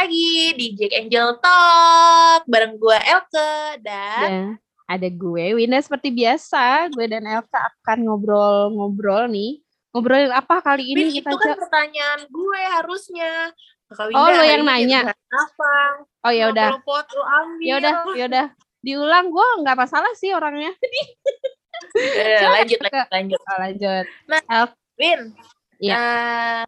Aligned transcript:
lagi 0.00 0.56
di 0.56 0.66
Jack 0.72 0.92
Angel 0.96 1.28
Talk 1.36 2.48
bareng 2.48 2.80
gue 2.80 2.98
Elke 3.04 3.52
dan 3.84 4.20
Dan 4.24 4.32
ada 4.90 5.06
gue, 5.06 5.44
Winda 5.54 5.78
seperti 5.78 6.10
biasa. 6.10 6.90
Gue 6.90 7.06
dan 7.06 7.22
Elka 7.22 7.62
akan 7.62 8.10
ngobrol-ngobrol 8.10 9.30
nih. 9.30 9.62
Ngobrolin 9.92 10.34
apa 10.34 10.58
kali 10.58 10.82
Win, 10.90 10.98
ini 10.98 11.02
itu 11.14 11.22
kita 11.22 11.30
kan 11.30 11.46
aja? 11.46 11.54
pertanyaan 11.54 12.20
gue 12.26 12.60
harusnya. 12.74 13.54
Kak 13.86 14.02
Oh, 14.02 14.06
Winda, 14.10 14.18
lo 14.18 14.34
hari 14.34 14.50
yang 14.50 14.64
nanya. 14.66 15.00
Apa? 15.14 15.74
Oh 16.26 16.32
ya 16.34 16.50
udah, 16.50 16.70
ya 17.62 17.74
udah, 17.78 17.94
ya 18.18 18.24
udah. 18.26 18.46
Diulang 18.80 19.30
gue 19.30 19.46
nggak 19.62 19.78
masalah 19.78 20.10
sih 20.16 20.32
orangnya. 20.32 20.72
Lanjut, 22.50 22.80
lanjut, 22.82 23.06
lanjut. 23.08 23.40
Oh, 23.40 23.58
lanjut. 23.62 24.04
Nah, 24.26 24.40
Win, 24.98 25.20
Iya. 25.78 25.94
eh, 25.94 26.62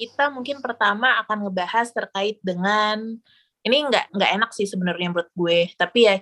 kita 0.00 0.32
mungkin 0.32 0.64
pertama 0.64 1.20
akan 1.20 1.44
ngebahas 1.44 1.92
terkait 1.92 2.40
dengan 2.40 3.20
ini 3.60 3.76
nggak 3.84 4.16
nggak 4.16 4.30
enak 4.40 4.50
sih 4.56 4.64
sebenarnya 4.64 5.12
menurut 5.12 5.28
gue, 5.36 5.68
tapi 5.76 6.08
ya, 6.08 6.16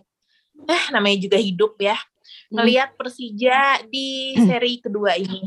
eh 0.67 0.85
namanya 0.91 1.19
juga 1.23 1.39
hidup 1.39 1.79
ya. 1.79 1.95
Hmm. 1.95 2.63
Melihat 2.63 2.99
Persija 2.99 3.87
di 3.87 4.35
seri 4.35 4.83
kedua 4.83 5.15
ini, 5.15 5.47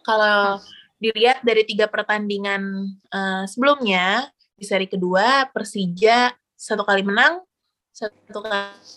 kalau 0.00 0.56
dilihat 0.96 1.44
dari 1.44 1.68
tiga 1.68 1.92
pertandingan 1.92 2.88
eh, 3.12 3.44
sebelumnya 3.44 4.32
di 4.56 4.64
seri 4.64 4.88
kedua 4.88 5.52
Persija 5.52 6.32
satu 6.56 6.88
kali 6.88 7.04
menang, 7.04 7.44
satu 7.92 8.40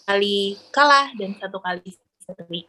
kali 0.08 0.56
kalah 0.72 1.12
dan 1.20 1.36
satu 1.36 1.60
kali 1.60 1.92
seri. 2.24 2.64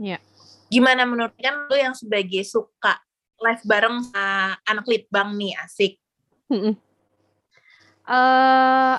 Iya. 0.00 0.18
Gimana 0.66 1.06
menurut 1.06 1.36
kan 1.38 1.70
lu 1.70 1.76
yang 1.78 1.94
sebagai 1.94 2.42
suka 2.42 3.05
live 3.40 3.62
bareng 3.68 3.96
sama 4.04 4.56
anak 4.64 4.86
litbang 4.88 5.36
nih 5.36 5.52
asik. 5.60 6.00
Eh, 8.06 8.96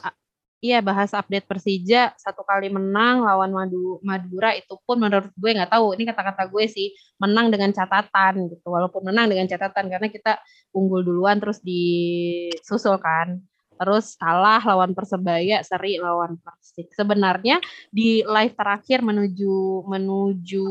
iya 0.59 0.83
bahas 0.83 1.15
update 1.15 1.47
Persija 1.47 2.11
satu 2.19 2.43
kali 2.43 2.67
menang 2.67 3.23
lawan 3.23 3.55
Madu 3.55 4.03
Madura 4.03 4.51
itu 4.51 4.75
pun 4.83 4.99
menurut 4.99 5.31
gue 5.31 5.51
nggak 5.55 5.71
tahu. 5.71 5.95
Ini 5.95 6.03
kata-kata 6.11 6.51
gue 6.51 6.65
sih 6.67 6.91
menang 7.15 7.47
dengan 7.47 7.71
catatan 7.71 8.51
gitu. 8.51 8.67
Walaupun 8.67 9.07
menang 9.07 9.31
dengan 9.31 9.47
catatan 9.47 9.87
karena 9.87 10.07
kita 10.11 10.43
unggul 10.75 11.07
duluan 11.07 11.39
terus 11.39 11.63
disusul 11.63 12.99
kan. 12.99 13.39
Terus 13.77 14.17
kalah 14.17 14.59
lawan 14.65 14.91
Persebaya 14.91 15.63
seri 15.63 16.01
lawan 16.01 16.35
Persik. 16.41 16.91
Sebenarnya 16.91 17.63
di 17.87 18.25
live 18.27 18.57
terakhir 18.59 19.05
menuju 19.05 19.87
menuju 19.87 20.67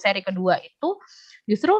seri 0.00 0.24
kedua 0.24 0.56
itu 0.62 0.96
justru 1.44 1.76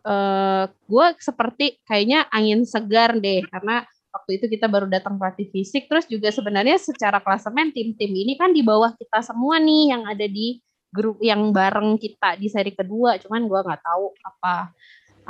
eh 0.00 0.64
gue 0.68 1.06
seperti 1.20 1.80
kayaknya 1.84 2.24
angin 2.32 2.64
segar 2.64 3.16
deh 3.20 3.44
karena 3.48 3.84
waktu 4.10 4.30
itu 4.42 4.46
kita 4.50 4.66
baru 4.66 4.90
datang 4.90 5.16
pelatih 5.16 5.48
fisik. 5.50 5.86
Terus 5.86 6.06
juga 6.10 6.28
sebenarnya 6.34 6.76
secara 6.78 7.22
klasemen 7.22 7.70
tim-tim 7.70 8.10
ini 8.10 8.34
kan 8.34 8.50
di 8.50 8.60
bawah 8.60 8.92
kita 8.98 9.22
semua 9.22 9.56
nih 9.62 9.94
yang 9.94 10.02
ada 10.06 10.26
di 10.26 10.58
grup 10.90 11.22
yang 11.22 11.54
bareng 11.54 11.96
kita 11.96 12.34
di 12.36 12.50
seri 12.50 12.74
kedua. 12.74 13.16
Cuman 13.22 13.46
gue 13.46 13.60
nggak 13.62 13.82
tahu 13.82 14.04
apa 14.26 14.54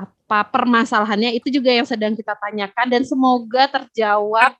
apa 0.01 0.39
permasalahannya. 0.49 1.37
Itu 1.37 1.53
juga 1.53 1.71
yang 1.71 1.85
sedang 1.85 2.17
kita 2.17 2.33
tanyakan 2.41 2.87
dan 2.89 3.03
semoga 3.05 3.69
terjawab 3.69 4.57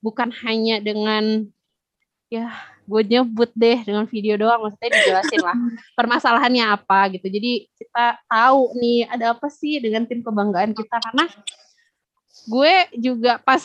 bukan 0.00 0.32
hanya 0.46 0.80
dengan 0.80 1.44
ya 2.32 2.50
gue 2.86 3.02
nyebut 3.02 3.50
deh 3.52 3.82
dengan 3.82 4.06
video 4.06 4.38
doang 4.38 4.62
maksudnya 4.62 4.90
dijelasin 4.94 5.42
lah. 5.42 5.56
Permasalahannya 5.98 6.64
apa 6.64 7.10
gitu. 7.18 7.26
Jadi 7.26 7.66
kita 7.74 8.22
tahu 8.30 8.72
nih 8.78 9.10
ada 9.10 9.34
apa 9.34 9.50
sih 9.50 9.82
dengan 9.82 10.06
tim 10.06 10.22
kebanggaan 10.22 10.72
kita. 10.72 10.96
Karena 11.02 11.26
gue 12.46 12.74
juga 13.02 13.42
pas 13.42 13.62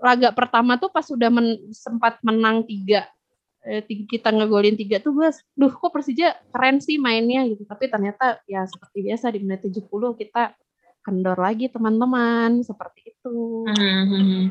laga 0.00 0.32
pertama 0.32 0.80
tuh 0.80 0.88
pas 0.88 1.04
udah 1.04 1.28
men- 1.28 1.74
sempat 1.74 2.22
menang 2.22 2.62
tiga 2.64 3.04
eh, 3.66 3.82
kita 3.84 4.30
ngegolin 4.30 4.78
tiga 4.78 5.02
tuh 5.02 5.10
gue 5.10 5.28
duh 5.58 5.74
kok 5.74 5.90
Persija 5.90 6.38
keren 6.48 6.80
sih 6.80 6.96
mainnya 6.96 7.44
gitu. 7.44 7.68
Tapi 7.68 7.92
ternyata 7.92 8.40
ya 8.48 8.64
seperti 8.64 9.04
biasa 9.12 9.28
di 9.28 9.44
menit 9.44 9.68
70 9.68 9.84
kita 10.16 10.56
kendor 11.04 11.36
lagi 11.36 11.68
teman-teman. 11.68 12.64
Seperti 12.64 13.12
itu. 13.12 13.68
Hmm. 13.68 14.48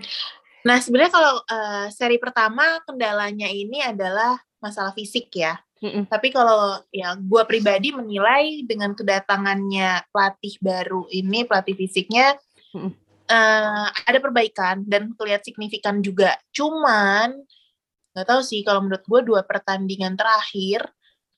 Nah 0.68 0.84
sebenarnya 0.84 1.14
kalau 1.16 1.34
eh, 1.48 1.88
seri 1.96 2.20
pertama 2.20 2.84
kendalanya 2.84 3.48
ini 3.48 3.80
adalah 3.80 4.36
masalah 4.60 4.92
fisik 4.92 5.32
ya. 5.32 5.56
Mm-mm. 5.80 6.10
Tapi 6.12 6.34
kalau 6.34 6.82
ya 6.92 7.16
gue 7.16 7.44
pribadi 7.48 7.96
menilai 7.96 8.66
dengan 8.68 8.92
kedatangannya 8.98 10.10
pelatih 10.12 10.58
baru 10.60 11.06
ini 11.14 11.48
pelatih 11.48 11.78
fisiknya 11.78 12.36
Mm-mm. 12.76 12.92
eh, 13.32 13.88
ada 13.88 14.20
perbaikan 14.20 14.84
dan 14.84 15.16
kelihatan 15.16 15.48
signifikan 15.48 16.04
juga. 16.04 16.36
Cuman 16.52 17.32
nggak 18.12 18.28
tahu 18.28 18.42
sih 18.44 18.66
kalau 18.68 18.84
menurut 18.84 19.06
gue 19.08 19.22
dua 19.24 19.42
pertandingan 19.48 20.20
terakhir 20.20 20.84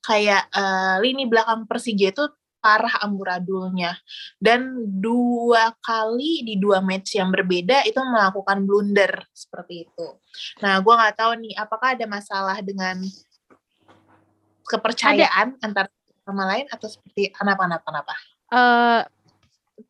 kayak 0.02 0.50
eh, 0.50 0.96
lini 1.06 1.30
belakang 1.30 1.70
Persija 1.70 2.10
itu 2.16 2.26
parah 2.60 3.02
amburadulnya 3.04 3.96
dan 4.38 4.76
dua 5.00 5.72
kali 5.80 6.44
di 6.44 6.60
dua 6.60 6.84
match 6.84 7.16
yang 7.16 7.32
berbeda 7.32 7.88
itu 7.88 8.00
melakukan 8.04 8.68
blunder 8.68 9.24
seperti 9.32 9.88
itu. 9.88 10.08
Nah, 10.64 10.84
gue 10.84 10.94
nggak 10.94 11.16
tahu 11.16 11.32
nih 11.40 11.54
apakah 11.56 11.96
ada 11.96 12.06
masalah 12.06 12.60
dengan 12.60 13.00
kepercayaan 14.68 15.58
antara 15.64 15.90
sama 16.22 16.46
lain 16.46 16.70
atau 16.70 16.86
seperti 16.86 17.34
kenapa-napa? 17.34 18.14
eh 18.50 19.02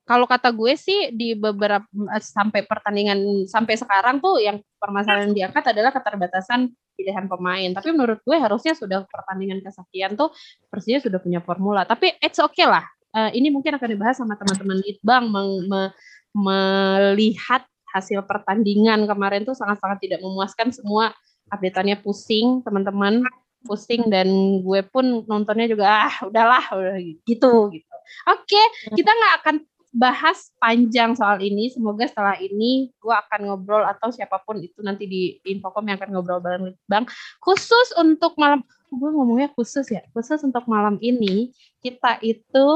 kalau 0.03 0.25
kata 0.25 0.49
gue 0.53 0.73
sih 0.75 1.13
di 1.13 1.33
beberapa 1.37 1.85
sampai 2.19 2.65
pertandingan 2.65 3.45
sampai 3.45 3.75
sekarang 3.77 4.19
tuh 4.19 4.41
yang 4.41 4.59
permasalahan 4.77 5.31
yang 5.31 5.35
diangkat 5.35 5.75
adalah 5.75 5.91
keterbatasan 5.93 6.69
pilihan 6.99 7.25
pemain. 7.31 7.69
Tapi 7.71 7.89
menurut 7.95 8.19
gue 8.23 8.35
harusnya 8.35 8.75
sudah 8.75 9.07
pertandingan 9.07 9.63
kesekian 9.63 10.19
tuh 10.19 10.35
Persija 10.67 10.99
sudah 10.99 11.19
punya 11.23 11.39
formula. 11.39 11.87
Tapi 11.87 12.19
it's 12.19 12.37
okay 12.39 12.67
lah. 12.67 12.83
Eh, 13.15 13.41
ini 13.41 13.49
mungkin 13.49 13.79
akan 13.79 13.89
dibahas 13.89 14.19
sama 14.19 14.35
teman-teman 14.37 14.77
Litbang 14.83 15.31
meng- 15.31 15.65
me- 15.65 15.93
melihat 16.29 17.65
hasil 17.89 18.21
pertandingan 18.29 19.09
kemarin 19.09 19.41
tuh 19.41 19.57
sangat-sangat 19.57 19.97
tidak 19.97 20.19
memuaskan 20.21 20.69
semua 20.69 21.09
update-annya 21.49 21.97
pusing 22.05 22.61
teman-teman 22.61 23.25
pusing 23.65 24.07
dan 24.07 24.29
gue 24.61 24.81
pun 24.87 25.25
nontonnya 25.25 25.65
juga 25.65 25.85
ah 25.89 26.13
udahlah 26.21 26.63
udah 26.69 26.95
gitu 27.25 27.73
gitu. 27.73 27.95
Oke, 28.29 28.61
kita 28.93 29.09
nggak 29.09 29.33
akan 29.43 29.55
bahas 29.89 30.53
panjang 30.61 31.17
soal 31.17 31.41
ini. 31.41 31.73
Semoga 31.73 32.05
setelah 32.05 32.37
ini 32.37 32.93
gue 32.97 33.13
akan 33.13 33.49
ngobrol 33.49 33.83
atau 33.85 34.13
siapa 34.13 34.41
pun 34.45 34.61
itu 34.61 34.81
nanti 34.85 35.09
di 35.09 35.21
Infocom 35.45 35.85
yang 35.85 35.97
akan 35.97 36.09
ngobrol 36.13 36.41
bareng 36.41 36.73
Bang. 36.85 37.09
Khusus 37.41 37.93
untuk 37.97 38.37
malam, 38.37 38.61
gue 38.89 39.09
ngomongnya 39.09 39.49
khusus 39.53 39.85
ya. 39.89 40.05
Khusus 40.13 40.41
untuk 40.45 40.65
malam 40.69 41.01
ini 41.01 41.53
kita 41.81 42.21
itu 42.21 42.67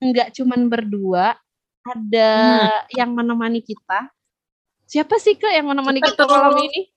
nggak 0.00 0.36
cuman 0.36 0.68
berdua, 0.68 1.36
ada 1.86 2.32
yang 2.92 3.14
menemani 3.14 3.62
kita. 3.62 4.10
Siapa 4.86 5.18
sih 5.18 5.34
ke 5.34 5.50
yang 5.50 5.66
menemani 5.66 6.02
kita 6.02 6.26
malam 6.26 6.54
ini? 6.62 6.90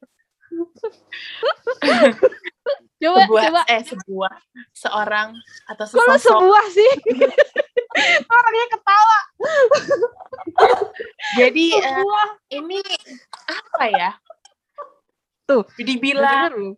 coba 3.00 3.20
sebuah 3.24 3.44
coba. 3.48 3.62
eh 3.72 3.82
sebuah 3.88 4.34
seorang 4.76 5.28
atau 5.72 5.86
sesosok. 5.88 6.20
sebuah 6.20 6.66
sih? 6.68 6.92
Orangnya 8.36 8.66
ketawa. 8.76 9.20
jadi 11.40 11.66
eh, 11.80 11.84
Sebuah. 11.84 12.28
ini 12.54 12.80
apa 13.48 13.84
ya? 13.90 14.12
Tuh, 15.48 15.66
dibilang 15.82 16.54
lu. 16.54 16.78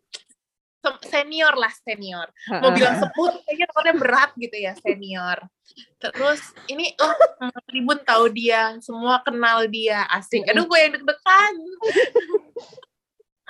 se- 0.80 1.04
senior 1.12 1.54
lah 1.60 1.74
senior. 1.84 2.32
Mau 2.48 2.72
bilang 2.72 2.96
sepuh 2.98 3.28
tuh 3.36 3.42
kayaknya 3.44 3.66
nomornya 3.70 3.96
berat 4.00 4.32
gitu 4.40 4.56
ya 4.56 4.74
senior. 4.80 5.38
Terus 6.00 6.42
ini 6.72 6.96
oh 7.02 7.14
tribun 7.68 8.00
tahu 8.08 8.32
dia 8.32 8.80
semua 8.80 9.20
kenal 9.22 9.68
dia 9.68 10.08
asik. 10.08 10.48
Aduh 10.48 10.64
gue 10.66 10.80
yang 10.80 10.94
deg-degan 10.96 11.54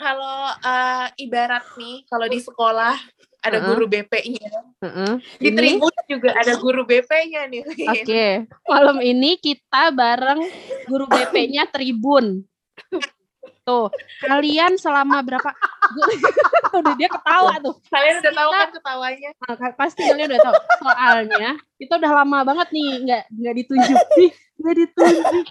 kalau 0.02 0.38
eh, 0.58 1.08
ibarat 1.22 1.66
nih 1.78 2.04
kalau 2.10 2.26
di 2.26 2.42
sekolah 2.42 2.98
ada 3.42 3.58
Heeh. 3.58 3.68
guru 3.70 3.86
BP-nya 3.86 4.50
Heeh. 4.82 5.14
di 5.38 5.50
Ini- 5.50 5.58
tribun 5.58 5.94
juga 6.06 6.30
ada 6.34 6.54
guru 6.58 6.82
BP-nya 6.84 7.42
nih 7.48 7.62
Oke, 7.90 8.26
malam 8.66 8.98
ini 9.00 9.38
kita 9.38 9.90
bareng 9.90 10.42
guru 10.86 11.06
BP-nya 11.06 11.66
Tribun. 11.66 12.46
Tuh, 13.62 13.94
kalian 14.20 14.74
selama 14.74 15.22
berapa? 15.22 15.50
Udah 16.74 16.94
dia 16.96 17.06
ketawa 17.06 17.60
tuh. 17.60 17.76
kalian 17.88 18.16
udah 18.18 18.34
tahu 18.34 18.50
kan 18.50 18.70
ketawanya 18.72 19.30
Nah, 19.38 19.54
ka- 19.54 19.76
pasti 19.76 20.02
kalian 20.02 20.32
udah 20.32 20.42
tahu. 20.42 20.56
Soalnya 20.80 21.50
kita 21.76 21.94
udah 21.96 22.12
lama 22.16 22.40
banget 22.42 22.68
nih 22.72 22.90
nggak 23.04 23.24
nggak 23.30 23.56
ditunjukin, 23.60 24.30
nggak 24.56 24.76
ditunjuk, 24.80 25.46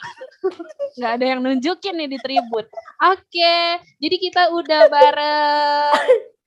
nggak 0.96 1.12
ada 1.12 1.24
yang 1.26 1.40
nunjukin 1.40 1.94
nih 1.94 2.08
di 2.08 2.18
Tribun. 2.18 2.64
Oke, 3.04 3.56
jadi 4.00 4.16
kita 4.16 4.42
udah 4.50 4.80
bareng 4.88 5.94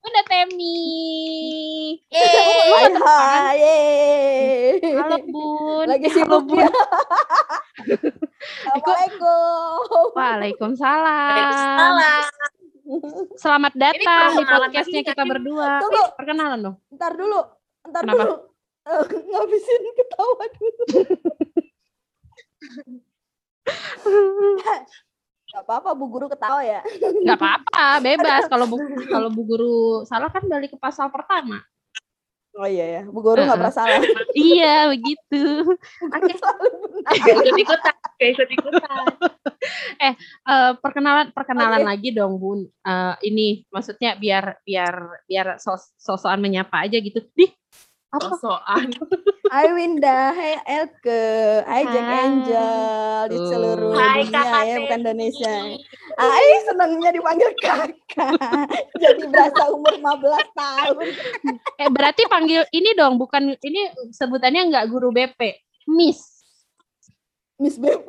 Bunda 0.01 0.21
Temi. 0.25 0.81
Hai 2.11 2.91
hai. 2.97 4.32
Halo 5.03 5.19
Bun. 5.27 5.83
Lagi 5.83 6.07
halo, 6.07 6.15
sibuk 6.15 6.47
ya. 6.55 6.63
Assalamualaikum. 8.71 10.15
Waalaikumsalam. 10.15 11.95
Selamat 13.35 13.75
datang 13.75 14.39
di 14.39 14.47
podcastnya 14.47 15.03
kita 15.03 15.27
berdua. 15.27 15.83
Tunggu. 15.83 16.07
Eh, 16.07 16.09
perkenalan 16.15 16.59
dong. 16.63 16.79
Ntar 16.95 17.19
dulu. 17.19 17.35
Ntar 17.83 18.01
Kenapa? 18.07 18.23
dulu. 18.23 18.35
Eh, 18.87 19.03
ngabisin 19.27 19.83
ketawa 19.91 20.43
dulu. 20.55 20.83
Gak 25.51 25.63
apa-apa 25.67 25.99
Bu 25.99 26.07
Guru 26.07 26.31
ketawa 26.31 26.63
ya. 26.63 26.79
Nggak 27.27 27.43
apa-apa, 27.43 27.99
bebas. 27.99 28.47
Kalau 28.47 28.71
bu 28.71 28.79
kalau 29.19 29.27
bu 29.35 29.43
guru 29.43 30.07
salah 30.07 30.31
kan 30.31 30.47
balik 30.47 30.71
ke 30.71 30.79
pasal 30.79 31.11
pertama. 31.11 31.59
Oh 32.53 32.69
iya 32.69 32.85
ya, 32.85 33.01
Bu 33.09 33.25
Guru 33.25 33.41
nggak 33.41 33.49
Heeh. 33.49 33.61
pernah 33.65 33.73
salah. 33.73 33.97
iya 34.37 34.85
begitu. 34.93 35.73
Oke. 36.05 36.33
Ikut 37.17 37.57
ikutan. 37.57 37.95
Ikut 38.21 38.49
ikutan. 38.53 39.03
Eh, 39.97 40.13
perkenalan 40.77 41.33
perkenalan 41.33 41.81
lagi 41.81 42.13
dong 42.13 42.37
Bun. 42.37 42.69
Eh, 42.85 43.13
ini 43.25 43.65
maksudnya 43.73 44.13
biar 44.21 44.61
biar 44.61 45.25
biar 45.25 45.47
sos 45.57 45.97
sosokan 45.97 46.45
menyapa 46.45 46.85
aja 46.85 47.01
gitu. 47.01 47.25
Di 47.33 47.49
apa? 48.13 48.29
Sosokan. 48.37 48.87
Hai 49.53 49.69
Winda, 49.69 50.33
hai 50.33 50.57
Elke, 50.65 51.61
hai 51.69 51.85
Jack 51.85 52.07
Hai. 52.09 52.25
Angel 52.25 52.73
di 53.29 53.37
seluruh 53.37 53.93
Hai 53.93 54.25
dunia 54.25 54.33
kakak 54.33 54.63
ya, 54.65 54.75
bukan. 54.81 54.97
Indonesia. 54.97 55.55
Hai, 56.17 56.47
senangnya 56.65 57.09
dipanggil 57.13 57.49
kakak. 57.61 58.65
Jadi 59.03 59.23
berasa 59.29 59.69
umur 59.69 59.93
15 59.93 60.57
tahun. 60.57 61.05
Eh 61.85 61.89
berarti 61.93 62.25
panggil 62.25 62.65
ini 62.73 62.97
dong, 62.97 63.21
bukan 63.21 63.53
ini 63.61 63.93
sebutannya 64.09 64.73
nggak 64.73 64.89
guru 64.89 65.13
BP, 65.13 65.37
Miss. 65.85 66.33
Miss 67.61 67.77
Beb. 67.77 68.01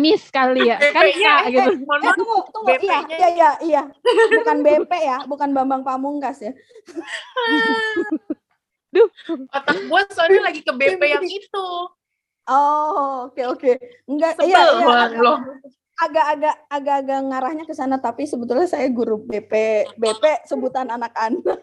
Miss 0.00 0.24
kali 0.32 0.72
ya. 0.72 0.80
Kan 0.80 1.04
Kak 1.04 1.40
gitu. 1.52 1.70
Eh, 1.84 2.14
tunggu, 2.16 2.38
tunggu. 2.48 2.68
Iya, 2.80 3.04
BP-nya. 3.04 3.16
iya, 3.20 3.28
iya, 3.28 3.50
iya. 3.60 3.82
Bukan 4.40 4.56
BP 4.64 4.92
ya, 5.04 5.18
bukan 5.28 5.52
Bambang 5.52 5.84
Pamungkas 5.84 6.40
ya. 6.40 6.56
Otak 9.52 9.76
gue 9.84 10.00
soalnya 10.12 10.42
lagi 10.48 10.60
ke 10.64 10.72
BP 10.72 11.02
yang 11.02 11.24
itu. 11.24 11.68
Oh, 12.48 13.28
oke 13.28 13.42
oke. 13.44 13.72
Enggak, 14.08 14.40
Sebel 14.40 14.48
iya, 14.48 14.60
iya. 14.64 14.86
banget 14.88 15.10
agak- 15.12 15.24
loh. 15.24 15.38
Agak-agak 15.98 16.56
agak-agak 16.70 17.20
ngarahnya 17.26 17.64
ke 17.66 17.74
sana 17.74 17.98
tapi 17.98 18.22
sebetulnya 18.24 18.70
saya 18.70 18.86
guru 18.88 19.18
BP. 19.20 19.52
BP 19.98 20.24
sebutan 20.46 20.88
anak-anak. 20.88 21.42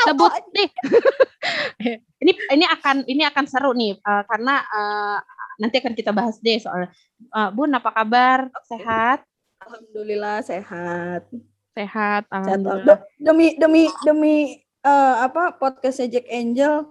Sebut 0.00 0.32
deh. 0.52 0.68
ini 2.22 2.32
ini 2.32 2.64
akan 2.64 3.04
ini 3.04 3.22
akan 3.24 3.44
seru 3.44 3.72
nih 3.76 3.96
eh, 3.96 4.22
karena 4.24 4.64
eh, 4.64 5.18
nanti 5.60 5.76
akan 5.80 5.92
kita 5.92 6.12
bahas 6.12 6.40
deh 6.40 6.56
soal 6.56 6.88
eh, 7.20 7.50
Bun 7.52 7.72
apa 7.72 7.90
kabar? 7.92 8.48
Sehat? 8.64 9.24
Alhamdulillah 9.60 10.40
sehat. 10.40 11.28
Sehat. 11.76 12.24
Alhamdulillah. 12.32 13.00
De- 13.00 13.04
Demi 13.20 13.46
demi 13.60 13.82
demi 14.04 14.36
eh, 14.80 15.14
apa 15.20 15.56
podcastnya 15.56 16.18
Jack 16.18 16.26
Angel 16.28 16.88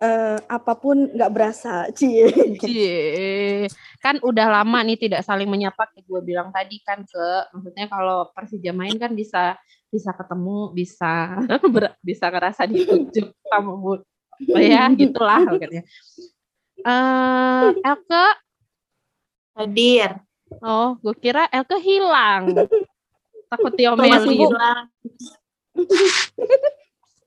eh, 0.00 0.38
apa 0.48 0.72
pun 0.80 1.12
nggak 1.12 1.32
berasa, 1.32 1.86
cie. 1.98 2.26
Cie. 2.58 3.68
Kan 4.00 4.16
udah 4.24 4.60
lama 4.60 4.80
nih 4.80 4.96
tidak 4.96 5.22
saling 5.22 5.46
menyapa 5.46 5.86
kayak 5.92 6.08
gue 6.08 6.20
bilang 6.24 6.48
tadi 6.50 6.80
kan 6.80 7.04
ke 7.04 7.26
maksudnya 7.52 7.86
kalau 7.86 8.32
Persija 8.32 8.72
main 8.72 8.96
kan 8.96 9.12
bisa 9.12 9.60
bisa 9.92 10.10
ketemu, 10.16 10.72
bisa 10.72 11.36
ber- 11.74 11.98
bisa 12.00 12.32
ngerasa 12.32 12.64
ditunjuk 12.64 13.34
sama 13.44 13.72
Bu. 13.76 14.00
Oh 14.56 14.60
ya, 14.60 14.88
gitulah 14.96 15.44
pokoknya. 15.52 15.84
Eh, 16.80 17.66
Elke, 17.84 18.26
Hadir. 19.52 20.16
oh, 20.64 20.96
gue 20.96 21.14
kira 21.20 21.44
Elke 21.52 21.76
hilang. 21.76 22.56
Takut 23.52 23.72
diomelin. 23.76 24.24
Bu. 24.32 24.48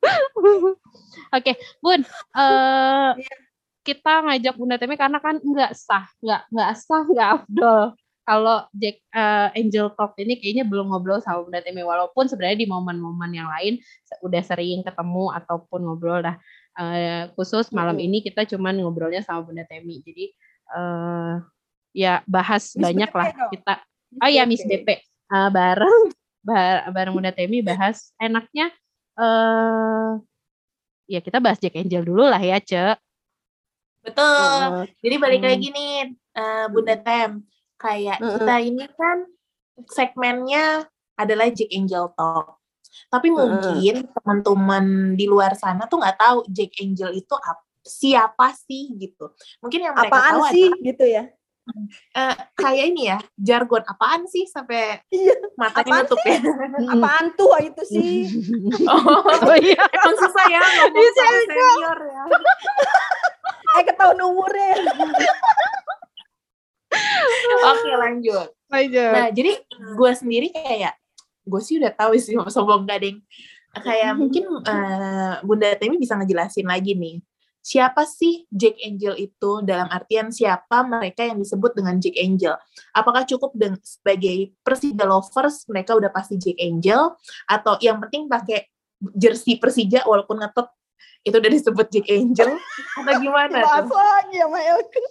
Oke, 1.35 1.51
Bun. 1.79 2.01
eh 2.35 3.11
Iya. 3.15 3.35
kita 3.83 4.13
ngajak 4.23 4.55
Bunda 4.55 4.79
Temi 4.79 4.95
karena 4.95 5.19
kan 5.19 5.37
nggak 5.37 5.75
sah, 5.75 6.07
nggak 6.19 6.41
nggak 6.49 6.71
sah, 6.77 7.03
nggak 7.03 7.29
afdol. 7.35 7.83
Kalau 8.23 8.63
Jack 8.71 9.03
eh, 9.11 9.49
Angel 9.59 9.91
Talk 9.91 10.15
ini 10.15 10.39
kayaknya 10.39 10.63
belum 10.63 10.87
ngobrol 10.87 11.19
sama 11.19 11.43
Bunda 11.43 11.59
Temi, 11.59 11.83
walaupun 11.83 12.23
sebenarnya 12.25 12.55
di 12.57 12.67
momen-momen 12.67 13.31
yang 13.33 13.51
lain 13.51 13.83
udah 14.21 14.39
sering 14.39 14.79
ketemu 14.81 15.33
ataupun 15.33 15.83
ngobrol 15.83 16.23
dah. 16.23 16.39
Eh, 16.73 17.27
khusus 17.35 17.69
malam 17.69 17.99
ini 17.99 18.23
kita 18.23 18.47
cuman 18.47 18.79
ngobrolnya 18.79 19.19
sama 19.19 19.43
Bunda 19.43 19.67
Temi. 19.67 19.99
Jadi 19.99 20.31
eh 20.69 21.33
ya 21.93 22.23
bahas 22.25 22.73
Miss 22.73 22.81
banyak 22.81 23.11
lah 23.11 23.29
dong. 23.29 23.51
kita. 23.51 23.73
Oh 24.17 24.29
ya 24.29 24.47
Miss 24.47 24.63
BP 24.63 24.87
Eh, 25.27 25.49
bareng 25.51 26.13
ba- 26.47 26.87
bareng 26.87 27.13
Bunda 27.13 27.29
Temi 27.29 27.59
bahas 27.59 28.15
enaknya 28.15 28.71
eh 29.13 30.09
ya 31.05 31.19
kita 31.19 31.37
bahas 31.37 31.59
Jack 31.59 31.75
Angel 31.75 32.01
dulu 32.01 32.25
lah 32.25 32.39
ya, 32.39 32.57
Ce. 32.63 32.97
Betul. 34.03 34.25
Heeh. 34.25 34.83
Jadi 34.99 35.15
balik 35.15 35.41
Hmm. 35.43 35.49
lagi 35.53 35.67
nih, 35.71 35.93
eh, 36.35 36.65
Bunda 36.67 36.95
Tem. 36.99 37.31
Kayak 37.79 38.17
Mm-mm. 38.19 38.35
kita 38.39 38.55
ini 38.63 38.85
kan 38.95 39.17
segmennya 39.91 40.87
adalah 41.15 41.47
Jack 41.51 41.71
Angel 41.71 42.11
Talk. 42.15 42.59
Tapi 43.09 43.27
mungkin 43.33 44.05
teman-teman 44.05 44.85
di 45.17 45.25
luar 45.25 45.57
sana 45.57 45.89
tuh 45.89 45.97
nggak 45.99 46.17
tahu 46.19 46.37
Jack 46.51 46.77
Angel 46.79 47.11
itu 47.11 47.33
ap- 47.35 47.65
siapa 47.83 48.55
sih 48.55 48.95
gitu. 48.95 49.33
Mungkin 49.59 49.79
yang 49.81 49.95
mereka 49.97 50.13
Apaan 50.19 50.33
tahu 50.39 50.43
sih 50.55 50.67
adalah 50.71 50.87
gitu 50.87 51.05
ya? 51.09 51.23
Eh, 52.13 52.35
kayak 52.53 52.85
ini 52.91 53.01
ya, 53.07 53.17
jargon 53.33 53.83
apaan 53.83 54.27
sih 54.27 54.43
sampai 54.45 54.99
Iya, 55.07 55.35
matanya 55.55 56.03
apaan 56.03 56.05
nutup 56.05 56.19
ya. 56.21 56.37
Apaan 56.91 57.25
tuh 57.33 57.51
itu 57.61 57.83
sih? 57.87 58.13
Oh, 58.91 59.23
Oh 59.23 59.57
iya. 59.57 59.79
emang 59.79 60.15
susah 60.17 60.45
ya 60.51 60.59
ngomong 60.59 60.93
Bisa 60.93 61.23
sama 61.23 61.39
senior 61.47 61.99
ya. 62.03 62.23
Eh 63.73 63.83
ketahuan 63.83 64.19
umurnya. 64.21 64.69
ya. 64.77 65.33
Oke 67.73 67.91
lanjut. 67.95 68.49
Nah, 69.13 69.27
jadi 69.29 69.57
gue 69.69 70.11
sendiri 70.13 70.47
kayak 70.49 70.93
gue 71.43 71.61
sih 71.61 71.81
udah 71.81 71.91
tahu 71.93 72.13
sih 72.17 72.37
sombong 72.49 72.85
gading. 72.85 73.17
Kayak 73.73 74.13
mungkin 74.13 74.45
eh, 74.61 75.33
Bunda 75.41 75.73
Temi 75.73 75.97
bisa 75.97 76.13
ngejelasin 76.17 76.69
lagi 76.69 76.93
nih. 76.93 77.17
Siapa 77.63 78.03
sih 78.03 78.43
Jack 78.51 78.75
Angel 78.83 79.15
itu 79.15 79.63
dalam 79.63 79.87
artian 79.87 80.35
siapa 80.35 80.83
mereka 80.83 81.23
yang 81.23 81.39
disebut 81.39 81.71
dengan 81.79 81.95
Jack 81.95 82.19
Angel? 82.19 82.59
Apakah 82.91 83.23
cukup 83.23 83.55
dengan 83.55 83.79
sebagai 83.79 84.51
Persija 84.67 85.07
lovers 85.07 85.63
mereka 85.71 85.95
udah 85.95 86.11
pasti 86.11 86.35
Jack 86.35 86.59
Angel 86.59 87.15
atau 87.47 87.79
yang 87.79 88.03
penting 88.03 88.27
pakai 88.27 88.67
jersey 89.15 89.55
Persija 89.63 90.03
walaupun 90.03 90.43
ngetot 90.43 90.67
itu 91.23 91.35
udah 91.39 91.51
disebut 91.55 91.87
Jack 91.87 92.07
Angel 92.11 92.51
atau 92.99 93.13
gimana 93.23 93.63
Bahas 93.63 93.87
lagi 93.87 94.37
sama 94.43 94.59
Elke. 94.59 95.03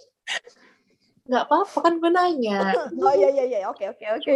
Nggak 1.23 1.43
apa-apa 1.47 1.77
kan 1.79 1.93
gue 1.97 2.11
nanya. 2.11 2.59
Oh 2.99 3.13
iya 3.15 3.29
iya 3.31 3.43
iya, 3.47 3.59
oke 3.71 3.95
oke 3.95 4.05
oke. 4.19 4.33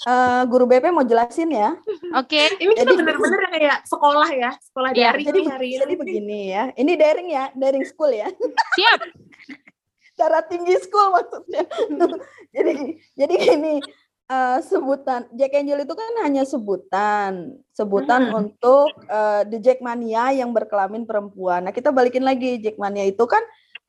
Eh, 0.00 0.42
guru 0.48 0.64
BP 0.64 0.88
mau 0.88 1.04
jelasin 1.04 1.52
ya. 1.52 1.76
Oke. 2.16 2.56
Ini 2.56 2.72
kita 2.72 2.88
Jadi- 2.88 2.96
bener-bener 2.96 3.40
kayak 3.52 3.78
sekolah 3.84 4.28
ya, 4.32 4.50
sekolah 4.64 4.88
Iya, 4.96 5.12
daring 5.12 5.26
Jadi 5.28 5.40
hari 5.44 5.68
jadi 5.76 5.92
ini. 5.92 6.00
begini 6.00 6.40
ya. 6.48 6.64
Ini 6.72 6.92
daring 6.96 7.28
ya, 7.28 7.44
daring 7.52 7.84
school 7.84 8.08
ya. 8.08 8.28
Siap. 8.76 9.00
Cara 10.18 10.40
tinggi 10.42 10.76
school 10.80 11.12
maksudnya. 11.12 11.64
jadi 12.50 12.72
jadi 13.14 13.34
gini, 13.36 13.74
eh, 14.26 14.58
sebutan 14.62 15.28
Jack 15.32 15.52
Angel 15.54 15.80
itu 15.80 15.92
kan 15.92 16.12
hanya 16.24 16.44
sebutan, 16.44 17.32
sebutan 17.70 18.28
Hmm. 18.28 18.36
untuk 18.48 18.88
eh, 19.04 19.44
the 19.44 19.60
Jackmania 19.60 20.32
yang 20.34 20.52
berkelamin 20.52 21.04
perempuan. 21.04 21.68
Nah, 21.68 21.72
kita 21.72 21.88
balikin 21.88 22.24
lagi 22.24 22.56
Jackmania 22.58 23.04
itu 23.04 23.24
kan 23.24 23.40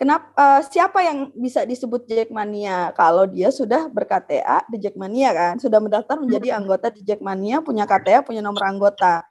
kenapa 0.02 0.34
eh, 0.34 0.62
siapa 0.66 1.06
yang 1.06 1.30
bisa 1.38 1.62
disebut 1.62 2.10
Jackmania 2.10 2.90
kalau 2.98 3.30
dia 3.30 3.54
sudah 3.54 3.86
ber-KTA 3.94 4.66
di 4.66 4.82
Jackmania 4.82 5.30
kan, 5.30 5.54
sudah 5.62 5.78
mendaftar 5.78 6.18
menjadi 6.18 6.58
anggota 6.58 6.90
di 6.90 7.06
Jackmania, 7.06 7.62
punya 7.62 7.86
KTA, 7.86 8.26
punya 8.26 8.42
nomor 8.42 8.66
anggota. 8.66 9.22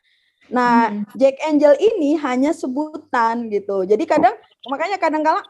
Nah, 0.51 0.91
Hmm. 0.91 1.03
Jack 1.19 1.43
Angel 1.43 1.75
ini 1.79 2.15
hanya 2.19 2.55
sebutan 2.55 3.51
gitu. 3.51 3.83
Jadi 3.83 4.07
kadang 4.07 4.35
makanya 4.71 4.99
kadang-kala 5.03 5.43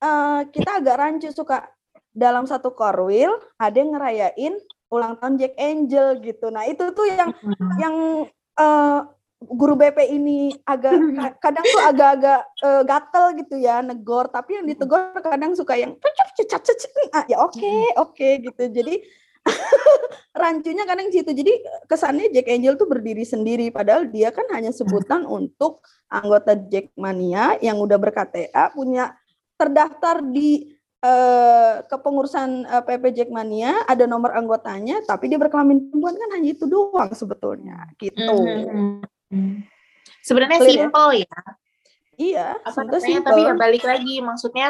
eh, 0.00 0.40
kita 0.48 0.80
agak 0.80 0.96
rancu 0.96 1.28
suka 1.30 1.68
dalam 2.12 2.44
satu 2.48 2.72
korwil 2.72 3.32
ada 3.56 3.76
yang 3.76 3.92
ngerayain 3.96 4.56
ulang 4.88 5.16
tahun 5.16 5.36
Jack 5.40 5.54
Angel 5.56 6.20
gitu. 6.20 6.48
Nah, 6.48 6.64
itu 6.64 6.84
tuh 6.92 7.06
yang 7.12 7.30
Hmm. 7.32 7.70
yang 7.76 7.96
eh, 8.56 9.00
guru 9.46 9.74
BP 9.74 9.98
ini 10.14 10.54
agak 10.62 10.94
ka- 11.18 11.36
kadang 11.50 11.64
tuh 11.66 11.82
agak-agak 11.82 12.40
eh, 12.62 12.82
gatel 12.86 13.24
gitu 13.42 13.54
ya 13.58 13.82
negor, 13.82 14.30
tapi 14.30 14.60
yang 14.60 14.66
ditegor 14.66 15.16
kadang 15.22 15.52
suka 15.58 15.74
yang 15.76 15.98
ah, 17.12 17.24
ya 17.26 17.42
oke, 17.42 17.74
oke 17.98 18.28
gitu. 18.46 18.62
Jadi 18.70 18.94
rancunya 20.42 20.84
kadang 20.86 21.10
di 21.10 21.14
situ. 21.18 21.30
Jadi 21.34 21.52
kesannya 21.90 22.30
Jack 22.30 22.48
Angel 22.48 22.74
tuh 22.78 22.88
berdiri 22.88 23.26
sendiri 23.26 23.68
padahal 23.74 24.08
dia 24.08 24.30
kan 24.30 24.46
hanya 24.54 24.70
sebutan 24.70 25.26
untuk 25.26 25.82
anggota 26.08 26.54
Jackmania 26.54 27.58
yang 27.60 27.80
udah 27.82 27.98
berKTA 27.98 28.72
punya 28.72 29.16
terdaftar 29.58 30.22
di 30.22 30.72
eh, 31.02 31.74
kepengurusan 31.86 32.50
eh, 32.66 32.82
PP 32.86 33.04
Jackmania 33.22 33.86
ada 33.86 34.06
nomor 34.06 34.34
anggotanya 34.34 35.02
tapi 35.02 35.28
dia 35.30 35.38
berkelamin 35.38 35.90
perempuan 35.90 36.16
kan 36.16 36.30
hanya 36.38 36.48
itu 36.54 36.64
doang 36.70 37.10
sebetulnya 37.12 37.90
gitu. 37.98 38.18
Mhm. 38.18 38.38
Sebenarnya 38.38 39.10
Clear 40.62 40.76
ya? 40.76 40.82
simple 40.86 41.10
ya. 41.24 41.36
Iya, 42.12 42.46
Apa 42.62 42.84
namanya? 42.84 43.18
Tapi 43.24 43.40
ya 43.42 43.54
balik 43.56 43.82
lagi 43.82 44.14
maksudnya 44.20 44.68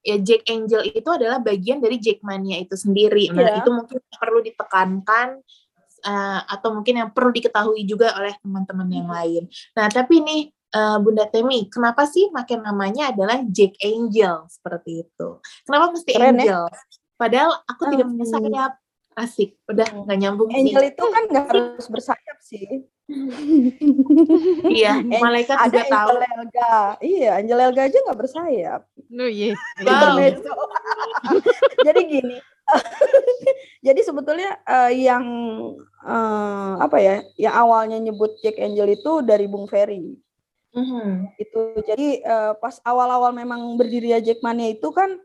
ya 0.00 0.16
Jack 0.20 0.42
Angel 0.48 0.82
itu 0.90 1.08
adalah 1.08 1.38
bagian 1.38 1.78
dari 1.78 1.96
Jackmania 1.96 2.58
itu 2.60 2.74
sendiri. 2.74 3.30
Nah, 3.30 3.46
Iya. 3.46 3.62
itu 3.62 3.70
mungkin 3.70 3.98
perlu 4.18 4.40
ditekankan 4.42 5.40
eh, 6.00 6.40
atau 6.48 6.72
mungkin 6.72 6.96
yang 6.96 7.10
perlu 7.12 7.28
diketahui 7.28 7.84
juga 7.84 8.16
oleh 8.16 8.32
teman-teman 8.40 8.88
yang 8.88 9.08
lain. 9.12 9.44
Nah, 9.76 9.86
tapi 9.92 10.24
nih 10.24 10.42
eh, 10.48 10.98
Bunda 11.02 11.28
Temi, 11.28 11.68
kenapa 11.68 12.08
sih 12.08 12.32
makin 12.32 12.64
namanya 12.64 13.12
adalah 13.12 13.42
Jack 13.44 13.76
Angel 13.84 14.48
seperti 14.48 15.04
itu? 15.04 15.28
Kenapa 15.68 15.92
mesti 15.92 16.10
Keren 16.16 16.40
ya? 16.40 16.40
Angel? 16.40 16.62
Padahal 17.20 17.52
aku 17.68 17.82
tidak 17.92 18.06
punya 18.08 18.24
Hmm. 18.24 18.32
sayap. 18.32 18.72
Asik, 19.10 19.58
udah 19.68 19.84
nggak 20.06 20.18
nyambung 20.22 20.48
Angel 20.48 20.80
sih. 20.80 20.90
itu 20.94 21.04
kan 21.04 21.22
nggak 21.28 21.44
harus 21.52 21.86
bersayap 21.90 22.38
sih. 22.40 22.86
Iya, 24.70 25.02
malaikat 25.24 25.56
Ada 25.58 25.70
juga 25.70 25.82
tahu. 25.90 26.08
Angel 26.14 26.22
Elga. 26.30 26.74
Iya, 27.02 27.30
Angel 27.42 27.60
Elga 27.60 27.82
aja 27.90 27.98
nggak 28.06 28.20
bersayap. 28.20 28.82
Lu 29.10 29.26
iya. 29.26 29.54
Wow. 29.82 30.16
Jadi 31.86 32.00
gini. 32.06 32.36
Jadi 33.86 34.00
sebetulnya 34.06 34.62
eh, 34.62 34.92
yang 35.02 35.24
eh, 36.06 36.72
apa 36.78 36.96
ya? 37.02 37.16
Yang 37.34 37.54
awalnya 37.58 37.98
nyebut 37.98 38.38
Jack 38.40 38.62
Angel 38.62 38.94
itu 38.94 39.12
dari 39.26 39.50
Bung 39.50 39.66
Ferry. 39.66 40.14
Mhm. 40.70 41.34
Itu. 41.34 41.82
Jadi 41.82 42.22
eh, 42.22 42.52
pas 42.62 42.78
awal-awal 42.86 43.34
memang 43.34 43.74
berdiri 43.74 44.14
ya 44.14 44.22
Jackmania 44.22 44.70
itu 44.70 44.86
kan 44.94 45.18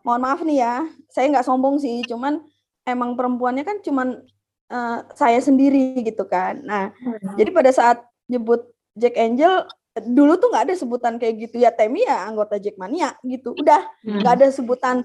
mohon 0.00 0.24
maaf 0.24 0.40
nih 0.40 0.64
ya, 0.64 0.88
saya 1.12 1.28
nggak 1.28 1.44
sombong 1.44 1.76
sih, 1.76 2.00
cuman 2.08 2.40
emang 2.88 3.12
perempuannya 3.12 3.60
kan 3.60 3.84
cuman 3.84 4.24
eh, 4.68 4.98
saya 5.14 5.38
sendiri 5.38 6.00
gitu 6.02 6.24
kan. 6.26 6.60
Nah, 6.62 6.90
jadi 7.34 7.50
pada 7.50 7.70
saat 7.70 8.02
nyebut 8.26 8.66
Jack 8.96 9.14
Angel 9.16 9.66
dulu 9.96 10.36
tuh 10.36 10.52
nggak 10.52 10.64
ada 10.68 10.76
sebutan 10.76 11.16
kayak 11.16 11.48
gitu 11.48 11.56
ya 11.62 11.72
Temi 11.72 12.04
ya 12.04 12.26
anggota 12.28 12.60
Jackmania 12.60 13.16
gitu. 13.24 13.56
Udah 13.56 13.80
Hmm. 14.04 14.20
nggak 14.20 14.32
ada 14.38 14.46
sebutan 14.52 14.96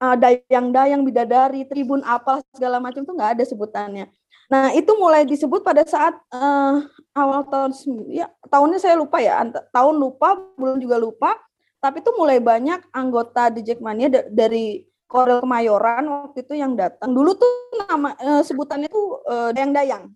uh, 0.00 0.16
dayang-dayang 0.16 1.04
bidadari 1.04 1.68
tribun 1.68 2.00
apa 2.02 2.40
segala 2.56 2.80
macam 2.80 3.04
tuh 3.04 3.14
nggak 3.14 3.38
ada 3.38 3.44
sebutannya 3.44 4.08
nah 4.50 4.74
itu 4.74 4.90
mulai 4.98 5.22
disebut 5.22 5.62
pada 5.62 5.86
saat 5.86 6.10
uh, 6.34 6.82
awal 7.14 7.46
tahun 7.46 7.70
ya 8.10 8.26
tahunnya 8.50 8.82
saya 8.82 8.98
lupa 8.98 9.22
ya 9.22 9.46
tahun 9.70 9.94
lupa 9.94 10.34
bulan 10.58 10.82
juga 10.82 10.98
lupa 10.98 11.38
tapi 11.78 12.02
itu 12.02 12.10
mulai 12.18 12.42
banyak 12.42 12.82
anggota 12.90 13.46
di 13.54 13.62
Jackmania 13.62 14.10
da- 14.10 14.26
dari 14.26 14.82
Korel 15.10 15.42
Kemayoran 15.42 16.06
waktu 16.06 16.46
itu 16.46 16.54
yang 16.54 16.78
datang 16.78 17.10
dulu 17.10 17.34
tuh 17.34 17.50
nama 17.90 18.14
uh, 18.14 18.42
sebutannya 18.46 18.86
tuh 18.86 19.18
uh, 19.26 19.50
dayang-dayang 19.50 20.14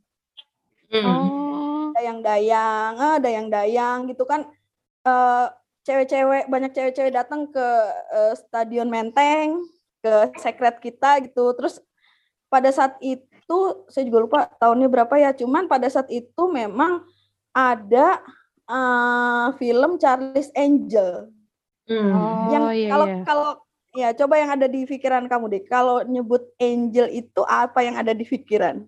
Hmm. 0.95 1.11
Oh. 1.11 1.91
dayang-dayang, 1.97 2.95
ah 3.03 3.19
dayang-dayang 3.19 4.07
gitu 4.07 4.23
kan 4.29 4.47
eh 5.03 5.47
cewek-cewek 5.85 6.49
banyak 6.49 6.73
cewek-cewek 6.73 7.13
datang 7.13 7.51
ke 7.53 7.67
eh, 8.15 8.35
stadion 8.39 8.89
Menteng, 8.89 9.67
ke 10.01 10.33
sekret 10.41 10.81
kita 10.81 11.21
gitu. 11.29 11.53
Terus 11.59 11.79
pada 12.49 12.73
saat 12.73 12.97
itu 13.05 13.59
saya 13.91 14.05
juga 14.09 14.19
lupa 14.25 14.39
tahunnya 14.63 14.89
berapa 14.89 15.15
ya, 15.21 15.31
cuman 15.37 15.69
pada 15.69 15.91
saat 15.93 16.09
itu 16.09 16.43
memang 16.49 17.05
ada 17.53 18.23
eh, 18.69 19.47
film 19.61 20.01
Charles 20.01 20.49
Angel 20.57 21.35
Hmm. 21.85 22.17
Oh, 22.17 22.49
yang 22.49 22.65
iya, 22.73 22.89
kalau 22.89 23.07
iya. 23.13 23.21
kalau 23.29 23.51
ya 23.95 24.11
coba 24.13 24.35
yang 24.37 24.51
ada 24.53 24.67
di 24.67 24.85
pikiran 24.85 25.25
kamu 25.31 25.49
deh. 25.49 25.63
Kalau 25.65 26.03
nyebut 26.03 26.43
angel 26.59 27.09
itu 27.09 27.41
apa 27.47 27.81
yang 27.81 27.95
ada 27.95 28.11
di 28.11 28.23
pikiran? 28.23 28.85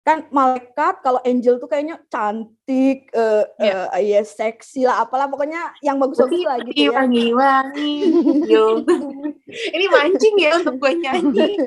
Kan 0.00 0.24
malaikat 0.32 1.04
kalau 1.04 1.20
angel 1.28 1.60
tuh 1.60 1.68
kayaknya 1.68 2.00
cantik, 2.08 3.12
eh 3.12 3.44
Iya. 3.60 3.84
eh, 3.92 4.02
ya 4.16 4.20
seksi 4.24 4.88
lah, 4.88 5.04
apalah 5.04 5.28
pokoknya 5.28 5.76
yang 5.84 6.00
bagus-bagus 6.00 6.40
lah 6.40 6.56
gitu 6.64 6.88
ya. 6.88 6.96
wangi-wangi. 6.96 7.94
Ini 9.76 9.86
mancing 9.92 10.34
ya 10.40 10.56
untuk 10.56 10.80
gue 10.80 10.92
nyanyi. 11.04 11.52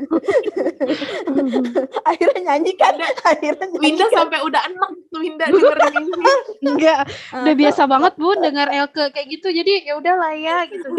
akhirnya 2.10 2.40
nyanyi 2.42 2.74
kan, 2.74 2.98
akhirnya 3.22 3.70
nyanyi 3.70 3.86
Winda 3.86 4.06
kan. 4.10 4.26
sampai 4.26 4.40
udah 4.42 4.62
enak 4.66 4.90
tuh 5.14 5.20
Winda 5.22 5.46
dengerin 5.48 5.94
ini. 5.94 6.26
Enggak, 6.64 7.00
Ah, 7.30 7.46
udah 7.46 7.54
biasa 7.54 7.82
banget 7.86 8.14
Bun 8.18 8.38
dengar 8.42 8.68
Elke 8.74 9.14
kayak 9.14 9.28
gitu. 9.30 9.48
Jadi 9.54 9.86
ya 9.86 9.94
udahlah 9.94 10.34
ya 10.34 10.66
gitu. 10.66 10.90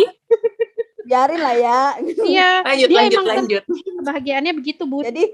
Biarin 1.04 1.40
lah 1.40 1.54
ya. 1.56 1.78
Iya, 2.24 2.48
Lanjut, 2.66 2.88
dia 2.88 2.98
lanjut, 2.98 3.20
emang 3.20 3.28
lanjut. 3.28 3.62
kebahagiaannya 4.02 4.52
begitu, 4.56 4.82
Bun. 4.88 5.04
Jadi 5.04 5.24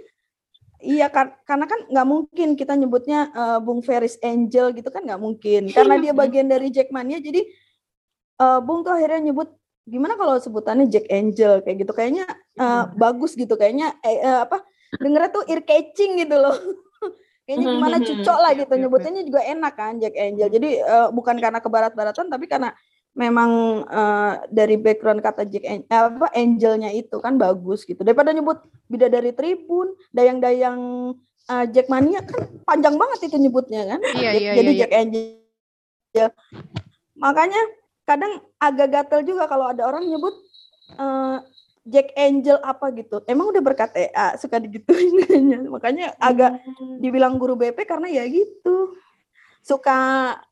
iya 0.81 1.13
kan 1.13 1.37
karena 1.45 1.69
kan 1.69 1.77
nggak 1.93 2.09
mungkin 2.09 2.49
kita 2.57 2.73
nyebutnya 2.73 3.29
eh, 3.37 3.59
Bung 3.61 3.85
Ferris 3.85 4.17
Angel 4.25 4.73
gitu 4.75 4.89
kan 4.91 5.07
nggak 5.07 5.21
mungkin. 5.21 5.71
Karena 5.71 5.97
dia 6.01 6.13
bagian 6.13 6.51
dari 6.51 6.69
Jackmania 6.69 7.23
jadi 7.23 7.43
eh, 8.41 8.61
Bung 8.65 8.83
tuh 8.83 8.93
akhirnya 8.97 9.31
nyebut 9.33 9.55
gimana 9.89 10.15
kalau 10.15 10.39
sebutannya 10.39 10.87
Jack 10.91 11.07
Angel 11.09 11.63
kayak 11.63 11.77
gitu. 11.87 11.93
Kayaknya 11.95 12.27
eh, 12.59 12.85
bagus 12.99 13.39
gitu 13.39 13.55
kayaknya 13.55 13.95
eh, 14.03 14.19
eh, 14.21 14.41
apa 14.45 14.65
dengernya 14.99 15.31
tuh 15.31 15.45
ear 15.47 15.63
catching 15.63 16.27
gitu 16.27 16.37
loh. 16.37 16.57
Kayaknya 17.51 17.67
gimana 17.67 17.97
cucok 17.99 18.39
lah 18.39 18.53
gitu 18.55 18.75
nyebutnya 18.79 19.27
juga 19.27 19.43
enak 19.43 19.75
kan 19.75 19.99
Jack 19.99 20.15
Angel. 20.15 20.49
Jadi 20.55 20.69
eh, 20.81 21.09
bukan 21.11 21.37
karena 21.43 21.59
kebarat-baratan 21.59 22.31
tapi 22.31 22.47
karena 22.47 22.71
memang 23.13 23.51
eh, 23.87 24.33
dari 24.49 24.79
background 24.79 25.21
kata 25.21 25.43
Jack 25.45 25.65
An- 25.67 25.87
eh, 25.87 26.03
apa 26.07 26.31
Angelnya 26.33 26.91
itu 26.91 27.19
kan 27.19 27.35
bagus 27.35 27.83
gitu. 27.83 28.01
Daripada 28.01 28.31
nyebut 28.31 28.63
bidadari 28.87 29.35
Tribun 29.35 29.93
dayang-dayang 30.11 30.79
eh, 31.47 31.65
Jackmania 31.75 32.23
kan 32.23 32.47
panjang 32.63 32.95
banget 32.95 33.31
itu 33.31 33.37
nyebutnya 33.37 33.83
kan. 33.87 34.01
Iya, 34.15 34.31
Jadi- 34.31 34.43
iya, 34.43 34.53
jadi 34.55 34.71
iya, 34.71 34.79
Jack 34.81 34.93
Angel. 34.95 36.29
Makanya 37.19 37.61
kadang 38.07 38.33
agak 38.59 38.89
gatel 38.91 39.21
juga 39.23 39.45
kalau 39.47 39.71
ada 39.71 39.87
orang 39.87 40.07
nyebut 40.07 40.35
eh, 40.95 41.37
Jack 41.89 42.15
Angel 42.15 42.61
apa 42.63 42.93
gitu. 42.95 43.25
Emang 43.27 43.51
udah 43.51 43.63
berKTA 43.65 44.39
suka 44.39 44.61
digituin 44.63 45.17
makanya 45.75 46.15
agak 46.21 46.61
dibilang 47.01 47.35
guru 47.37 47.57
BP 47.57 47.83
karena 47.89 48.07
ya 48.07 48.23
gitu 48.29 48.95
suka 49.61 49.99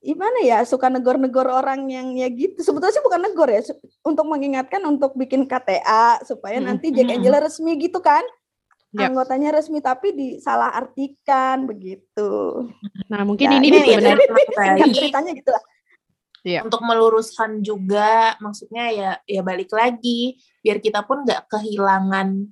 gimana 0.04 0.38
ya 0.44 0.58
suka 0.68 0.92
negor-negor 0.92 1.48
orang 1.48 1.88
yang 1.88 2.12
ya 2.12 2.28
gitu 2.28 2.60
sebetulnya 2.60 2.92
sih 2.92 3.04
bukan 3.04 3.24
negor 3.24 3.48
ya 3.48 3.64
untuk 4.04 4.24
mengingatkan 4.28 4.84
untuk 4.84 5.16
bikin 5.16 5.48
KTA 5.48 6.20
supaya 6.22 6.60
nanti 6.60 6.92
Jack. 6.92 7.08
Angel 7.16 7.34
resmi 7.40 7.76
gitu 7.80 7.98
kan 8.00 8.22
Ya. 8.88 9.12
anggotanya 9.12 9.52
resmi 9.52 9.84
tapi 9.84 10.16
disalah 10.16 10.72
artikan 10.72 11.68
begitu 11.68 12.64
Nah, 13.12 13.20
mungkin 13.20 13.44
Ya, 13.52 13.60
ini 13.60 13.68
Ini 13.68 13.76
nih 13.76 13.84
nih 13.84 13.94
sebenarnya. 14.00 14.28
baik 14.56 14.92
ceritanya 14.96 15.32
gitu 15.36 15.50
lah 15.52 15.64
untuk 16.64 16.80
meluruskan 16.80 17.60
juga 17.60 18.32
maksudnya 18.40 18.88
ya 18.88 19.10
ya 19.28 19.44
balik 19.44 19.68
lagi 19.76 20.40
biar 20.64 20.80
kita 20.80 21.04
pun 21.04 21.20
nggak 21.28 21.52
kehilangan 21.52 22.48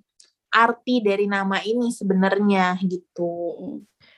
arti 0.52 1.00
dari 1.00 1.24
nama 1.24 1.60
ini 1.64 1.88
sebenarnya 1.88 2.76
gitu. 2.84 3.32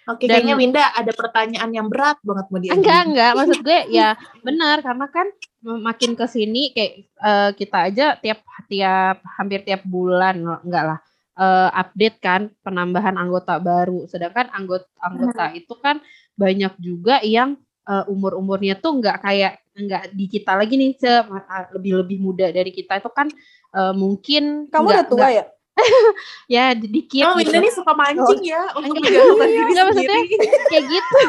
Oke, 0.09 0.25
Dan- 0.25 0.41
kayaknya 0.41 0.57
Winda 0.57 0.85
ada 0.97 1.13
pertanyaan 1.13 1.69
yang 1.69 1.87
berat 1.93 2.17
banget 2.25 2.47
mau 2.49 2.59
dia. 2.59 2.73
Enggak, 2.73 3.01
enggak. 3.13 3.33
Maksud 3.37 3.59
gue 3.61 3.79
ya 3.93 4.09
benar 4.47 4.81
karena 4.81 5.07
kan 5.13 5.27
makin 5.61 6.17
ke 6.17 6.25
sini 6.25 6.73
kayak 6.73 6.93
eh, 7.05 7.51
kita 7.53 7.79
aja 7.93 8.07
tiap 8.17 8.41
tiap 8.67 9.21
hampir 9.37 9.61
tiap 9.69 9.85
bulan 9.85 10.41
enggak 10.65 10.85
lah 10.95 10.99
eh, 11.37 11.69
update 11.77 12.17
kan 12.25 12.49
penambahan 12.65 13.21
anggota 13.21 13.61
baru. 13.61 14.09
Sedangkan 14.09 14.49
anggota 14.49 14.89
anggota 14.99 15.53
itu 15.53 15.77
kan 15.77 16.01
banyak 16.35 16.73
juga 16.81 17.21
yang 17.21 17.61
eh, 17.85 18.05
umur-umurnya 18.09 18.81
tuh 18.81 18.97
enggak 19.05 19.21
kayak 19.21 19.61
enggak 19.77 20.11
di 20.11 20.25
kita 20.27 20.57
lagi 20.57 20.75
nih 20.75 20.97
se 20.97 21.13
lebih 21.77 22.01
lebih 22.03 22.19
muda 22.19 22.49
dari 22.49 22.73
kita 22.73 22.97
itu 22.97 23.11
kan 23.13 23.29
eh, 23.77 23.93
mungkin 23.93 24.73
kamu 24.73 24.83
enggak- 24.89 25.05
udah 25.05 25.13
tua 25.13 25.29
ya 25.29 25.45
ya 26.55 26.73
dikit 26.75 27.25
Oh, 27.25 27.37
gitu. 27.37 27.51
Winda 27.51 27.59
nih 27.61 27.75
suka 27.75 27.93
mancing 27.95 28.43
ya 28.45 28.63
untuk 28.75 28.99
Enggak. 28.99 29.11
menjatuhkan 29.11 29.49
diri 29.49 29.63
Enggak, 29.65 29.85
maksudnya 29.91 30.21
kayak 30.69 30.85
gitu. 30.91 31.17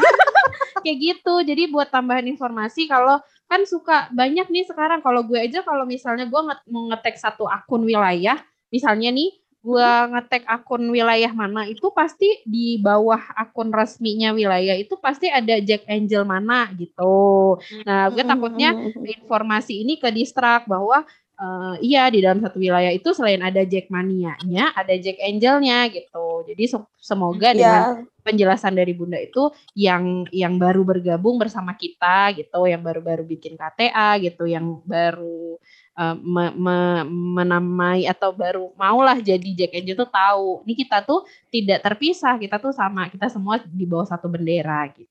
Kayak 0.80 0.98
gitu. 0.98 1.34
Jadi 1.44 1.62
buat 1.68 1.88
tambahan 1.92 2.24
informasi 2.24 2.88
kalau 2.88 3.20
kan 3.44 3.60
suka 3.68 4.08
banyak 4.10 4.48
nih 4.48 4.64
sekarang. 4.64 5.04
Kalau 5.04 5.20
gue 5.22 5.36
aja 5.36 5.60
kalau 5.60 5.84
misalnya 5.84 6.24
gue 6.24 6.40
nge- 6.40 6.66
mau 6.72 6.88
ngetek 6.88 7.20
satu 7.20 7.44
akun 7.44 7.84
wilayah 7.84 8.40
misalnya 8.70 9.10
nih 9.10 9.34
gue 9.60 9.88
ngetek 10.08 10.48
akun 10.48 10.88
wilayah 10.88 11.28
mana 11.36 11.68
itu 11.68 11.92
pasti 11.92 12.40
di 12.48 12.80
bawah 12.80 13.20
akun 13.36 13.68
resminya 13.68 14.32
wilayah 14.32 14.72
itu 14.72 14.96
pasti 14.96 15.28
ada 15.28 15.60
Jack 15.60 15.84
Angel 15.84 16.24
mana 16.24 16.64
gitu. 16.72 17.60
Nah 17.84 18.08
gue 18.08 18.24
takutnya 18.24 18.72
informasi 19.04 19.84
ini 19.84 20.00
ke 20.00 20.08
distrak 20.08 20.64
bahwa 20.64 21.04
uh, 21.40 21.74
iya 21.80 22.06
di 22.12 22.20
dalam 22.20 22.44
satu 22.44 22.60
wilayah 22.60 22.92
itu 22.92 23.10
selain 23.16 23.40
ada 23.40 23.64
Jackmania-nya, 23.64 24.76
ada 24.76 24.94
Jack 25.00 25.16
Angel-nya 25.18 25.88
gitu. 25.88 26.44
Jadi 26.44 26.64
semoga 27.00 27.50
yeah. 27.50 27.56
dengan 27.56 27.82
penjelasan 28.20 28.76
dari 28.76 28.92
Bunda 28.92 29.16
itu 29.16 29.48
yang 29.72 30.28
yang 30.30 30.60
baru 30.60 30.84
bergabung 30.84 31.40
bersama 31.40 31.72
kita 31.74 32.36
gitu, 32.36 32.68
yang 32.68 32.84
baru-baru 32.84 33.24
bikin 33.24 33.56
KTA 33.56 34.20
gitu, 34.20 34.44
yang 34.44 34.84
baru 34.84 35.56
uh, 35.96 36.16
me, 36.20 36.52
me, 36.52 36.78
menamai 37.08 38.04
atau 38.04 38.30
baru 38.36 38.70
maulah 38.76 39.16
jadi 39.18 39.48
Jack 39.56 39.72
Angel 39.72 39.96
tuh 39.96 40.10
tahu, 40.12 40.62
ini 40.68 40.74
kita 40.84 41.02
tuh 41.02 41.24
tidak 41.48 41.80
terpisah, 41.80 42.36
kita 42.36 42.60
tuh 42.60 42.76
sama, 42.76 43.08
kita 43.08 43.32
semua 43.32 43.58
di 43.64 43.88
bawah 43.88 44.06
satu 44.06 44.28
bendera 44.28 44.84
gitu. 44.92 45.08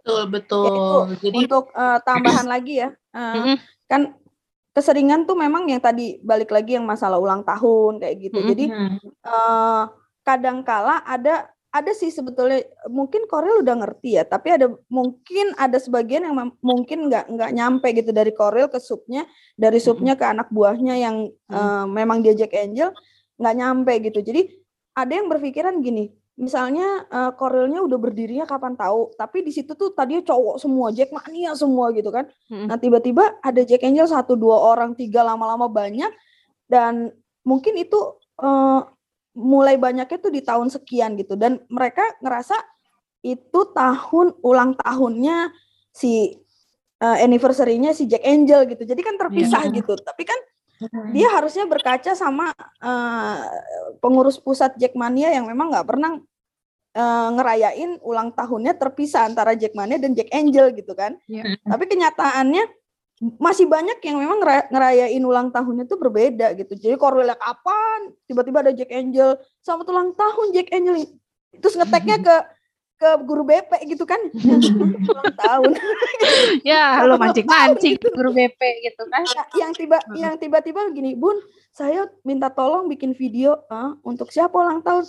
Betul, 0.00 0.22
betul. 0.32 1.12
Ya, 1.12 1.16
Jadi 1.28 1.38
untuk 1.44 1.68
uh, 1.76 2.00
tambahan 2.00 2.48
lagi 2.48 2.80
ya, 2.80 2.90
uh, 3.12 3.54
kan 3.84 4.16
keseringan 4.80 5.28
tuh 5.28 5.36
memang 5.36 5.68
yang 5.68 5.84
tadi 5.84 6.16
balik 6.24 6.48
lagi 6.48 6.80
yang 6.80 6.88
masalah 6.88 7.20
ulang 7.20 7.44
tahun 7.44 8.00
kayak 8.00 8.16
gitu. 8.16 8.40
Mm 8.40 8.42
-hmm. 8.42 8.50
Jadi 8.50 8.64
uh, 9.28 9.84
kadangkala 10.24 11.04
ada 11.04 11.52
ada 11.70 11.92
sih 11.94 12.10
sebetulnya 12.10 12.66
mungkin 12.90 13.30
Koril 13.30 13.62
udah 13.62 13.76
ngerti 13.78 14.18
ya, 14.18 14.26
tapi 14.26 14.50
ada 14.50 14.66
mungkin 14.90 15.54
ada 15.54 15.78
sebagian 15.78 16.26
yang 16.26 16.34
mungkin 16.58 17.06
nggak 17.06 17.30
nggak 17.30 17.50
nyampe 17.54 17.88
gitu 17.94 18.10
dari 18.10 18.32
Koril 18.34 18.66
ke 18.66 18.82
subnya, 18.82 19.28
dari 19.54 19.78
subnya 19.78 20.18
ke 20.18 20.26
anak 20.26 20.50
buahnya 20.50 20.98
yang 20.98 21.30
mm 21.30 21.52
-hmm. 21.52 21.54
uh, 21.54 21.86
memang 21.86 22.24
diajak 22.24 22.50
Angel 22.56 22.90
nggak 23.38 23.54
nyampe 23.54 23.92
gitu. 24.02 24.18
Jadi 24.18 24.50
ada 24.96 25.12
yang 25.14 25.30
berpikiran 25.30 25.78
gini, 25.78 26.10
misalnya 26.40 27.04
uh, 27.12 27.36
Korilnya 27.36 27.84
udah 27.84 28.00
berdirinya 28.00 28.48
kapan 28.48 28.72
tahu, 28.72 29.12
tapi 29.12 29.44
di 29.44 29.52
situ 29.52 29.76
tuh 29.76 29.92
tadinya 29.92 30.24
cowok 30.24 30.56
semua, 30.56 30.88
Jack 30.88 31.12
Mania 31.12 31.52
semua 31.52 31.92
gitu 31.92 32.08
kan. 32.08 32.24
Hmm. 32.48 32.64
Nah 32.64 32.80
tiba-tiba 32.80 33.36
ada 33.44 33.60
Jack 33.60 33.84
Angel 33.84 34.08
satu 34.08 34.40
dua 34.40 34.56
orang 34.56 34.96
tiga 34.96 35.20
lama-lama 35.20 35.68
banyak 35.68 36.08
dan 36.64 37.12
mungkin 37.44 37.76
itu 37.76 38.16
uh, 38.40 38.88
mulai 39.36 39.76
banyaknya 39.76 40.16
tuh 40.16 40.32
di 40.32 40.40
tahun 40.40 40.72
sekian 40.72 41.20
gitu 41.20 41.36
dan 41.36 41.60
mereka 41.68 42.02
ngerasa 42.24 42.56
itu 43.20 43.60
tahun 43.76 44.32
ulang 44.40 44.80
tahunnya 44.80 45.52
si 45.92 46.40
uh, 47.04 47.18
anniversary-nya 47.20 47.92
si 47.92 48.08
Jack 48.08 48.24
Angel 48.24 48.64
gitu. 48.64 48.88
Jadi 48.88 49.00
kan 49.04 49.20
terpisah 49.20 49.68
yeah. 49.68 49.76
gitu. 49.76 49.92
Tapi 50.00 50.24
kan 50.24 50.40
dia 51.12 51.28
harusnya 51.36 51.68
berkaca 51.68 52.16
sama 52.16 52.56
uh, 52.80 53.36
pengurus 54.00 54.40
pusat 54.40 54.72
Jackmania 54.80 55.28
yang 55.28 55.44
memang 55.44 55.68
nggak 55.68 55.84
pernah 55.84 56.16
uh, 56.94 57.28
ngerayain 57.34 57.98
ulang 58.02 58.34
tahunnya 58.34 58.74
terpisah 58.78 59.28
antara 59.28 59.54
Jackmania 59.54 59.98
dan 60.00 60.14
Jack 60.14 60.30
Angel 60.34 60.74
gitu 60.74 60.92
kan. 60.94 61.18
Yeah. 61.30 61.58
Tapi 61.66 61.84
kenyataannya 61.86 62.64
masih 63.36 63.68
banyak 63.68 64.00
yang 64.00 64.16
memang 64.16 64.40
ngerayain 64.72 65.20
ulang 65.20 65.52
tahunnya 65.52 65.84
tuh 65.84 66.00
berbeda 66.00 66.56
gitu. 66.56 66.72
Jadi 66.72 66.96
Corwelia 66.96 67.36
kapan 67.36 68.16
tiba-tiba 68.24 68.64
ada 68.64 68.72
Jack 68.72 68.88
Angel 68.88 69.36
selamat 69.60 69.86
ulang 69.92 70.10
tahun 70.16 70.46
Jack 70.56 70.68
Angel. 70.72 70.94
Itu 71.52 71.66
ngeteknya 71.68 72.16
ke 72.24 72.36
ke 73.00 73.10
guru 73.24 73.48
BP 73.48 73.96
gitu 73.96 74.04
kan. 74.04 74.20
Ulang 75.08 75.34
tahun. 75.40 75.72
Ya 76.68 77.00
lo 77.08 77.16
mancing 77.16 77.48
mancing 77.48 77.96
guru 77.96 78.36
BP 78.36 78.60
gitu 78.84 79.08
kan. 79.08 79.24
Ya, 79.24 79.42
yang 79.64 79.72
tiba 79.72 79.96
yang 80.12 80.34
tiba-tiba 80.36 80.84
gini 80.92 81.16
bun 81.16 81.40
saya 81.72 82.12
minta 82.28 82.52
tolong 82.52 82.92
bikin 82.92 83.16
video 83.16 83.56
uh, 83.72 83.96
untuk 84.04 84.28
siapa 84.28 84.52
ulang 84.52 84.84
tahun 84.84 85.08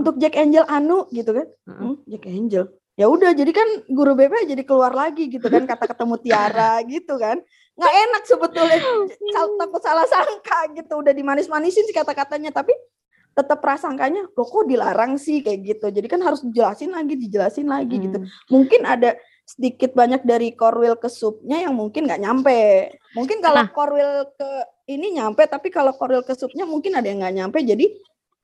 untuk 0.00 0.14
Jack 0.18 0.34
Angel 0.34 0.64
Anu 0.66 1.06
gitu 1.14 1.30
kan? 1.30 1.46
Hmm, 1.68 2.00
Jack 2.08 2.24
Angel. 2.26 2.64
Ya 2.94 3.10
udah 3.10 3.34
jadi 3.34 3.50
kan 3.50 3.66
guru 3.90 4.14
BP 4.14 4.46
jadi 4.46 4.62
keluar 4.62 4.94
lagi 4.94 5.26
gitu 5.26 5.46
kan? 5.50 5.66
Kata 5.66 5.90
ketemu 5.90 6.14
Tiara 6.22 6.78
gitu 6.94 7.18
kan? 7.18 7.42
Nggak 7.74 7.94
enak 8.06 8.22
sebetulnya. 8.22 8.78
Takut 9.58 9.82
salah 9.82 10.06
sangka 10.06 10.70
gitu. 10.78 11.02
Udah 11.02 11.10
dimanis-manisin 11.10 11.86
sih 11.86 11.94
kata-katanya 11.94 12.54
tapi 12.54 12.70
tetap 13.34 13.58
prasangkanya 13.58 14.30
loh 14.30 14.46
kok 14.46 14.66
dilarang 14.70 15.18
sih? 15.18 15.42
Kayak 15.42 15.74
gitu. 15.74 15.86
Jadi 15.90 16.06
kan 16.06 16.22
harus 16.22 16.46
dijelasin 16.46 16.94
lagi 16.94 17.14
dijelasin 17.18 17.66
lagi 17.66 17.98
gitu. 17.98 18.22
hmm. 18.22 18.26
gitu 18.30 18.52
mungkin 18.54 18.86
ada 18.86 19.18
sedikit 19.44 19.92
banyak 19.92 20.24
dari 20.24 20.56
korwil 20.56 20.96
ke 20.96 21.10
supnya 21.10 21.60
yang 21.66 21.74
mungkin 21.74 22.06
nggak 22.06 22.22
nyampe. 22.22 22.94
Mungkin 23.18 23.42
kalau 23.42 23.66
nah. 23.66 23.70
korwil 23.74 24.30
ke 24.38 24.50
ini 24.88 25.16
nyampe 25.16 25.44
tapi 25.48 25.72
kalau 25.72 25.92
korwil 25.96 26.24
ke 26.24 26.32
supnya 26.36 26.68
mungkin 26.68 26.96
ada 26.96 27.08
yang 27.08 27.20
nggak 27.24 27.36
nyampe 27.36 27.58
jadi 27.64 27.88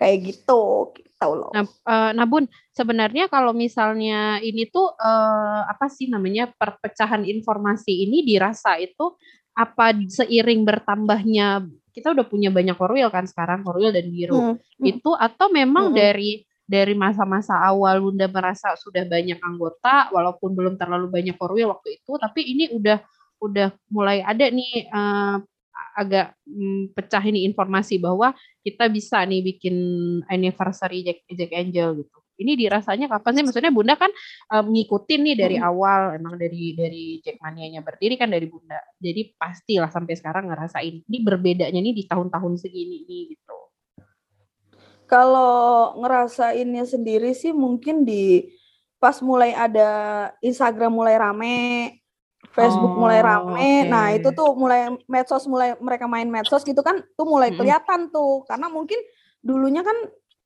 kayak 0.00 0.32
gitu 0.32 0.88
tahu 1.20 1.32
loh 1.36 1.52
nah, 1.52 1.68
uh, 1.84 2.10
nah 2.16 2.24
bun 2.24 2.48
sebenarnya 2.72 3.28
kalau 3.28 3.52
misalnya 3.52 4.40
ini 4.40 4.64
tuh 4.72 4.88
uh, 4.96 5.68
apa 5.68 5.92
sih 5.92 6.08
namanya 6.08 6.48
perpecahan 6.48 7.28
informasi 7.28 8.08
ini 8.08 8.24
dirasa 8.24 8.80
itu 8.80 9.12
apa 9.52 9.92
seiring 9.92 10.64
bertambahnya 10.64 11.68
kita 11.92 12.16
udah 12.16 12.24
punya 12.24 12.48
banyak 12.48 12.72
korwil 12.80 13.12
kan 13.12 13.28
sekarang 13.28 13.60
korwil 13.60 13.92
dan 13.92 14.08
biru 14.08 14.56
hmm. 14.56 14.80
itu 14.80 15.12
atau 15.12 15.52
memang 15.52 15.92
hmm. 15.92 15.96
dari 16.00 16.30
dari 16.70 16.94
masa-masa 16.94 17.58
awal 17.66 17.98
Bunda 17.98 18.30
merasa 18.30 18.78
sudah 18.78 19.02
banyak 19.02 19.42
anggota 19.42 20.06
walaupun 20.14 20.54
belum 20.54 20.78
terlalu 20.78 21.10
banyak 21.10 21.36
korwil 21.36 21.74
waktu 21.76 22.00
itu 22.00 22.14
tapi 22.16 22.46
ini 22.46 22.70
udah 22.72 23.02
udah 23.42 23.74
mulai 23.90 24.22
ada 24.22 24.46
nih 24.48 24.86
uh, 24.88 25.42
agak 26.00 26.32
um, 26.48 26.88
pecah 26.96 27.20
ini 27.20 27.44
informasi 27.44 28.00
bahwa 28.00 28.32
kita 28.64 28.88
bisa 28.88 29.20
nih 29.28 29.44
bikin 29.44 29.76
anniversary 30.32 31.04
Jack, 31.04 31.28
Jack 31.28 31.52
Angel 31.52 32.00
gitu 32.00 32.20
ini 32.40 32.56
dirasanya 32.56 33.06
kapan 33.06 33.36
sih? 33.36 33.44
Maksudnya 33.44 33.68
Bunda 33.68 33.94
kan 34.00 34.08
um, 34.48 34.72
ngikutin 34.72 35.20
nih 35.20 35.36
dari 35.36 35.56
hmm. 35.60 35.68
awal, 35.68 36.16
emang 36.16 36.40
dari 36.40 36.72
dari 36.72 37.20
Jackmania-nya 37.20 37.84
berdiri 37.84 38.16
kan 38.16 38.32
dari 38.32 38.48
Bunda. 38.48 38.80
Jadi 38.96 39.36
pastilah 39.36 39.92
sampai 39.92 40.16
sekarang 40.16 40.48
ngerasain. 40.48 41.04
Ini 41.04 41.18
berbedanya 41.20 41.76
nih 41.76 41.92
di 41.92 42.04
tahun-tahun 42.08 42.56
segini 42.56 43.04
nih 43.04 43.36
gitu. 43.36 43.58
Kalau 45.04 45.94
ngerasainnya 46.00 46.88
sendiri 46.88 47.36
sih 47.36 47.52
mungkin 47.52 48.08
di 48.08 48.48
pas 48.96 49.20
mulai 49.20 49.52
ada 49.52 49.88
Instagram 50.40 50.92
mulai 50.96 51.16
rame, 51.20 51.56
Facebook 52.50 52.92
oh, 52.94 52.98
mulai 53.06 53.22
rame. 53.22 53.54
Okay. 53.54 53.80
Nah, 53.86 54.06
itu 54.10 54.28
tuh 54.34 54.50
mulai 54.58 54.90
medsos 55.06 55.46
mulai 55.46 55.78
mereka 55.78 56.10
main 56.10 56.26
medsos 56.26 56.66
gitu 56.66 56.82
kan 56.82 57.02
tuh 57.14 57.26
mulai 57.26 57.54
kelihatan 57.54 58.10
tuh. 58.10 58.42
Karena 58.46 58.66
mungkin 58.66 58.98
dulunya 59.40 59.86
kan 59.86 59.94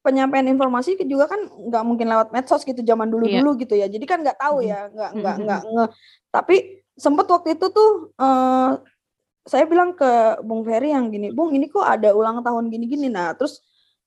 penyampaian 0.04 0.44
informasi 0.44 1.00
juga 1.08 1.32
kan 1.32 1.40
nggak 1.48 1.82
mungkin 1.84 2.06
lewat 2.12 2.28
medsos 2.28 2.60
gitu 2.60 2.84
zaman 2.84 3.08
dulu 3.08 3.24
dulu 3.24 3.50
iya. 3.56 3.60
gitu 3.64 3.74
ya. 3.74 3.86
Jadi 3.88 4.04
kan 4.04 4.20
nggak 4.20 4.38
tahu 4.38 4.60
ya 4.60 4.92
nggak 4.92 5.10
nggak 5.16 5.36
nggak 5.48 5.60
nge. 5.64 5.86
Tapi 6.28 6.56
sempet 6.94 7.26
waktu 7.26 7.48
itu 7.56 7.66
tuh 7.72 8.12
uh, 8.20 8.78
saya 9.44 9.64
bilang 9.64 9.96
ke 9.96 10.40
Bung 10.44 10.64
Ferry 10.64 10.94
yang 10.94 11.12
gini 11.12 11.28
Bung 11.34 11.52
ini 11.52 11.68
kok 11.68 11.84
ada 11.84 12.16
ulang 12.16 12.40
tahun 12.40 12.72
gini 12.72 12.88
gini 12.88 13.12
nah 13.12 13.36
terus 13.36 13.60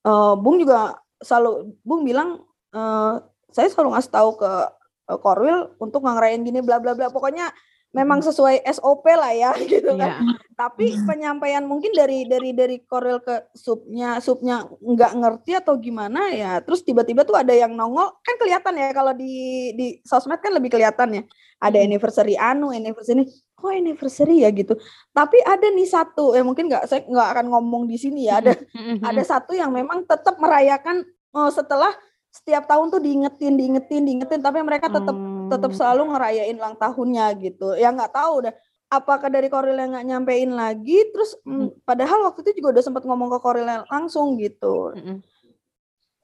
uh, 0.07 0.33
Bung 0.33 0.57
juga 0.57 0.97
selalu 1.21 1.77
Bung 1.85 2.07
bilang 2.07 2.41
uh, 2.73 3.21
saya 3.51 3.67
selalu 3.73 3.97
ngasih 3.97 4.11
tahu 4.11 4.29
ke 4.37 4.51
uh, 5.07 5.19
Korwil 5.19 5.73
untuk 5.79 6.03
ngerayain 6.03 6.43
gini 6.43 6.59
bla 6.59 6.77
bla 6.77 6.93
bla. 6.93 7.07
Pokoknya 7.09 7.49
memang 7.95 8.19
sesuai 8.19 8.67
SOP 8.77 9.05
lah 9.07 9.31
ya 9.31 9.51
gitu 9.71 9.95
kan. 9.95 10.19
Yeah. 10.19 10.35
Tapi 10.57 10.97
penyampaian 11.05 11.63
mungkin 11.63 11.93
dari 11.93 12.27
dari 12.27 12.51
dari 12.51 12.77
korel 12.83 13.21
ke 13.23 13.47
subnya 13.53 14.19
subnya 14.19 14.65
nggak 14.67 15.11
ngerti 15.17 15.51
atau 15.57 15.77
gimana 15.79 16.33
ya. 16.33 16.59
Terus 16.61 16.83
tiba-tiba 16.83 17.23
tuh 17.23 17.37
ada 17.37 17.53
yang 17.53 17.73
nongol 17.77 18.11
kan 18.25 18.35
kelihatan 18.41 18.73
ya 18.75 18.89
kalau 18.91 19.13
di 19.13 19.71
di 19.77 19.87
sosmed 20.03 20.41
kan 20.41 20.51
lebih 20.51 20.73
kelihatan 20.73 21.21
ya. 21.21 21.23
Ada 21.57 21.81
anniversary 21.81 22.37
anu, 22.37 22.69
anniversary 22.69 23.23
ini. 23.23 23.27
Kok 23.57 23.73
anniversary 23.73 24.45
ya 24.45 24.53
gitu. 24.53 24.77
Tapi 25.09 25.41
ada 25.41 25.65
nih 25.73 25.89
satu 25.89 26.37
ya 26.37 26.45
mungkin 26.45 26.69
nggak 26.69 26.85
saya 26.85 27.01
nggak 27.09 27.27
akan 27.33 27.45
ngomong 27.49 27.89
di 27.89 27.97
sini 27.97 28.29
ya. 28.29 28.41
Ada 28.41 28.53
ada 29.01 29.23
satu 29.25 29.57
yang 29.57 29.73
memang 29.73 30.05
tetap 30.05 30.37
merayakan 30.37 31.01
oh, 31.33 31.49
setelah 31.49 31.89
setiap 32.37 32.69
tahun 32.69 32.93
tuh 32.93 33.01
diingetin, 33.01 33.57
diingetin, 33.57 34.01
diingetin, 34.05 34.39
tapi 34.45 34.61
mereka 34.61 34.93
tetap 34.93 35.15
hmm. 35.15 35.36
Tetap 35.47 35.71
selalu 35.73 36.13
ngerayain 36.13 36.55
ulang 36.55 36.77
tahunnya 36.77 37.25
gitu. 37.41 37.75
Ya 37.75 37.91
nggak 37.91 38.13
tahu 38.13 38.45
udah 38.45 38.53
apakah 38.87 39.27
dari 39.27 39.51
Koril 39.51 39.75
yang 39.75 39.91
nggak 39.95 40.07
nyampein 40.07 40.51
lagi, 40.55 41.07
terus 41.11 41.35
hmm. 41.43 41.83
padahal 41.83 42.31
waktu 42.31 42.43
itu 42.47 42.63
juga 42.63 42.79
udah 42.79 42.83
sempat 42.83 43.03
ngomong 43.03 43.29
ke 43.35 43.39
Koril 43.43 43.67
langsung 43.91 44.39
gitu. 44.39 44.95
Hmm. 44.95 45.19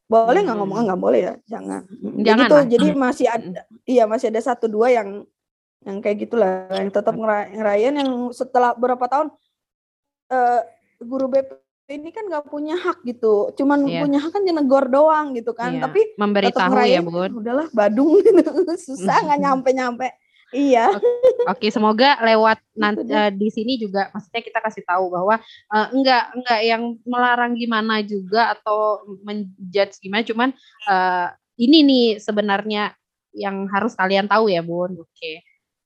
Boleh 0.08 0.42
nggak 0.44 0.58
ngomong 0.60 0.78
nggak 0.88 1.02
boleh 1.02 1.20
ya, 1.32 1.34
jangan. 1.48 1.84
Jangan 2.24 2.48
gitu, 2.48 2.56
jadi 2.78 2.88
masih 2.96 3.28
ada, 3.28 3.62
iya 3.84 4.04
masih 4.08 4.32
ada 4.32 4.42
satu 4.44 4.72
dua 4.72 4.92
yang 4.92 5.28
yang 5.84 6.00
kayak 6.00 6.28
gitulah, 6.28 6.72
yang 6.72 6.88
tetap 6.92 7.16
ngerayain 7.20 7.96
yang 8.00 8.32
setelah 8.32 8.72
berapa 8.72 9.04
tahun 9.04 9.28
uh, 10.32 10.62
guru 11.04 11.28
BP 11.28 11.63
ini 11.92 12.10
kan 12.16 12.24
nggak 12.32 12.48
punya 12.48 12.80
hak 12.80 13.04
gitu, 13.04 13.52
cuman 13.60 13.84
yeah. 13.84 14.02
punya 14.08 14.20
hak 14.24 14.32
kan 14.32 14.44
negor 14.48 14.88
doang 14.88 15.36
gitu 15.36 15.52
kan. 15.52 15.76
Yeah. 15.76 15.84
Tapi 15.84 16.16
memberitahu 16.16 16.80
ya 16.88 17.04
bun. 17.04 17.44
Udahlah 17.44 17.68
Badung 17.76 18.22
gitu. 18.26 18.42
susah 18.80 19.28
nggak 19.28 19.40
nyampe 19.46 19.70
nyampe. 19.76 20.08
Iya. 20.54 20.94
Oke, 21.50 21.68
okay, 21.68 21.70
semoga 21.74 22.22
lewat 22.22 22.62
nanti 22.84 23.10
uh, 23.10 23.34
di 23.34 23.50
sini 23.50 23.76
juga 23.82 24.14
maksudnya 24.14 24.42
kita 24.46 24.60
kasih 24.62 24.86
tahu 24.86 25.10
bahwa 25.10 25.42
uh, 25.74 25.88
enggak 25.92 26.30
enggak 26.38 26.62
yang 26.62 26.84
melarang 27.04 27.58
gimana 27.58 28.06
juga 28.06 28.54
atau 28.54 29.04
menjudge 29.26 29.98
gimana, 30.00 30.24
cuman 30.24 30.50
uh, 30.88 31.28
ini 31.58 31.84
nih 31.84 32.08
sebenarnya 32.22 32.94
yang 33.34 33.66
harus 33.74 33.98
kalian 33.98 34.30
tahu 34.30 34.48
ya 34.54 34.62
bun. 34.62 34.94
Oke, 35.02 35.10
okay. 35.10 35.36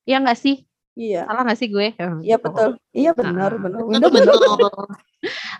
ya 0.03 0.19
enggak 0.19 0.37
sih? 0.37 0.66
Iya. 0.97 1.29
Salah 1.29 1.41
nggak 1.45 1.59
sih 1.61 1.69
gue? 1.69 1.87
Iya 2.25 2.41
betul. 2.41 2.69
Iya 2.89 3.11
benar, 3.13 3.51
Ah. 3.53 3.59
benar. 3.61 3.79
Winda 3.85 4.07
benar. 4.09 4.33
Betul. 4.33 4.85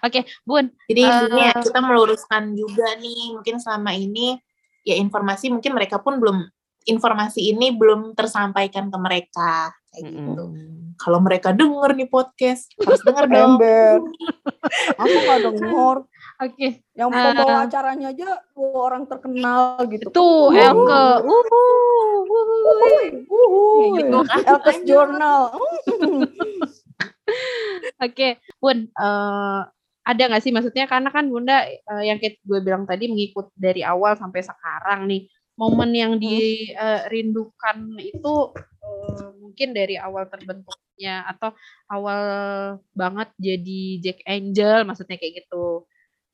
Oke, 0.02 0.20
Bun. 0.42 0.66
Jadi 0.90 1.02
Eh, 1.06 1.14
intinya 1.14 1.52
kita 1.62 1.80
meluruskan 1.80 2.58
juga 2.58 2.98
nih, 2.98 3.38
mungkin 3.38 3.62
selama 3.62 3.94
ini 3.94 4.34
ya 4.82 4.98
informasi 4.98 5.54
mungkin 5.54 5.78
mereka 5.78 6.02
pun 6.02 6.18
belum 6.18 6.42
informasi 6.88 7.54
ini 7.54 7.76
belum 7.76 8.16
tersampaikan 8.16 8.90
ke 8.90 8.98
mereka 8.98 9.70
kayak 9.94 10.10
gitu. 10.10 10.44
Kalau 10.98 11.20
mereka 11.22 11.54
denger 11.54 11.94
nih 11.94 12.10
podcast, 12.10 12.72
harus 12.82 13.04
denger 13.06 13.26
dong. 13.30 13.62
Ember. 13.62 14.02
Aku 15.04 15.14
nggak 15.14 15.40
denger. 15.54 15.96
Oke, 16.38 16.86
Yang 16.94 17.10
Ah. 17.18 17.34
pembawa 17.34 17.66
acaranya 17.66 18.08
aja 18.14 18.30
dua 18.54 18.70
orang 18.94 19.10
terkenal 19.10 19.82
gitu. 19.90 20.14
tuh. 20.14 20.54
Elke. 20.54 21.02
Uhu, 21.26 21.62
uhu. 23.26 23.98
Gitu. 23.98 24.20
Elkes 24.46 24.80
Journal. 24.86 25.58
Oke, 28.06 28.38
Bun, 28.62 28.88
eh, 28.88 29.62
ada 30.08 30.24
nggak 30.30 30.44
sih 30.46 30.54
maksudnya 30.56 30.86
karena 30.88 31.10
kan 31.12 31.28
Bunda 31.28 31.66
eh, 31.68 32.04
yang 32.08 32.22
kayak 32.22 32.40
gue 32.46 32.60
bilang 32.64 32.88
tadi 32.88 33.10
mengikut 33.12 33.52
dari 33.58 33.84
awal 33.84 34.16
sampai 34.16 34.40
sekarang 34.40 35.10
nih 35.10 35.28
momen 35.58 35.92
yang 35.92 36.14
dirindukan 36.16 37.78
itu 38.00 38.36
eh, 38.56 39.30
mungkin 39.42 39.74
dari 39.76 39.98
awal 40.00 40.30
terbentuknya 40.32 41.26
atau 41.28 41.52
awal 41.92 42.22
banget 42.94 43.30
jadi 43.36 43.82
Jack 44.00 44.20
Angel 44.30 44.86
maksudnya 44.86 45.18
kayak 45.20 45.44
gitu. 45.44 45.84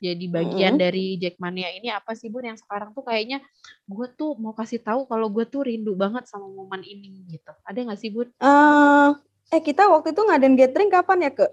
Jadi 0.04 0.26
bagian 0.28 0.76
Mm. 0.76 0.82
dari 0.84 1.06
Jackmania 1.16 1.72
ini 1.72 1.88
apa 1.88 2.12
sih 2.12 2.28
Bun 2.28 2.44
yang 2.44 2.60
sekarang 2.60 2.92
tuh 2.92 3.08
kayaknya 3.08 3.40
gue 3.88 4.08
tuh 4.20 4.36
mau 4.36 4.52
kasih 4.52 4.84
tahu 4.84 5.08
kalau 5.08 5.32
gue 5.32 5.48
tuh 5.48 5.64
rindu 5.64 5.96
banget 5.96 6.28
sama 6.28 6.52
momen 6.52 6.84
ini 6.84 7.24
gitu. 7.32 7.56
Ada 7.64 7.88
nggak 7.88 8.00
sih 8.04 8.12
Bun? 8.12 8.28
Eh, 8.28 9.10
eh 9.56 9.62
kita 9.64 9.88
waktu 9.88 10.12
itu 10.12 10.20
ngadain 10.20 10.60
gathering 10.60 10.92
kapan 10.92 11.24
ya 11.24 11.32
ke? 11.32 11.48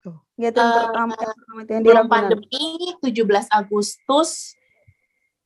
Tuh. 0.00 0.16
Gathering 0.40 0.64
Eh, 0.72 0.76
pertama, 0.80 1.12
yang 1.12 1.36
pertama 1.36 1.58
itu 1.60 1.70
yang 1.76 1.82
di 1.84 1.88
Belum 1.92 2.06
pandemi 2.08 2.64
17 3.04 3.52
Agustus 3.52 4.30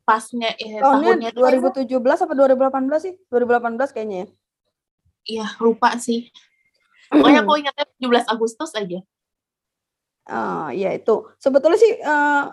pasnya 0.06 0.54
eh, 0.62 0.78
Tahunnya 0.78 1.34
tahunnya 1.34 1.68
tuh 1.74 1.84
2017 1.90 2.22
apa 2.22 2.32
2018 2.38 3.02
sih? 3.02 3.14
2018 3.34 3.90
kayaknya 3.90 4.16
ya. 4.22 4.28
Iya, 5.28 5.46
lupa 5.58 5.98
sih. 5.98 6.30
Pokoknya 7.10 7.42
aku 7.42 7.52
ingatnya 7.58 7.84
17 7.98 8.30
Agustus 8.30 8.70
aja. 8.78 9.02
Ah, 10.28 10.68
ya 10.76 10.92
itu. 10.92 11.24
Sebetulnya 11.40 11.80
sih 11.80 11.96
eh, 11.96 12.44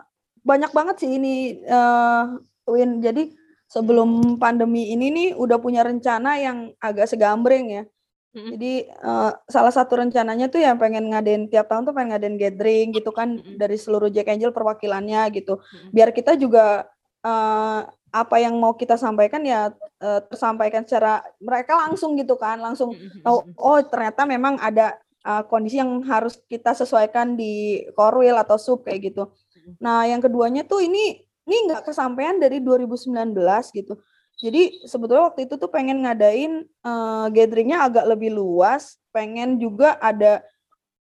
banyak 0.48 0.72
banget 0.72 0.96
sih 1.04 1.12
ini 1.12 1.60
eh, 1.60 2.24
Win. 2.72 3.04
Jadi 3.04 3.36
sebelum 3.68 4.40
pandemi 4.40 4.96
ini 4.96 5.12
nih 5.12 5.30
udah 5.36 5.60
punya 5.60 5.84
rencana 5.84 6.40
yang 6.40 6.72
agak 6.80 7.12
segambreng 7.12 7.68
ya. 7.68 7.84
Mm-mm. 8.32 8.56
Jadi 8.56 8.88
eh, 8.88 9.32
salah 9.52 9.74
satu 9.76 10.00
rencananya 10.00 10.48
tuh 10.48 10.64
yang 10.64 10.80
pengen 10.80 11.12
ngadain 11.12 11.52
tiap 11.52 11.68
tahun 11.68 11.84
tuh 11.84 11.94
pengen 11.94 12.16
ngadain 12.16 12.40
gathering 12.40 12.96
gitu 12.96 13.12
kan 13.12 13.36
Mm-mm. 13.36 13.60
dari 13.60 13.76
seluruh 13.76 14.08
Jack 14.08 14.32
Angel 14.32 14.56
perwakilannya 14.56 15.36
gitu. 15.36 15.60
Mm-mm. 15.60 15.92
Biar 15.92 16.16
kita 16.16 16.40
juga 16.40 16.88
eh, 17.28 17.82
apa 18.16 18.36
yang 18.40 18.56
mau 18.56 18.72
kita 18.72 18.96
sampaikan 18.96 19.44
ya 19.44 19.76
tersampaikan 20.00 20.88
secara 20.88 21.20
mereka 21.44 21.76
langsung 21.76 22.16
gitu 22.16 22.40
kan, 22.40 22.56
langsung 22.64 22.96
tahu 23.20 23.44
oh 23.60 23.80
ternyata 23.84 24.24
memang 24.24 24.56
ada 24.56 24.96
uh, 25.26 25.44
kondisi 25.50 25.82
yang 25.82 26.06
harus 26.06 26.38
kita 26.46 26.78
sesuaikan 26.78 27.34
di 27.34 27.82
korwil 27.98 28.38
atau 28.38 28.56
sub 28.62 28.86
kayak 28.86 29.12
gitu. 29.12 29.34
Nah, 29.82 30.06
yang 30.06 30.22
keduanya 30.22 30.62
tuh 30.64 30.86
ini 30.86 31.26
ini 31.46 31.56
nggak 31.70 31.90
kesampaian 31.90 32.38
dari 32.38 32.62
2019 32.62 33.34
gitu. 33.74 33.98
Jadi 34.36 34.84
sebetulnya 34.86 35.32
waktu 35.32 35.48
itu 35.48 35.56
tuh 35.56 35.72
pengen 35.72 36.04
ngadain 36.04 36.68
uh, 36.84 37.32
gatheringnya 37.32 37.88
agak 37.88 38.06
lebih 38.06 38.36
luas, 38.36 39.00
pengen 39.16 39.58
juga 39.58 39.96
ada 39.98 40.44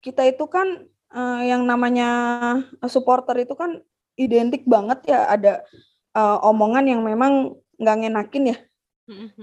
kita 0.01 0.25
itu 0.25 0.49
kan 0.49 0.89
uh, 1.13 1.43
yang 1.45 1.67
namanya 1.69 2.09
supporter 2.89 3.37
itu 3.45 3.53
kan 3.53 3.85
identik 4.17 4.65
banget 4.65 5.13
ya 5.13 5.29
ada 5.29 5.61
uh, 6.17 6.41
omongan 6.49 6.89
yang 6.89 7.01
memang 7.05 7.55
nggak 7.79 7.97
ngenakin 8.01 8.45
ya, 8.55 8.59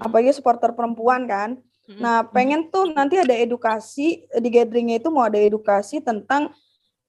apalagi 0.01 0.33
supporter 0.33 0.73
perempuan 0.73 1.29
kan. 1.29 1.61
Nah, 1.85 2.25
pengen 2.25 2.73
tuh 2.73 2.89
nanti 2.89 3.21
ada 3.21 3.33
edukasi 3.37 4.25
di 4.25 4.49
gatheringnya 4.49 4.97
itu 4.97 5.13
mau 5.13 5.29
ada 5.29 5.37
edukasi 5.37 6.01
tentang 6.01 6.49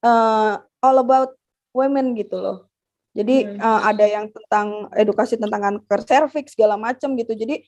eh, 0.05 0.53
all 0.61 0.97
about 1.01 1.33
women 1.73 2.13
gitu 2.13 2.37
loh. 2.37 2.69
Jadi 3.17 3.49
Hmm. 3.49 3.57
eh, 3.57 3.81
ada 3.89 4.05
yang 4.05 4.25
tentang 4.29 4.93
edukasi 4.93 5.41
tentang 5.41 5.57
kanker 5.57 6.01
cervix 6.05 6.53
segala 6.53 6.77
macam 6.77 7.17
gitu. 7.17 7.33
Jadi 7.33 7.65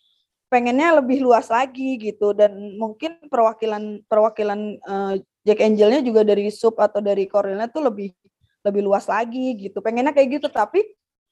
pengennya 0.49 1.01
lebih 1.01 1.25
luas 1.25 1.49
lagi 1.49 1.97
gitu 1.97 2.33
dan 2.37 2.77
mungkin 2.77 3.17
perwakilan 3.25 4.05
perwakilan 4.05 4.77
eh, 4.77 5.13
Jack 5.41 5.65
Angelnya 5.65 6.05
juga 6.05 6.21
dari 6.21 6.53
sub 6.53 6.77
atau 6.77 7.01
dari 7.01 7.25
Corelnya 7.25 7.65
tuh 7.65 7.89
lebih 7.89 8.13
lebih 8.61 8.81
luas 8.85 9.09
lagi 9.09 9.57
gitu. 9.57 9.81
Pengennya 9.81 10.13
kayak 10.13 10.37
gitu 10.37 10.47
tapi 10.53 10.85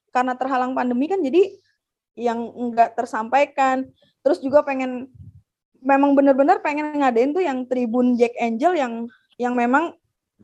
karena 0.10 0.34
terhalang 0.34 0.74
pandemi 0.74 1.06
kan 1.06 1.22
jadi 1.22 1.54
yang 2.18 2.42
enggak 2.58 2.98
tersampaikan. 2.98 3.86
Terus 4.26 4.42
juga 4.42 4.66
pengen 4.66 5.14
memang 5.88 6.12
benar-benar 6.12 6.60
pengen 6.60 7.00
ngadain 7.00 7.32
tuh 7.32 7.40
yang 7.40 7.64
tribun 7.64 8.20
Jack 8.20 8.36
Angel 8.36 8.76
yang 8.76 8.94
yang 9.40 9.56
memang 9.56 9.96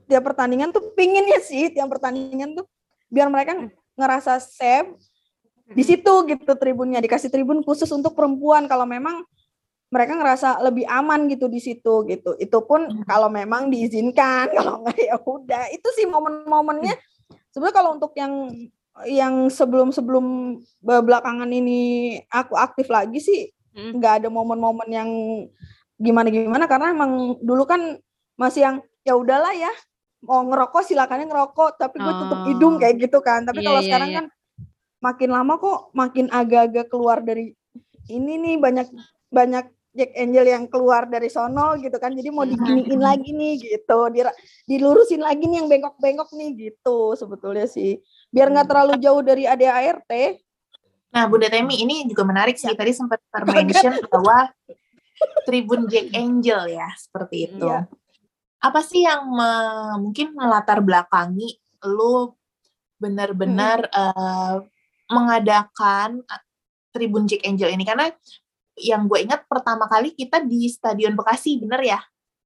tiap 0.08 0.24
pertandingan 0.24 0.72
tuh 0.72 0.96
pinginnya 0.96 1.44
sih 1.44 1.68
tiap 1.68 1.92
pertandingan 1.92 2.56
tuh 2.56 2.66
biar 3.12 3.28
mereka 3.28 3.68
ngerasa 4.00 4.40
safe 4.40 4.96
di 5.70 5.84
situ 5.84 6.14
gitu 6.28 6.52
tribunnya 6.60 7.00
dikasih 7.00 7.32
tribun 7.32 7.64
khusus 7.64 7.88
untuk 7.96 8.14
perempuan. 8.14 8.68
Kalau 8.68 8.84
memang 8.84 9.24
mereka 9.94 10.18
ngerasa 10.18 10.60
lebih 10.66 10.84
aman 10.90 11.30
gitu 11.30 11.48
di 11.48 11.62
situ 11.62 12.04
gitu. 12.10 12.36
Itu 12.36 12.66
pun 12.66 12.90
Hmm. 12.90 13.04
kalau 13.08 13.30
memang 13.30 13.70
diizinkan 13.72 14.50
kalau 14.58 14.84
enggak 14.84 15.00
ya 15.00 15.18
udah. 15.22 15.66
Itu 15.72 15.88
sih 15.96 16.06
momen-momennya. 16.10 16.94
Sebenarnya 17.54 17.76
kalau 17.76 17.90
untuk 17.96 18.12
yang 18.18 18.50
yang 19.10 19.50
sebelum-sebelum 19.50 20.58
belakangan 20.84 21.50
ini 21.50 22.18
aku 22.30 22.54
aktif 22.60 22.90
lagi 22.92 23.18
sih. 23.22 23.50
Nggak 23.74 24.14
ada 24.20 24.28
momen-momen 24.28 24.88
yang 24.88 25.10
gimana 25.96 26.28
gimana 26.28 26.66
karena 26.66 26.92
emang 26.92 27.12
dulu 27.40 27.64
kan 27.64 27.98
masih 28.36 28.62
yang 28.64 28.76
ya 29.02 29.14
udahlah 29.14 29.52
ya 29.52 29.70
mau 30.22 30.42
ngerokok 30.42 30.84
silakannya 30.84 31.26
ngerokok 31.26 31.78
tapi 31.78 31.98
gue 31.98 32.14
tutup 32.16 32.40
Oh. 32.40 32.48
hidung 32.48 32.76
kayak 32.78 32.96
gitu 33.00 33.20
kan 33.20 33.44
tapi 33.44 33.60
Iya, 33.60 33.68
kalau 33.68 33.80
iya, 33.80 33.88
sekarang 33.88 34.10
iya. 34.10 34.18
kan 34.18 34.26
makin 35.00 35.30
lama 35.30 35.54
kok 35.58 35.92
makin 35.92 36.26
agak-agak 36.30 36.88
keluar 36.88 37.20
dari 37.20 37.52
ini 38.08 38.34
nih 38.38 38.56
banyak 38.58 38.88
banyak 39.28 39.66
Jack 39.94 40.10
Angel 40.16 40.46
yang 40.48 40.66
keluar 40.66 41.06
dari 41.06 41.28
sono 41.28 41.76
gitu 41.76 41.94
kan 41.96 42.10
jadi 42.12 42.30
mau 42.30 42.42
diginiin 42.44 42.98
lagi 43.00 43.30
nih 43.30 43.54
gitu 43.60 44.00
Dira- 44.10 44.34
dilurusin 44.64 45.22
lagi 45.22 45.44
nih 45.44 45.60
yang 45.60 45.68
bengkok-bengkok 45.68 46.34
nih 46.34 46.50
gitu 46.64 47.14
sebetulnya 47.14 47.66
sih 47.66 48.02
biar 48.28 48.50
nggak 48.50 48.64
Hmm. 48.64 48.72
terlalu 48.72 48.94
jauh 48.98 49.22
dari 49.22 49.44
ADART 49.46 50.10
Nah, 51.13 51.30
Bunda 51.30 51.45
Temi 51.45 51.78
ini 51.78 52.10
juga 52.10 52.26
menarik 52.26 52.58
sih. 52.58 52.67
Ya. 52.67 52.73
Tadi 52.73 52.91
sempat 52.91 53.21
termention 53.34 54.02
bahwa 54.10 54.49
Tribun 55.45 55.86
Jack 55.86 56.10
Angel 56.17 56.73
ya, 56.73 56.89
seperti 56.97 57.54
itu. 57.54 57.69
Iya. 57.69 57.86
Apa 58.63 58.82
sih 58.82 59.06
yang 59.06 59.30
me- 59.30 59.99
mungkin 60.02 60.34
melatar 60.34 60.82
belakangi 60.82 61.62
lu 61.86 62.34
benar-benar 62.97 63.91
eh, 63.91 64.56
mengadakan 65.12 66.23
eh, 66.26 66.41
Tribun 66.89 67.30
Jack 67.30 67.45
Angel 67.45 67.69
ini? 67.69 67.86
Karena 67.86 68.10
yang 68.73 69.06
gue 69.06 69.21
ingat 69.21 69.45
pertama 69.45 69.86
kali 69.86 70.17
kita 70.17 70.41
di 70.41 70.65
Stadion 70.65 71.13
Bekasi, 71.13 71.62
bener 71.62 71.82
ya? 71.86 71.99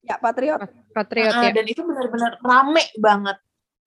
ya 0.03 0.15
Patriot 0.19 0.59
Patriot 0.91 1.33
Ah, 1.35 1.43
ya. 1.47 1.51
Dan 1.55 1.65
itu 1.67 1.81
benar-benar 1.83 2.39
rame 2.43 2.83
banget. 2.99 3.37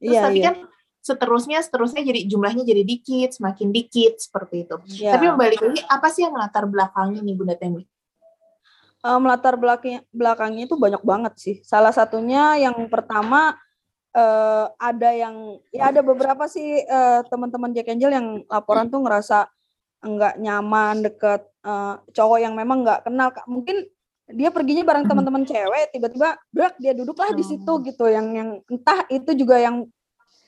Terus 0.01 0.13
iya 0.17 0.23
tapi 0.25 0.39
iya 0.41 0.45
kan 0.49 0.57
seterusnya 1.01 1.65
seterusnya 1.65 2.05
jadi 2.05 2.29
jumlahnya 2.29 2.65
jadi 2.65 2.85
dikit, 2.85 3.33
semakin 3.37 3.73
dikit 3.73 4.21
seperti 4.21 4.69
itu. 4.69 4.77
Iya. 5.01 5.17
Tapi 5.17 5.27
balik 5.33 5.61
lagi 5.65 5.81
apa 5.89 6.07
sih 6.13 6.29
yang 6.29 6.37
latar 6.37 6.69
belakangnya 6.69 7.25
nih 7.25 7.35
Bunda 7.37 7.57
Temi? 7.57 7.85
Eh, 9.01 9.19
melatar 9.19 9.57
belakangnya, 9.57 10.05
belakangnya 10.13 10.69
itu 10.69 10.77
banyak 10.77 11.01
banget 11.01 11.35
sih. 11.41 11.57
Salah 11.65 11.89
satunya 11.89 12.61
yang 12.61 12.77
pertama 12.93 13.57
eh, 14.13 14.67
ada 14.77 15.11
yang 15.17 15.57
ya 15.73 15.89
ada 15.89 16.05
beberapa 16.05 16.45
sih 16.45 16.85
eh, 16.85 17.21
teman-teman 17.33 17.73
Jack 17.73 17.89
Angel 17.89 18.13
yang 18.13 18.29
laporan 18.45 18.93
tuh 18.93 19.01
ngerasa 19.01 19.49
enggak 20.05 20.37
nyaman 20.37 21.01
deket 21.01 21.49
eh, 21.65 21.95
cowok 22.13 22.39
yang 22.45 22.53
memang 22.53 22.85
nggak 22.85 23.09
kenal. 23.09 23.33
Kak. 23.33 23.49
Mungkin 23.49 23.89
dia 24.31 24.53
perginya 24.53 24.85
bareng 24.87 25.09
teman-teman 25.11 25.43
cewek, 25.43 25.91
tiba-tiba 25.97 26.39
brak 26.55 26.79
dia 26.79 26.93
duduklah 26.95 27.35
di 27.35 27.43
situ 27.43 27.67
Oh. 27.67 27.81
gitu. 27.81 28.05
Yang 28.05 28.27
yang 28.37 28.51
entah 28.69 29.01
itu 29.09 29.33
juga 29.33 29.57
yang 29.59 29.89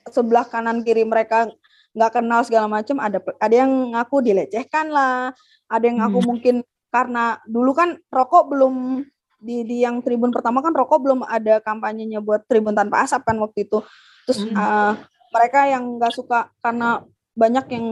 sebelah 0.09 0.47
kanan 0.47 0.83
kiri 0.83 1.05
mereka 1.07 1.47
nggak 1.93 2.11
kenal 2.19 2.41
segala 2.43 2.67
macam. 2.67 2.97
Ada 2.99 3.19
ada 3.39 3.55
yang 3.55 3.93
ngaku 3.93 4.25
dilecehkan 4.25 4.89
lah, 4.89 5.31
ada 5.69 5.83
yang 5.83 6.01
ngaku 6.01 6.19
Hmm. 6.19 6.27
mungkin 6.27 6.55
karena 6.93 7.41
dulu 7.49 7.71
kan 7.73 7.97
rokok 8.13 8.53
belum 8.53 9.01
di 9.43 9.67
di 9.67 9.83
yang 9.83 9.99
tribun 9.99 10.31
pertama 10.31 10.63
kan 10.63 10.71
rokok 10.71 10.99
belum 11.03 11.19
ada 11.27 11.59
kampanyenya 11.59 12.23
buat 12.23 12.47
tribun 12.47 12.77
tanpa 12.77 13.03
asap 13.03 13.27
kan 13.27 13.35
waktu 13.43 13.67
itu 13.67 13.83
terus 14.23 14.39
Hmm. 14.45 14.55
eh, 14.55 14.93
mereka 15.33 15.67
yang 15.67 15.99
nggak 15.99 16.13
suka 16.15 16.47
karena 16.63 17.03
banyak 17.33 17.65
yang 17.73 17.87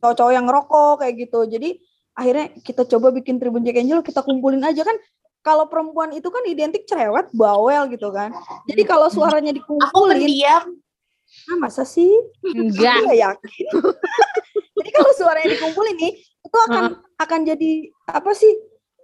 cowok-cowok 0.00 0.32
yang 0.34 0.48
ngerokok 0.48 0.92
kayak 1.04 1.14
gitu 1.20 1.40
jadi 1.46 1.70
akhirnya 2.16 2.46
kita 2.64 2.82
coba 2.88 3.12
bikin 3.14 3.36
tribun 3.38 3.62
Jack 3.62 3.78
Angel 3.78 4.00
kita 4.02 4.24
kumpulin 4.24 4.64
aja 4.64 4.82
kan 4.82 4.96
kalau 5.40 5.68
perempuan 5.72 6.12
itu 6.12 6.28
kan 6.28 6.44
identik 6.44 6.84
cerewet, 6.84 7.32
bawel 7.32 7.88
gitu 7.88 8.12
kan. 8.12 8.28
Jadi 8.68 8.82
kalau 8.84 9.08
suaranya 9.08 9.56
Aku 9.56 9.64
dikumpulin, 9.64 10.20
pendiam. 10.20 10.64
Ah 11.50 11.56
masa 11.58 11.82
sih? 11.86 12.10
Enggak. 12.42 13.06
Aku 13.06 13.14
yakin. 13.14 13.66
jadi 14.76 14.90
kalau 14.94 15.12
suaranya 15.14 15.48
dikumpulin 15.54 15.96
nih, 15.98 16.12
itu 16.20 16.58
akan 16.70 16.98
akan 17.20 17.40
jadi 17.46 17.70
apa 18.10 18.32
sih? 18.34 18.54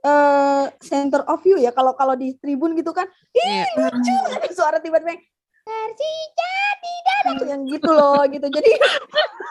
eh 0.07 0.65
center 0.79 1.27
of 1.27 1.43
view 1.43 1.59
ya 1.59 1.75
kalau 1.75 1.91
kalau 1.99 2.15
di 2.15 2.39
tribun 2.39 2.79
gitu 2.79 2.95
kan 2.95 3.11
ih 3.35 3.67
Iya. 3.75 3.91
lucu 3.91 4.15
ada 4.39 4.47
suara 4.59 4.79
tiba-tiba 4.79 5.19
yang 5.19 5.23
Persija 5.67 6.55
tidak 6.79 7.17
ada 7.27 7.45
yang 7.51 7.63
gitu 7.67 7.91
loh 7.91 8.23
gitu 8.31 8.47
jadi 8.47 8.71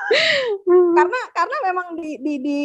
karena 0.95 1.19
karena 1.35 1.57
memang 1.67 1.87
di 1.99 2.09
di 2.23 2.33
di 2.39 2.59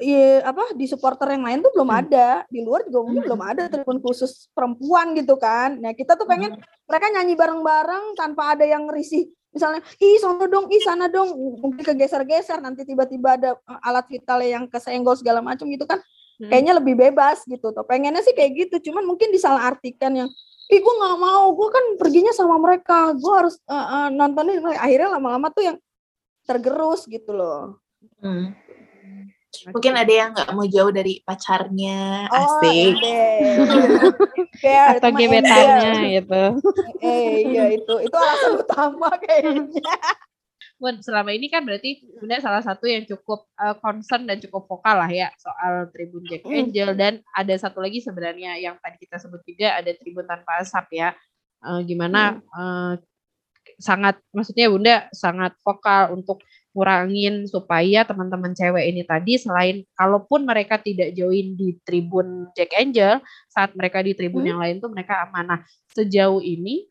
i- 0.00 0.42
apa 0.44 0.74
di 0.76 0.84
supporter 0.84 1.32
yang 1.32 1.44
lain 1.46 1.58
tuh 1.64 1.72
belum 1.72 1.88
Hmm. 1.88 2.00
ada. 2.04 2.28
Di 2.50 2.60
luar 2.60 2.84
juga 2.86 2.98
mungkin 3.06 3.22
belum 3.24 3.42
ada 3.42 3.62
tribun 3.70 3.98
khusus 4.02 4.50
perempuan 4.52 5.16
gitu 5.16 5.38
kan. 5.40 5.78
Nah 5.80 5.96
kita 5.96 6.18
tuh 6.18 6.28
pengen 6.28 6.58
mereka 6.84 7.06
nyanyi 7.12 7.34
bareng-bareng 7.38 8.14
tanpa 8.18 8.58
ada 8.58 8.64
yang 8.66 8.86
risih. 8.90 9.30
Misalnya 9.56 9.80
ih 9.96 10.20
sono 10.20 10.44
dong 10.46 10.68
ih 10.68 10.82
sana 10.84 11.08
dong. 11.08 11.32
Mungkin 11.32 11.80
kegeser-geser 11.80 12.60
nanti 12.60 12.84
tiba-tiba 12.84 13.40
ada 13.40 13.50
uh, 13.56 13.80
alat 13.88 14.04
vital 14.10 14.44
yang 14.44 14.64
kesenggol 14.68 15.16
segala 15.16 15.40
macam 15.40 15.64
gitu 15.70 15.88
kan. 15.88 16.02
Hmm. 16.36 16.52
kayaknya 16.52 16.76
lebih 16.76 17.00
bebas 17.00 17.48
gitu 17.48 17.72
tuh. 17.72 17.84
Pengennya 17.88 18.20
sih 18.20 18.36
kayak 18.36 18.68
gitu. 18.68 18.92
Cuman 18.92 19.08
mungkin 19.08 19.32
disalahartikan 19.32 20.12
yang 20.12 20.28
ih 20.68 20.80
gue 20.84 20.94
nggak 21.00 21.16
mau. 21.16 21.48
Gue 21.56 21.72
kan 21.72 21.84
perginya 21.96 22.28
sama 22.36 22.60
mereka. 22.60 23.16
Gue 23.16 23.32
harus 23.32 23.56
uh, 23.64 23.72
uh, 23.72 24.06
nontonin 24.12 24.60
mereka." 24.60 24.84
akhirnya 24.84 25.16
lama-lama 25.16 25.48
tuh 25.48 25.64
yang 25.64 25.76
tergerus 26.44 27.08
gitu 27.08 27.32
loh. 27.32 27.80
Hmm. 28.20 28.52
Mungkin 29.72 29.94
ada 29.96 30.12
yang 30.12 30.30
nggak 30.36 30.52
mau 30.52 30.66
jauh 30.68 30.92
dari 30.92 31.22
pacarnya, 31.24 32.28
Oh, 32.28 32.36
asik. 32.60 32.98
ember. 33.00 34.12
Ember, 34.36 34.92
Atau 35.00 35.10
gebetannya 35.16 35.90
gitu. 36.20 36.42
Eh, 37.00 37.34
iya 37.50 37.64
itu 37.72 37.94
itu 38.04 38.16
alasan 38.16 38.52
utama 38.60 39.08
kayaknya. 39.16 39.80
Bun, 40.76 41.00
selama 41.00 41.32
ini 41.32 41.48
kan 41.48 41.64
berarti 41.64 42.04
Bunda 42.20 42.36
salah 42.36 42.60
satu 42.60 42.84
yang 42.84 43.08
cukup 43.08 43.48
uh, 43.56 43.72
concern 43.80 44.28
dan 44.28 44.36
cukup 44.44 44.68
vokal 44.68 45.00
lah 45.00 45.08
ya 45.08 45.32
soal 45.40 45.88
Tribun 45.88 46.20
Jack. 46.28 46.44
Angel 46.44 46.92
dan 46.92 47.24
ada 47.32 47.54
satu 47.56 47.80
lagi 47.80 48.04
sebenarnya 48.04 48.60
yang 48.60 48.76
tadi 48.84 49.00
kita 49.00 49.16
sebut 49.16 49.40
juga 49.48 49.80
ada 49.80 49.88
Tribun 49.96 50.28
tanpa 50.28 50.60
asap 50.60 51.00
ya. 51.00 51.16
Uh, 51.64 51.80
gimana 51.80 52.44
uh, 52.52 52.92
sangat 53.80 54.20
maksudnya 54.36 54.68
Bunda 54.68 55.08
sangat 55.16 55.56
vokal 55.64 56.12
untuk 56.12 56.44
ngurangin 56.76 57.48
supaya 57.48 58.04
teman-teman 58.04 58.52
cewek 58.52 58.84
ini 58.92 59.00
tadi 59.08 59.40
selain 59.40 59.80
kalaupun 59.96 60.44
mereka 60.44 60.76
tidak 60.76 61.16
join 61.16 61.56
di 61.56 61.80
Tribun 61.80 62.52
Jack 62.52 62.76
Angel 62.76 63.24
saat 63.48 63.72
mereka 63.72 64.04
di 64.04 64.12
tribun 64.12 64.44
Hmm. 64.44 64.50
yang 64.52 64.60
lain 64.60 64.76
tuh 64.84 64.92
mereka 64.92 65.24
aman. 65.24 65.56
Nah, 65.56 65.60
sejauh 65.96 66.44
ini 66.44 66.84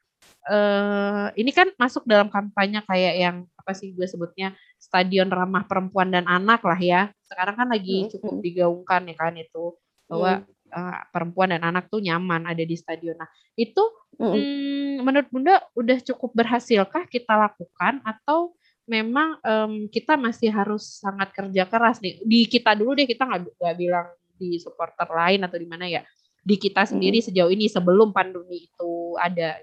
eh 0.45 1.25
ini 1.37 1.49
kan 1.53 1.69
masuk 1.77 2.05
dalam 2.05 2.29
kampanye 2.33 2.81
kayak 2.85 3.15
yang 3.17 3.37
apa 3.57 3.73
sih 3.73 3.93
gue 3.93 4.05
sebutnya 4.05 4.53
stadion 4.77 5.29
ramah 5.29 5.65
perempuan 5.69 6.09
dan 6.09 6.25
anak 6.25 6.65
lah 6.65 6.77
ya. 6.77 7.13
Sekarang 7.25 7.53
kan 7.53 7.67
lagi 7.69 8.05
Hmm, 8.05 8.11
cukup 8.17 8.33
hmm. 8.37 8.43
digaungkan 8.45 9.01
ya 9.05 9.15
kan 9.17 9.33
itu 9.37 9.77
bahwa 10.09 10.41
eh, 10.69 10.99
perempuan 11.13 11.49
dan 11.53 11.61
anak 11.65 11.89
tuh 11.93 12.01
nyaman 12.01 12.45
ada 12.49 12.61
di 12.61 12.73
stadion. 12.77 13.17
Nah, 13.17 13.29
itu 13.57 13.81
Mm-mm. 14.21 14.33
hmm, 14.33 14.93
menurut 15.05 15.27
Bunda 15.33 15.55
udah 15.75 15.97
cukup 16.01 16.31
berhasilkah 16.33 17.09
kita 17.09 17.33
lakukan 17.35 17.99
atau 18.05 18.53
memang 18.85 19.37
em, 19.41 19.71
kita 19.89 20.13
masih 20.15 20.49
harus 20.49 21.01
sangat 21.01 21.33
kerja 21.33 21.65
keras 21.65 21.97
nih. 21.99 22.21
Di 22.21 22.45
kita 22.45 22.73
dulu 22.73 22.93
deh 22.93 23.05
kita 23.05 23.25
nggak 23.25 23.57
nggak 23.57 23.75
bilang 23.77 24.07
di 24.35 24.57
supporter 24.57 25.09
lain 25.09 25.41
atau 25.43 25.57
di 25.57 25.67
mana 25.67 25.89
ya. 25.89 26.01
Di 26.45 26.55
kita 26.55 26.85
sendiri 26.85 27.17
sejauh 27.21 27.49
ini 27.49 27.65
sebelum 27.65 28.13
pandemi 28.13 28.69
itu 28.69 29.17
ada. 29.17 29.57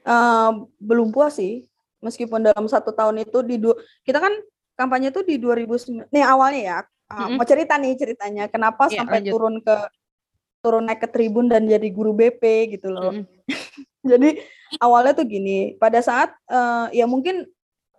Eh, 0.00 0.50
belum 0.80 1.12
puas 1.12 1.36
sih 1.36 1.68
meskipun 2.00 2.40
dalam 2.40 2.64
satu 2.64 2.96
tahun 2.96 3.20
itu 3.28 3.44
di 3.44 3.60
du- 3.60 3.76
kita 4.00 4.16
kan 4.16 4.32
kampanye 4.72 5.12
tuh 5.12 5.20
di 5.20 5.36
2009 5.36 6.08
nih 6.08 6.24
awalnya 6.24 6.60
ya 6.64 6.78
Mm-mm. 7.12 7.36
mau 7.36 7.44
cerita 7.44 7.76
nih 7.76 7.92
ceritanya 8.00 8.48
kenapa 8.48 8.88
Iya, 8.88 9.04
sampai 9.04 9.20
lanjut. 9.20 9.32
turun 9.36 9.54
ke 9.60 9.76
turun 10.64 10.84
naik 10.88 11.04
ke 11.04 11.08
tribun 11.12 11.52
dan 11.52 11.68
jadi 11.68 11.84
guru 11.92 12.16
BP 12.16 12.40
gitu 12.80 12.88
loh 12.88 13.12
Mm-mm. 13.12 13.28
jadi 14.00 14.40
awalnya 14.80 15.12
tuh 15.12 15.26
gini 15.28 15.76
pada 15.76 16.00
saat 16.00 16.32
eh, 16.48 17.00
ya 17.00 17.06
mungkin 17.08 17.44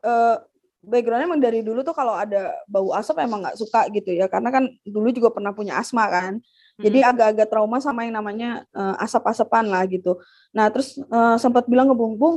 eh, 0.02 0.36
backgroundnya 0.82 1.30
emang 1.30 1.42
dari 1.42 1.62
dulu 1.62 1.86
tuh 1.86 1.94
kalau 1.94 2.18
ada 2.18 2.58
bau 2.66 2.90
asap 2.98 3.22
emang 3.22 3.46
nggak 3.46 3.58
suka 3.58 3.86
gitu 3.94 4.18
ya 4.18 4.26
karena 4.26 4.50
kan 4.50 4.64
dulu 4.82 5.14
juga 5.14 5.30
pernah 5.30 5.54
punya 5.54 5.78
asma 5.78 6.10
kan 6.10 6.42
jadi 6.82 7.00
agak-agak 7.14 7.48
trauma 7.48 7.78
sama 7.78 8.04
yang 8.08 8.18
namanya 8.18 8.66
eh, 8.74 8.96
asap-asapan 9.06 9.70
lah 9.70 9.86
gitu. 9.86 10.18
Nah 10.52 10.68
terus 10.74 10.98
eh, 10.98 11.36
sempat 11.38 11.70
bilang 11.70 11.88
ke 11.92 11.96
Bung 11.96 12.18
Bung, 12.18 12.36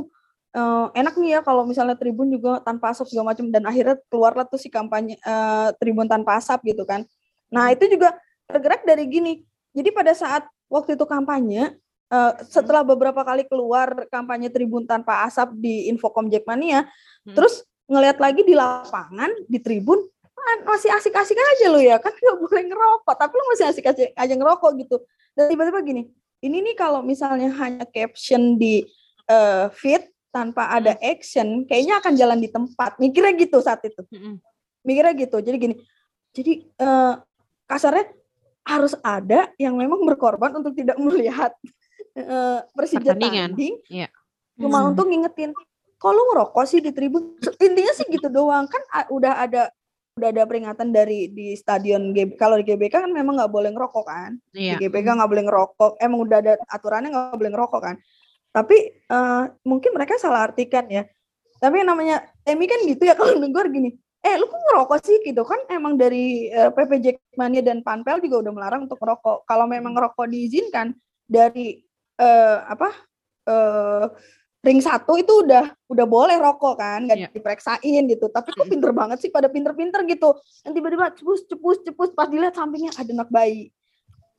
eh, 0.53 0.85
enak 0.93 1.17
nih 1.17 1.29
ya 1.37 1.41
kalau 1.41 1.65
misalnya 1.65 1.97
Tribun 1.97 2.29
juga 2.29 2.61
tanpa 2.61 2.93
asap 2.93 3.11
segala 3.11 3.33
macam 3.33 3.49
dan 3.49 3.63
akhirnya 3.65 3.97
keluarlah 4.07 4.45
tuh 4.45 4.61
si 4.61 4.69
kampanye 4.69 5.17
eh, 5.19 5.69
Tribun 5.81 6.05
tanpa 6.05 6.37
asap 6.37 6.75
gitu 6.75 6.85
kan. 6.85 7.03
Nah 7.49 7.73
itu 7.73 7.89
juga 7.89 8.13
tergerak 8.45 8.85
dari 8.85 9.09
gini. 9.09 9.33
Jadi 9.75 9.89
pada 9.91 10.13
saat 10.15 10.47
waktu 10.69 10.95
itu 10.95 11.03
kampanye, 11.03 11.75
eh, 12.11 12.33
setelah 12.45 12.85
beberapa 12.85 13.21
kali 13.21 13.45
keluar 13.49 14.05
kampanye 14.09 14.49
Tribun 14.49 14.85
tanpa 14.85 15.25
asap 15.25 15.57
di 15.57 15.89
Infocom 15.89 16.29
Jackmania, 16.29 16.85
Hmm. 17.25 17.33
terus 17.33 17.65
ngelihat 17.89 18.17
lagi 18.21 18.41
di 18.45 18.53
lapangan 18.53 19.29
di 19.45 19.57
Tribun 19.61 19.97
"Ah, 20.35 20.61
masih 20.73 20.93
asik-asik 20.93 21.33
aja 21.37 21.73
lu 21.73 21.81
ya 21.81 21.97
kan 21.97 22.13
nggak 22.13 22.37
boleh 22.37 22.63
ngerokok 22.69 23.15
tapi 23.17 23.33
lu 23.33 23.45
masih 23.49 23.65
asik-asik 23.65 24.13
aja 24.13 24.33
ngerokok 24.37 24.71
gitu. 24.77 24.95
Dan 25.33 25.49
tiba-tiba 25.49 25.81
gini 25.81 26.03
ini 26.45 26.61
nih 26.61 26.75
kalau 26.77 27.01
misalnya 27.01 27.49
hanya 27.57 27.85
caption 27.89 28.57
di 28.61 28.85
eh, 29.25 29.65
feed 29.73 30.05
tanpa 30.29 30.69
ada 30.69 30.93
action 31.01 31.65
kayaknya 31.65 31.97
akan 31.97 32.13
jalan 32.13 32.37
di 32.37 32.49
tempat. 32.53 33.01
Mikirnya 33.01 33.33
gitu 33.39 33.57
saat 33.63 33.81
itu. 33.89 34.05
Mikirnya 34.85 35.13
gitu. 35.17 35.37
Jadi 35.41 35.57
gini 35.57 35.75
jadi 36.35 36.53
eh, 36.61 37.13
kasarnya 37.65 38.05
harus 38.65 38.93
ada 39.01 39.49
yang 39.57 39.77
memang 39.77 40.01
berkorban 40.05 40.53
untuk 40.61 40.77
tidak 40.77 40.97
melihat 41.05 41.53
eh, 42.15 42.59
Persija 42.71 43.13
Pertandingan. 43.13 43.51
tanding 43.53 43.75
Iya. 43.91 44.07
cuma 44.55 44.79
Hmm. 44.81 44.95
untuk 44.95 45.05
ngingetin 45.11 45.51
kok 45.95 46.11
lu 46.11 46.21
ngerokok 46.31 46.63
sih 46.63 46.79
di 46.79 46.91
tribun? 46.91 47.35
Intinya 47.59 47.91
sih 47.91 48.07
gitu 48.07 48.27
doang. 48.29 48.67
Kan 48.67 48.81
udah 49.09 49.43
ada 49.43 49.67
udah 50.15 50.31
ada 50.31 50.47
peringatan 50.47 50.95
dari 50.95 51.27
di 51.27 51.59
stadion 51.59 52.15
GB 52.15 52.39
kalau 52.39 52.55
di 52.55 52.63
GBK 52.63 53.03
kan 53.03 53.11
memang 53.11 53.35
nggak 53.35 53.51
boleh 53.51 53.67
ngerokok 53.75 54.05
kan? 54.07 54.31
Iya. 54.55 54.79
di 54.79 54.87
GBK 54.87 55.07
nggak 55.11 55.27
boleh 55.27 55.43
ngerokok. 55.43 55.91
Emang 55.99 56.19
udah 56.23 56.37
ada 56.39 56.53
aturannya 56.71 57.09
nggak 57.11 57.35
boleh 57.35 57.51
ngerokok 57.51 57.81
kan? 57.83 57.95
Tapi 58.51 58.77
eh, 58.95 59.43
mungkin 59.67 59.91
mereka 59.91 60.15
salah 60.15 60.47
artikan 60.47 60.87
ya. 60.87 61.03
Tapi 61.59 61.83
yang 61.83 61.89
namanya 61.91 62.23
Emi 62.43 62.67
kan 62.67 62.79
gitu 62.83 63.03
ya 63.03 63.15
kalau 63.19 63.35
denger 63.35 63.67
gini 63.71 63.91
eh 64.25 64.35
lu 64.39 64.47
kok 64.47 64.57
ngerokok 64.71 64.97
sih? 65.03 65.17
Gitu 65.19 65.43
kan 65.43 65.59
emang 65.67 65.99
dari 65.99 66.47
eh, 66.47 66.71
PP 66.71 66.91
Jackmania 67.03 67.59
dan 67.59 67.83
Panpel 67.83 68.23
juga 68.23 68.47
udah 68.47 68.53
melarang 68.55 68.81
untuk 68.87 68.97
ngerokok. 68.97 69.43
Kalau 69.43 69.65
memang 69.67 69.91
ngerokok 69.99 70.25
diizinkan 70.31 70.95
dari 71.27 71.81
eh, 72.17 72.57
apa 72.65 72.89
eh, 73.45 74.05
ring 74.65 74.81
satu 74.81 75.13
itu 75.21 75.45
udah 75.45 75.69
udah 75.85 76.05
boleh 76.09 76.41
rokok 76.41 76.81
kan 76.81 77.05
nggak 77.05 77.17
Iya. 77.21 77.29
diperiksain 77.29 78.01
gitu. 78.09 78.25
Tapi 78.33 78.49
kok 78.49 78.65
pinter 78.65 78.89
banget 78.89 79.21
sih 79.21 79.29
pada 79.29 79.45
pinter-pinter 79.45 80.01
gitu. 80.09 80.33
Dan 80.65 80.73
tiba-tiba 80.73 81.13
cepus 81.13 81.45
cepus 81.45 81.77
cepus 81.85 82.09
pas 82.17 82.25
dilihat 82.25 82.57
sampingnya 82.57 82.89
ada 82.97 83.11
anak 83.21 83.29
bayi. 83.29 83.69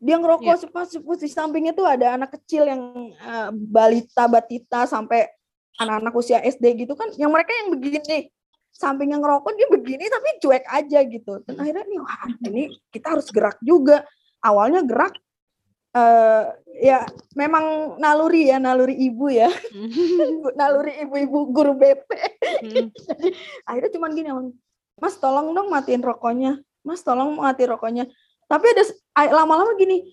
Dia 0.02 0.18
ngerokok 0.18 0.50
Iya. 0.58 0.62
cepus 0.66 0.88
cepus 0.98 1.18
di 1.22 1.30
sampingnya 1.30 1.72
tuh 1.78 1.86
ada 1.86 2.18
anak 2.18 2.34
kecil 2.34 2.66
yang 2.66 2.82
eh, 3.14 3.50
balita 3.54 4.26
batita 4.26 4.82
sampai 4.90 5.30
anak-anak 5.78 6.12
usia 6.18 6.42
SD 6.42 6.74
gitu 6.82 6.98
kan. 6.98 7.06
Yang 7.14 7.30
mereka 7.30 7.52
yang 7.62 7.68
begini 7.70 8.26
sampingnya 8.74 9.16
ngerokok 9.22 9.52
dia 9.56 9.68
begini 9.70 10.04
tapi 10.10 10.28
cuek 10.42 10.64
aja 10.66 10.98
gitu. 11.06 11.32
Dan 11.46 11.54
akhirnya 11.62 11.86
nih 11.86 12.00
wah 12.02 12.26
ini 12.50 12.62
kita 12.90 13.14
harus 13.14 13.30
gerak 13.30 13.56
juga. 13.62 14.02
Awalnya 14.42 14.82
gerak 14.82 15.14
eh 15.96 16.42
ya 16.76 16.98
memang 17.32 17.96
naluri 17.96 18.52
ya 18.52 18.60
naluri 18.60 18.92
ibu 18.94 19.32
ya 19.32 19.48
naluri 20.58 21.00
ibu-ibu 21.02 21.38
guru 21.48 21.72
BP 21.72 22.08
Mm. 22.56 22.88
jadi 23.08 23.28
akhirnya 23.64 23.90
cuman 23.92 24.10
gini 24.12 24.30
mas 24.96 25.16
tolong 25.16 25.52
dong 25.52 25.68
matiin 25.68 26.00
rokoknya 26.00 26.56
mas 26.80 27.00
tolong 27.00 27.36
matiin 27.36 27.68
rokoknya 27.68 28.04
tapi 28.44 28.64
ada 28.70 28.84
lama-lama 29.32 29.72
gini 29.74 30.08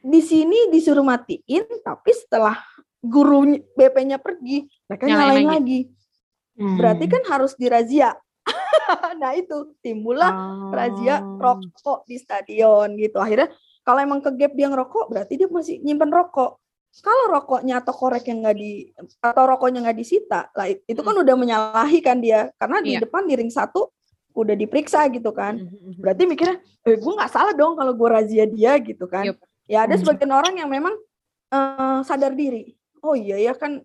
di 0.00 0.20
sini 0.20 0.68
disuruh 0.68 1.02
matiin 1.02 1.64
tapi 1.80 2.10
setelah 2.12 2.54
guru 3.00 3.44
BP-nya 3.72 4.18
pergi 4.18 4.68
mereka 4.84 5.04
Nyalain 5.04 5.18
nyalain 5.18 5.46
lagi. 5.46 5.50
lagi 5.54 5.80
Hmm. 6.54 6.78
berarti 6.78 7.04
kan 7.10 7.22
harus 7.26 7.58
dirazia 7.58 8.14
nah 9.20 9.34
itu 9.34 9.74
timbullah 9.82 10.30
Oh. 10.30 10.70
razia 10.70 11.18
rokok 11.18 12.06
di 12.06 12.14
stadion 12.14 12.94
gitu 12.94 13.18
akhirnya 13.18 13.50
kalau 13.84 14.00
emang 14.00 14.18
ke 14.18 14.32
gap 14.34 14.52
dia 14.56 14.66
ngerokok 14.66 15.12
berarti 15.12 15.36
dia 15.36 15.46
masih 15.46 15.78
nyimpen 15.78 16.08
rokok 16.08 16.56
kalau 17.02 17.26
rokoknya 17.28 17.82
atau 17.82 17.90
korek 17.90 18.24
yang 18.26 18.42
nggak 18.42 18.56
di 18.56 18.88
atau 19.18 19.44
rokoknya 19.44 19.82
nggak 19.82 19.98
disita 19.98 20.48
lah 20.54 20.66
itu 20.70 21.00
kan 21.00 21.14
udah 21.14 21.34
menyalahi 21.34 21.98
kan 22.00 22.18
dia 22.18 22.48
karena 22.56 22.78
di 22.80 22.96
Iya. 22.96 23.02
depan 23.04 23.26
di 23.26 23.34
ring 23.34 23.50
satu 23.50 23.90
udah 24.34 24.58
diperiksa 24.58 25.06
gitu 25.14 25.30
kan. 25.30 25.62
Mhm, 25.62 25.70
mhm. 25.94 26.02
Berarti 26.02 26.22
mikirnya, 26.26 26.58
eh 26.82 26.98
gue 26.98 27.12
nggak 27.14 27.30
salah 27.30 27.54
dong 27.54 27.78
kalau 27.78 27.94
gue 27.94 28.08
razia 28.10 28.42
dia 28.50 28.74
gitu 28.82 29.06
kan. 29.06 29.30
Yup. 29.30 29.38
Ya 29.70 29.86
ada 29.86 29.94
Hmm. 29.94 30.02
sebagian 30.02 30.32
orang 30.34 30.54
yang 30.58 30.66
memang 30.66 30.90
eh, 31.50 31.98
sadar 32.02 32.34
diri. 32.34 32.74
Oh 32.98 33.14
iya 33.14 33.38
ya 33.38 33.54
kan 33.54 33.78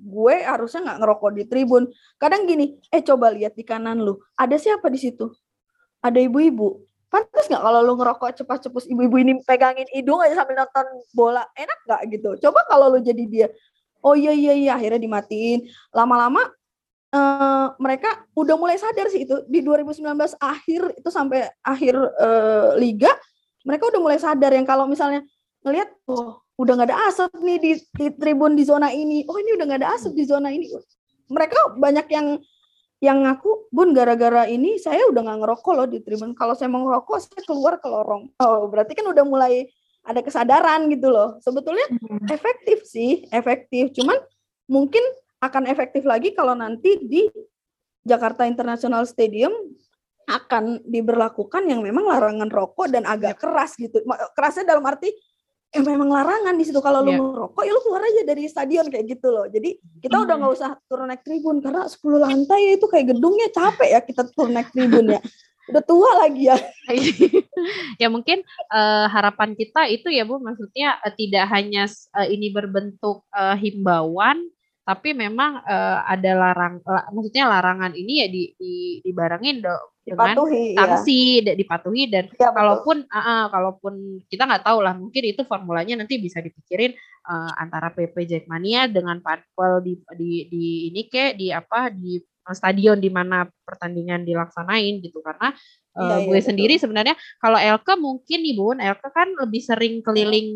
gue 0.00 0.34
harusnya 0.40 0.80
nggak 0.88 0.98
ngerokok 1.04 1.30
di 1.36 1.44
tribun. 1.44 1.84
Kadang 2.16 2.48
gini, 2.48 2.80
eh 2.88 3.04
coba 3.04 3.28
lihat 3.28 3.52
di 3.52 3.60
kanan 3.60 4.00
lu, 4.00 4.16
ada 4.36 4.56
siapa 4.56 4.88
di 4.88 4.96
situ? 4.96 5.28
Ada 6.00 6.16
ibu-ibu. 6.16 6.80
Pantas 7.10 7.50
nggak 7.50 7.58
kalau 7.58 7.80
lu 7.82 7.98
ngerokok 7.98 8.30
cepat-cepat 8.38 8.86
ibu-ibu 8.86 9.16
ini 9.18 9.32
pegangin 9.42 9.86
hidung 9.90 10.22
aja 10.22 10.38
sambil 10.38 10.62
nonton 10.62 10.86
bola, 11.10 11.42
enak 11.58 11.78
nggak 11.84 12.00
gitu? 12.14 12.30
Coba 12.48 12.62
kalau 12.70 12.86
lu 12.94 13.02
jadi 13.02 13.24
dia, 13.26 13.46
oh 14.06 14.14
iya 14.14 14.30
iya 14.30 14.54
iya 14.54 14.72
akhirnya 14.78 15.02
dimatiin. 15.02 15.66
Lama-lama 15.90 16.46
eh, 17.10 17.66
mereka 17.82 18.24
udah 18.38 18.54
mulai 18.54 18.78
sadar 18.78 19.10
sih 19.10 19.26
itu 19.26 19.42
di 19.50 19.60
2019 19.66 20.38
akhir 20.38 20.80
itu 21.02 21.10
sampai 21.10 21.50
akhir 21.66 21.94
eh, 21.98 22.68
liga 22.78 23.10
mereka 23.66 23.90
udah 23.90 24.00
mulai 24.00 24.18
sadar 24.22 24.54
yang 24.54 24.64
kalau 24.64 24.86
misalnya 24.86 25.26
ngelihat 25.66 25.90
oh 26.08 26.40
udah 26.60 26.72
nggak 26.76 26.88
ada 26.92 26.98
asap 27.08 27.32
nih 27.40 27.56
di, 27.56 27.72
di 27.96 28.06
tribun 28.20 28.52
di 28.52 28.68
zona 28.68 28.92
ini 28.92 29.24
oh 29.24 29.36
ini 29.40 29.56
udah 29.56 29.64
nggak 29.64 29.80
ada 29.80 29.90
asap 29.96 30.12
di 30.12 30.24
zona 30.28 30.52
ini 30.52 30.68
mereka 31.32 31.56
banyak 31.80 32.06
yang 32.12 32.36
yang 33.00 33.24
ngaku 33.24 33.72
bun 33.72 33.96
gara-gara 33.96 34.44
ini 34.44 34.76
saya 34.76 35.08
udah 35.08 35.24
nggak 35.24 35.38
ngerokok 35.40 35.72
loh 35.72 35.88
di 35.88 36.04
tribun 36.04 36.36
kalau 36.36 36.52
saya 36.52 36.68
mau 36.68 36.84
ngerokok 36.84 37.16
saya 37.16 37.42
keluar 37.48 37.80
ke 37.80 37.88
lorong 37.88 38.28
oh 38.36 38.68
berarti 38.68 38.92
kan 38.92 39.08
udah 39.08 39.24
mulai 39.24 39.68
ada 40.04 40.20
kesadaran 40.24 40.88
gitu 40.88 41.12
loh 41.12 41.36
sebetulnya 41.44 41.84
Hmm. 41.90 42.26
efektif 42.26 42.84
sih, 42.88 43.28
efektif. 43.30 43.92
Cuman 43.94 44.16
mungkin 44.66 45.02
akan 45.40 45.68
efektif 45.70 46.04
lagi 46.04 46.32
kalau 46.34 46.52
nanti 46.56 47.00
di 47.00 47.28
Jakarta 48.04 48.48
International 48.48 49.04
Stadium 49.04 49.52
akan 50.28 50.84
diberlakukan 50.86 51.66
yang 51.66 51.82
memang 51.82 52.06
larangan 52.06 52.48
rokok 52.48 52.92
dan 52.92 53.04
agak 53.06 53.40
keras 53.40 53.74
gitu. 53.76 54.02
Kerasnya 54.36 54.68
dalam 54.68 54.84
arti 54.86 55.10
eh 55.70 55.82
memang 55.82 56.10
larangan 56.10 56.58
di 56.58 56.66
situ 56.66 56.82
kalau 56.82 57.06
lu 57.06 57.14
Iya. 57.14 57.22
ngerokok 57.22 57.62
ya 57.62 57.70
lu 57.70 57.80
keluar 57.80 58.02
aja 58.02 58.22
dari 58.26 58.42
stadion 58.46 58.86
kayak 58.90 59.06
gitu 59.06 59.28
loh. 59.30 59.46
Jadi 59.46 59.70
kita 60.02 60.18
udah 60.18 60.34
Hmm. 60.34 60.42
nggak 60.42 60.54
usah 60.58 60.70
turun 60.90 61.06
naik 61.06 61.22
tribun 61.22 61.62
karena 61.62 61.86
10 61.86 62.18
lantai 62.18 62.60
ya 62.66 62.72
itu 62.74 62.86
kayak 62.90 63.06
gedungnya 63.14 63.48
capek 63.54 63.88
ya 63.88 64.00
kita 64.02 64.22
turun 64.34 64.50
naik 64.52 64.74
tribun 64.74 65.14
ya. 65.14 65.22
Udah 65.70 65.82
tua 65.86 66.10
lagi 66.18 66.50
ya. 66.50 66.58
ya 68.02 68.10
mungkin 68.10 68.42
eh, 68.68 69.06
harapan 69.06 69.54
kita 69.54 69.86
itu 69.86 70.10
ya 70.10 70.26
Bu 70.26 70.42
maksudnya 70.42 70.98
eh, 71.00 71.14
tidak 71.14 71.46
hanya 71.48 71.86
eh, 72.18 72.26
ini 72.34 72.50
berbentuk 72.50 73.22
eh, 73.30 73.54
himbauan 73.54 74.42
tapi 74.90 75.14
memang 75.14 75.62
eh, 75.62 75.98
ada 76.04 76.30
larang 76.34 76.74
la- 76.82 77.06
maksudnya 77.14 77.46
larangan 77.46 77.94
ini 77.94 78.12
ya 78.18 78.26
di, 78.26 78.42
di 78.58 78.72
dibarengin 79.00 79.62
do- 79.62 79.94
dengan 80.02 80.34
Dipatuhi 80.34 80.74
ya. 80.74 80.78
sanksi 80.82 81.18
da- 81.46 81.54
dipatuhi 81.54 82.02
dan 82.10 82.24
Ya, 82.34 82.50
betul. 82.50 82.56
kalaupun 82.58 82.96
ah, 83.08 83.46
kalaupun 83.46 83.94
kita 84.26 84.42
nggak 84.44 84.64
tahu 84.66 84.78
lah 84.82 84.98
mungkin 84.98 85.22
itu 85.22 85.46
formulanya 85.46 86.02
nanti 86.02 86.18
bisa 86.18 86.42
dipikirin 86.42 86.90
eh, 87.22 87.52
antara 87.54 87.94
PP 87.94 88.16
Jackmania 88.26 88.90
dengan 88.90 89.22
Panpel 89.22 89.78
di 89.80 89.94
di 90.18 90.30
di 90.50 90.64
ini 90.90 91.06
ke 91.06 91.38
di 91.38 91.54
apa 91.54 91.94
di 91.94 92.18
stadion 92.50 92.98
di 92.98 93.06
mana 93.06 93.46
pertandingan 93.46 94.26
dilaksanain 94.26 94.98
gitu 94.98 95.22
karena 95.22 95.54
eh, 95.90 96.00
Iya, 96.00 96.06
iya, 96.06 96.16
gue 96.22 96.34
betul. 96.34 96.46
sendiri 96.46 96.74
sebenarnya 96.76 97.14
kalau 97.36 97.58
Elke 97.58 97.92
mungkin 97.96 98.38
nih 98.40 98.54
Bun 98.54 98.78
Elke 98.78 99.08
kan 99.10 99.28
lebih 99.34 99.60
sering 99.60 99.94
keliling 100.00 100.48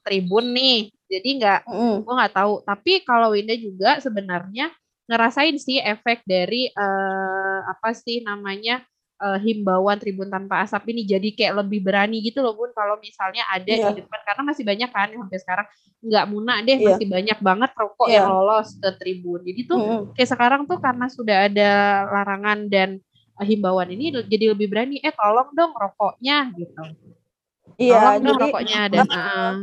tribun 0.00 0.52
nih 0.52 0.78
jadi 1.04 1.28
nggak 1.36 1.60
Mm-mm. 1.66 1.94
gue 2.02 2.14
nggak 2.16 2.34
tahu 2.34 2.54
tapi 2.62 2.92
kalau 3.02 3.32
Winda 3.32 3.52
juga 3.54 3.98
sebenarnya 3.98 4.72
ngerasain 5.04 5.56
sih 5.56 5.76
efek 5.76 6.22
dari 6.24 6.70
eh, 6.70 7.58
apa 7.66 7.90
sih 7.92 8.22
namanya 8.22 8.80
eh, 9.18 9.38
himbauan 9.38 9.98
tribun 9.98 10.30
tanpa 10.30 10.64
asap 10.64 10.94
ini 10.94 11.02
jadi 11.04 11.28
kayak 11.34 11.54
lebih 11.60 11.82
berani 11.82 12.22
gitu 12.22 12.40
loh 12.40 12.54
bun 12.54 12.70
kalau 12.72 12.96
misalnya 12.96 13.44
ada 13.50 13.68
Iya. 13.68 13.90
di 13.90 14.00
depan 14.00 14.20
karena 14.24 14.42
masih 14.46 14.64
banyak 14.64 14.88
kan 14.88 15.08
sampai 15.10 15.38
sekarang 15.38 15.66
nggak 16.00 16.24
munak 16.32 16.56
deh 16.64 16.76
Iya. 16.78 16.86
masih 16.94 17.06
banyak 17.10 17.38
banget 17.42 17.70
rokok 17.76 18.06
Iya. 18.08 18.16
yang 18.16 18.28
lolos 18.32 18.68
ke 18.78 18.88
tribun 18.96 19.40
jadi 19.44 19.60
tuh 19.68 19.76
Mm-mm. 19.76 20.00
kayak 20.16 20.30
sekarang 20.30 20.62
tuh 20.64 20.78
karena 20.80 21.06
sudah 21.10 21.36
ada 21.50 21.70
larangan 22.08 22.58
dan 22.70 22.90
himbauan 23.44 23.88
ini 23.92 24.12
jadi 24.28 24.52
lebih 24.52 24.68
berani 24.70 25.00
eh 25.00 25.12
tolong 25.12 25.50
dong 25.52 25.72
rokoknya 25.74 26.52
gitu 26.56 26.82
Iya, 27.80 27.96
tolong 27.96 28.20
dong 28.20 28.36
jadi 28.36 28.44
rokoknya 28.44 28.80
dan 28.92 29.06
uh, 29.16 29.54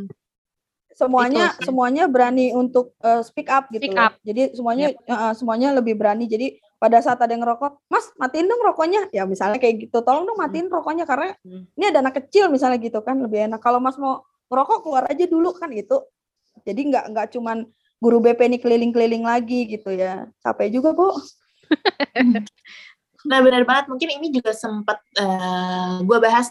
semuanya 0.97 1.53
Itu 1.53 1.69
semuanya 1.69 2.03
berani 2.09 2.49
untuk 2.57 2.97
uh, 3.05 3.21
speak 3.21 3.53
up 3.53 3.69
gitu 3.69 3.85
Speak 3.85 3.93
loh. 3.93 4.09
up. 4.09 4.13
Jadi 4.25 4.57
semuanya 4.57 4.87
uh, 5.05 5.33
semuanya 5.37 5.69
lebih 5.77 5.93
berani. 5.93 6.25
Jadi 6.25 6.57
pada 6.81 6.97
saat 7.05 7.21
ada 7.21 7.29
yang 7.29 7.45
ngerokok, 7.45 7.85
Mas 7.85 8.09
matiin 8.17 8.49
dong 8.49 8.61
rokoknya. 8.65 9.05
Ya 9.13 9.29
misalnya 9.29 9.61
kayak 9.61 9.85
gitu, 9.85 10.01
tolong 10.01 10.25
dong 10.25 10.41
matiin 10.41 10.65
rokoknya 10.73 11.05
karena 11.05 11.37
Hmm. 11.45 11.69
ini 11.77 11.85
ada 11.93 12.01
anak 12.01 12.25
kecil 12.25 12.49
misalnya 12.49 12.81
gitu 12.81 12.97
kan 13.05 13.21
lebih 13.21 13.45
enak. 13.45 13.61
Kalau 13.61 13.77
Mas 13.77 14.01
mau 14.01 14.25
ngerokok 14.49 14.77
keluar 14.81 15.03
aja 15.05 15.25
dulu 15.29 15.53
kan 15.53 15.69
itu. 15.69 16.01
Jadi 16.65 16.81
nggak 16.89 17.05
nggak 17.13 17.27
cuman 17.37 17.69
guru 18.01 18.17
BP 18.17 18.39
ini 18.49 18.57
keliling-keliling 18.57 19.21
lagi 19.21 19.69
gitu 19.69 19.93
ya. 19.93 20.25
Capek 20.41 20.73
juga 20.73 20.97
bu. 20.97 21.13
Nah 23.27 23.39
benar 23.43 23.63
banget, 23.67 23.85
mungkin 23.91 24.09
ini 24.15 24.31
juga 24.31 24.55
sempat 24.55 25.03
gue 26.01 26.17
bahas 26.23 26.49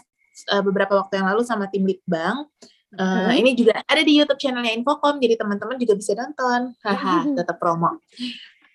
eh, 0.53 0.61
beberapa 0.61 0.93
waktu 1.01 1.17
yang 1.17 1.27
lalu 1.33 1.41
sama 1.41 1.65
tim 1.67 1.83
Litbang. 1.83 2.45
Eh, 2.93 3.03
Hmm. 3.03 3.35
Ini 3.35 3.51
juga 3.51 3.83
ada 3.83 3.99
di 3.99 4.15
YouTube 4.15 4.39
channelnya 4.39 4.71
Infocom, 4.71 5.19
jadi 5.19 5.35
teman-teman 5.35 5.75
juga 5.75 5.99
bisa 5.99 6.15
nonton. 6.15 6.71
Haha, 6.87 7.27
tetap 7.35 7.59
promo. 7.59 7.99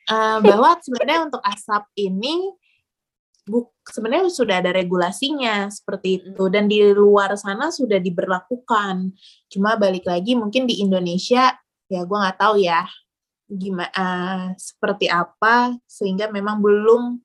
Eh, 0.03 0.39
bahwa 0.45 0.77
sebenarnya 0.83 1.33
untuk 1.33 1.41
asap 1.41 1.87
ini 1.97 2.53
buk 3.43 3.75
sebenarnya 3.83 4.31
sudah 4.31 4.63
ada 4.63 4.71
regulasinya 4.71 5.67
seperti 5.67 6.23
itu 6.23 6.45
dan 6.47 6.71
di 6.71 6.79
luar 6.95 7.35
sana 7.39 7.73
sudah 7.73 7.99
diberlakukan. 7.99 9.11
Cuma 9.51 9.75
balik 9.81 10.07
lagi 10.07 10.39
mungkin 10.39 10.69
di 10.69 10.79
Indonesia 10.83 11.51
ya 11.91 12.01
gue 12.07 12.19
nggak 12.19 12.39
tahu 12.39 12.63
ya 12.63 12.87
gimana 13.53 14.53
seperti 14.57 15.13
apa 15.13 15.77
sehingga 15.85 16.31
memang 16.33 16.63
belum 16.63 17.21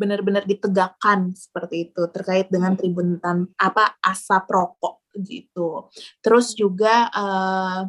benar-benar 0.00 0.48
ditegakkan 0.48 1.36
seperti 1.36 1.92
itu 1.92 2.02
terkait 2.08 2.48
dengan 2.48 2.72
tribun 2.72 3.20
tan 3.20 3.44
apa 3.60 4.00
asap 4.00 4.48
rokok 4.48 5.04
gitu. 5.20 5.92
Terus 6.24 6.56
juga 6.56 7.12
eh, 7.12 7.80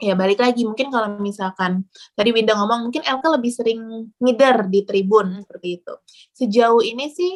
ya 0.00 0.14
balik 0.14 0.38
lagi 0.38 0.62
mungkin 0.62 0.94
kalau 0.94 1.18
misalkan 1.18 1.84
tadi 2.14 2.30
Winda 2.30 2.54
ngomong 2.54 2.88
mungkin 2.88 3.02
Elka 3.02 3.28
lebih 3.34 3.50
sering 3.50 4.14
ngider 4.22 4.70
di 4.70 4.86
tribun 4.86 5.42
seperti 5.42 5.82
itu. 5.82 5.94
Sejauh 6.38 6.86
ini 6.86 7.10
sih 7.10 7.34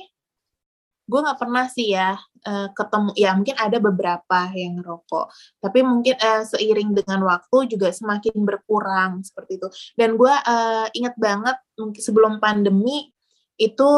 gue 1.05 1.21
nggak 1.21 1.37
pernah 1.37 1.69
sih 1.69 1.93
ya 1.93 2.17
eh, 2.49 2.69
ketemu 2.73 3.13
ya 3.13 3.37
mungkin 3.37 3.57
ada 3.61 3.77
beberapa 3.77 4.39
yang 4.57 4.81
ngerokok 4.81 5.27
tapi 5.61 5.85
mungkin 5.85 6.17
eh, 6.17 6.43
seiring 6.49 6.97
dengan 6.97 7.21
waktu 7.29 7.77
juga 7.77 7.93
semakin 7.93 8.41
berkurang 8.41 9.21
seperti 9.21 9.61
itu 9.61 9.69
dan 10.01 10.17
gue 10.17 10.33
eh, 10.33 10.87
inget 10.97 11.15
banget 11.21 11.57
mungkin 11.77 12.01
sebelum 12.01 12.41
pandemi 12.41 13.14
itu 13.57 13.91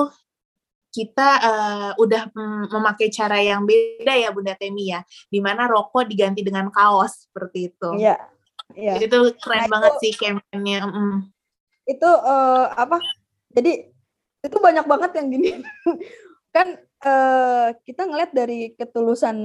kita 0.91 1.29
eh, 1.45 1.91
udah 2.01 2.33
memakai 2.73 3.13
cara 3.13 3.37
yang 3.37 3.69
beda 3.69 4.17
ya 4.17 4.33
Bunda 4.33 4.57
Temi 4.57 4.89
ya 4.89 5.05
di 5.29 5.45
mana 5.45 5.69
rokok 5.69 6.09
diganti 6.09 6.41
dengan 6.41 6.73
kaos 6.73 7.29
seperti 7.29 7.69
itu 7.69 7.91
Iya. 8.01 8.17
Iya. 8.73 8.95
itu 8.99 9.19
keren 9.39 9.69
Nah, 9.69 9.71
banget 9.71 9.93
itu- 9.97 10.01
sih 10.03 10.13
campaignnya 10.17 10.81
mm. 10.89 11.17
itu 11.87 12.09
eh, 12.09 12.65
apa 12.73 12.97
jadi 13.53 13.93
itu 14.41 14.57
banyak 14.57 14.87
banget 14.89 15.11
yang 15.21 15.27
gini 15.29 15.49
kan 16.57 16.81
eh, 16.81 17.69
kita 17.85 18.09
ngeliat 18.09 18.33
dari 18.33 18.73
ketulusan 18.73 19.37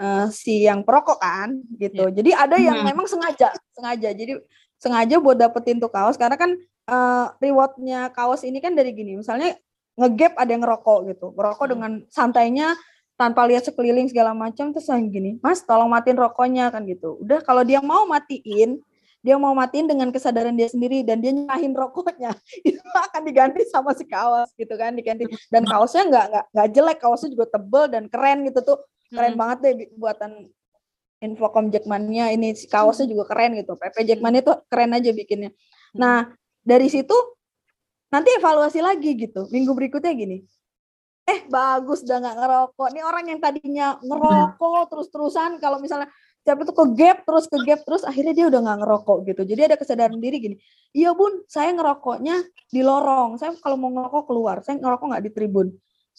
eh, 0.00 0.26
si 0.32 0.64
yang 0.64 0.80
perokok 0.80 1.20
kan 1.20 1.60
gitu 1.76 2.08
jadi 2.08 2.32
ada 2.48 2.56
yang 2.56 2.80
Hmm. 2.80 2.88
memang 2.88 3.04
sengaja 3.04 3.52
sengaja 3.76 4.16
jadi 4.16 4.40
sengaja 4.80 5.20
buat 5.20 5.36
dapetin 5.36 5.76
tuh 5.76 5.92
kaos 5.92 6.16
karena 6.16 6.36
kan 6.36 6.56
eh, 6.86 7.26
rewardnya 7.42 8.08
kaos 8.10 8.42
ini 8.42 8.58
kan 8.58 8.72
dari 8.72 8.94
gini. 8.94 9.18
Misalnya 9.18 9.54
ngegap 9.96 10.36
ada 10.36 10.50
yang 10.50 10.62
ngerokok 10.62 10.98
gitu. 11.10 11.26
Ngerokok 11.34 11.64
Hmm. 11.66 11.72
dengan 11.74 11.92
santainya 12.08 12.68
tanpa 13.16 13.48
lihat 13.48 13.64
sekeliling 13.64 14.12
segala 14.12 14.36
macam 14.36 14.76
terus 14.76 14.92
yang 14.92 15.08
gini 15.08 15.40
mas 15.40 15.64
tolong 15.64 15.88
matiin 15.88 16.20
rokoknya 16.20 16.68
kan 16.68 16.84
gitu. 16.84 17.16
Udah 17.24 17.40
kalau 17.40 17.64
dia 17.64 17.80
mau 17.80 18.04
matiin 18.04 18.76
dia 19.24 19.34
mau 19.40 19.56
matiin 19.56 19.88
dengan 19.90 20.12
kesadaran 20.14 20.54
dia 20.54 20.68
sendiri 20.70 21.02
dan 21.02 21.18
dia 21.18 21.32
nyerahin 21.34 21.72
rokoknya 21.74 22.36
itu 22.68 22.78
akan 22.78 23.22
diganti 23.24 23.64
sama 23.66 23.90
si 23.96 24.04
kaos 24.04 24.52
gitu 24.54 24.76
kan 24.76 24.92
diganti. 24.92 25.24
Dan 25.48 25.64
kaosnya 25.64 26.04
nggak 26.06 26.24
nggak 26.28 26.44
nggak 26.52 26.68
jelek 26.76 26.98
kaosnya 27.00 27.28
juga 27.32 27.46
tebel 27.56 27.84
dan 27.88 28.04
keren 28.12 28.44
gitu 28.44 28.60
tuh. 28.62 28.78
Keren 29.08 29.32
Hmm. 29.32 29.40
banget 29.40 29.58
deh 29.64 29.74
buatan 29.96 30.30
Infocom 31.24 31.72
Jackmania 31.72 32.28
ini 32.28 32.52
si 32.52 32.68
kaosnya 32.68 33.08
juga 33.08 33.24
keren 33.32 33.56
gitu. 33.56 33.80
PP 33.80 34.04
Jackmania 34.04 34.44
tuh 34.44 34.60
keren 34.68 34.92
aja 34.92 35.08
bikinnya. 35.08 35.56
Nah 35.96 36.36
dari 36.66 36.90
situ 36.90 37.14
nanti 38.10 38.34
evaluasi 38.34 38.82
lagi 38.82 39.14
gitu. 39.14 39.46
Minggu 39.54 39.70
berikutnya 39.70 40.10
gini. 40.18 40.42
Eh 41.26 41.46
bagus 41.46 42.02
udah 42.02 42.18
nggak 42.18 42.36
ngerokok. 42.42 42.88
Nih 42.90 43.02
orang 43.06 43.24
yang 43.30 43.38
tadinya 43.38 43.86
ngerokok 44.02 44.82
terus-terusan 44.90 45.62
kalau 45.62 45.78
misalnya 45.78 46.10
siapa 46.42 46.62
itu 46.62 46.74
ke 46.74 46.84
gap 46.94 47.26
terus 47.26 47.50
ke 47.50 47.58
gap 47.66 47.82
terus 47.82 48.02
akhirnya 48.06 48.34
dia 48.34 48.46
udah 48.50 48.60
nggak 48.62 48.78
ngerokok 48.82 49.18
gitu. 49.30 49.42
Jadi 49.46 49.60
ada 49.70 49.76
kesadaran 49.78 50.18
diri 50.18 50.36
gini. 50.42 50.56
Iya 50.90 51.14
bun 51.14 51.46
saya 51.46 51.70
ngerokoknya 51.70 52.34
di 52.70 52.80
lorong. 52.82 53.38
Saya 53.38 53.54
kalau 53.62 53.78
mau 53.78 53.90
ngerokok 53.94 54.22
keluar 54.26 54.56
saya 54.66 54.82
ngerokok 54.82 55.06
nggak 55.14 55.24
di 55.26 55.30
tribun 55.30 55.70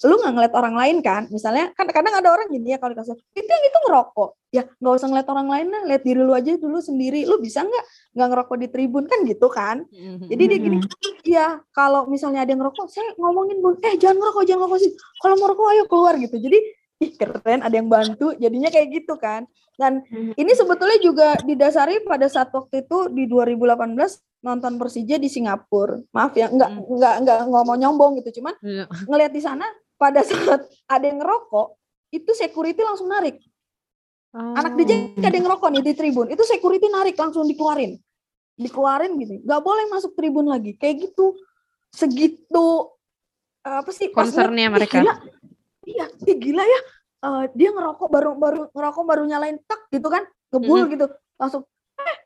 lu 0.05 0.21
nggak 0.21 0.33
ngeliat 0.37 0.53
orang 0.53 0.75
lain 0.77 0.97
kan? 1.01 1.25
Misalnya 1.33 1.73
kan 1.73 1.89
kadang 1.89 2.13
ada 2.13 2.29
orang 2.29 2.45
gini 2.53 2.69
ya 2.69 2.77
kalau 2.77 2.93
dikasih 2.93 3.17
itu 3.17 3.49
yang 3.49 3.63
itu 3.65 3.77
ngerokok. 3.89 4.29
Ya 4.53 4.63
nggak 4.77 4.93
usah 4.93 5.07
ngeliat 5.09 5.27
orang 5.33 5.47
lain 5.49 5.67
lah 5.73 5.81
lihat 5.89 6.01
diri 6.05 6.21
lu 6.21 6.33
aja 6.37 6.53
dulu 6.53 6.77
sendiri. 6.77 7.25
Lu 7.25 7.41
bisa 7.41 7.65
nggak 7.65 7.85
nggak 8.13 8.27
ngerokok 8.29 8.57
di 8.61 8.67
tribun? 8.69 9.09
Kan 9.09 9.25
gitu 9.25 9.47
kan? 9.49 9.89
Jadi 10.29 10.43
dia 10.45 10.59
gini 10.61 10.77
ya 11.25 11.57
kalau 11.73 12.05
misalnya 12.05 12.45
ada 12.45 12.53
yang 12.53 12.61
ngerokok 12.61 12.85
saya 12.93 13.09
ngomongin 13.17 13.57
bun 13.57 13.81
eh 13.81 13.97
jangan 13.97 14.21
ngerokok 14.21 14.43
jangan 14.45 14.59
ngerokok 14.69 14.79
sih. 14.85 14.91
Kalau 15.17 15.33
mau 15.41 15.43
ngerokok 15.49 15.67
ayo 15.73 15.83
keluar 15.89 16.13
gitu. 16.21 16.37
Jadi 16.37 16.57
ih 17.01 17.11
keren 17.17 17.59
ada 17.65 17.73
yang 17.73 17.89
bantu. 17.89 18.37
Jadinya 18.37 18.69
kayak 18.69 18.87
gitu 18.93 19.17
kan. 19.17 19.49
Dan 19.77 20.01
ini 20.09 20.51
sebetulnya 20.57 20.97
juga 20.97 21.37
didasari 21.45 22.01
pada 22.01 22.25
saat 22.25 22.49
waktu 22.49 22.85
itu 22.85 23.13
di 23.13 23.29
2018 23.29 23.93
nonton 24.41 24.73
Persija 24.81 25.21
di 25.21 25.29
Singapura. 25.29 26.01
Maaf 26.13 26.33
ya, 26.33 26.49
nggak 26.49 26.69
hmm. 26.69 26.97
nggak 26.97 27.15
nggak 27.25 27.39
ngomong 27.45 27.77
nyombong 27.77 28.11
gitu, 28.21 28.41
cuman 28.41 28.57
yeah. 28.65 28.89
ngelihat 29.05 29.33
di 29.33 29.41
sana 29.41 29.65
pada 29.97 30.21
saat 30.23 30.61
ada 30.93 31.05
yang 31.05 31.19
ngerokok, 31.19 31.75
itu 32.13 32.31
security 32.37 32.81
langsung 32.85 33.09
narik. 33.09 33.41
Oh. 34.31 34.53
Anak 34.53 34.77
DJ 34.77 35.17
ada 35.17 35.33
yang 35.33 35.45
ngerokok 35.49 35.69
nih 35.73 35.83
di 35.83 35.93
tribun, 35.97 36.27
itu 36.29 36.43
security 36.45 36.87
narik 36.87 37.17
langsung 37.17 37.43
dikeluarin. 37.49 37.97
Dikeluarin 38.57 39.17
gitu. 39.21 39.33
Nggak 39.43 39.61
boleh 39.61 39.85
masuk 39.89 40.13
tribun 40.13 40.49
lagi. 40.49 40.77
Kayak 40.77 41.09
gitu. 41.09 41.37
Segitu 41.93 42.93
apa 43.65 43.91
sih 43.91 44.13
concernnya 44.13 44.71
mereka. 44.71 45.03
Gila. 45.03 45.13
Iya, 45.87 46.05
gila 46.23 46.63
ya. 46.63 46.81
Uh, 47.17 47.43
dia 47.57 47.73
ngerokok 47.73 48.07
baru 48.13 48.31
baru 48.37 48.61
ngerokok 48.71 49.03
baru 49.03 49.23
nyalain 49.25 49.57
tak 49.65 49.89
gitu 49.89 50.05
kan, 50.05 50.21
ngebul 50.53 50.77
mm 50.77 50.85
-hmm. 50.85 50.93
gitu. 50.93 51.05
Langsung 51.41 51.61
eh 51.97 52.17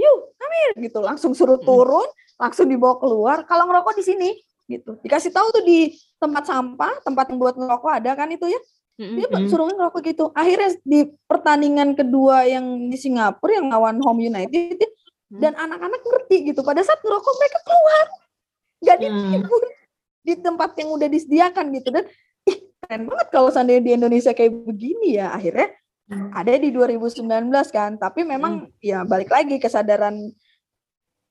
yuk 0.00 0.32
Amir 0.40 0.70
gitu 0.88 0.98
langsung 1.04 1.32
suruh 1.36 1.60
turun 1.60 2.08
langsung 2.40 2.66
dibawa 2.66 2.96
keluar 2.96 3.44
kalau 3.44 3.68
ngerokok 3.68 4.00
di 4.00 4.04
sini 4.04 4.30
gitu 4.64 4.96
dikasih 5.04 5.28
tahu 5.34 5.52
tuh 5.52 5.64
di 5.66 5.92
tempat 6.20 6.44
sampah 6.44 7.00
tempat 7.02 7.32
yang 7.32 7.38
buat 7.40 7.56
ngerokok 7.56 7.92
ada 7.96 8.12
kan 8.12 8.28
itu 8.30 8.46
ya 8.46 8.60
dia 9.00 9.26
mm-hmm. 9.32 9.48
suruh 9.48 9.72
ngerokok 9.72 10.00
gitu 10.12 10.24
akhirnya 10.36 10.76
di 10.84 11.08
pertandingan 11.24 11.96
kedua 11.96 12.44
yang 12.44 12.92
di 12.92 12.96
Singapura 13.00 13.56
yang 13.56 13.72
lawan 13.72 13.96
Home 14.04 14.20
United 14.20 14.76
mm. 14.76 15.40
dan 15.40 15.56
anak-anak 15.56 16.04
ngerti 16.04 16.52
gitu 16.52 16.60
pada 16.60 16.84
saat 16.84 17.00
ngerokok 17.00 17.34
mereka 17.40 17.58
keluar 17.64 18.04
nggak 18.84 18.96
di 19.00 19.06
mm. 19.08 19.42
di 20.20 20.34
tempat 20.36 20.76
yang 20.76 20.92
udah 20.92 21.08
disediakan 21.08 21.64
gitu 21.80 21.88
dan 21.88 22.04
ih 22.44 22.58
keren 22.84 23.08
banget 23.08 23.28
kalau 23.32 23.48
seandainya 23.48 23.82
di 23.88 23.92
Indonesia 23.96 24.36
kayak 24.36 24.52
begini 24.68 25.16
ya 25.16 25.32
akhirnya 25.32 25.72
mm. 26.12 26.36
ada 26.36 26.52
di 26.60 26.68
2019 26.68 27.24
kan 27.72 27.96
tapi 27.96 28.20
memang 28.28 28.68
mm. 28.68 28.84
ya 28.84 29.08
balik 29.08 29.32
lagi 29.32 29.56
kesadaran 29.56 30.12
Masing 30.20 30.36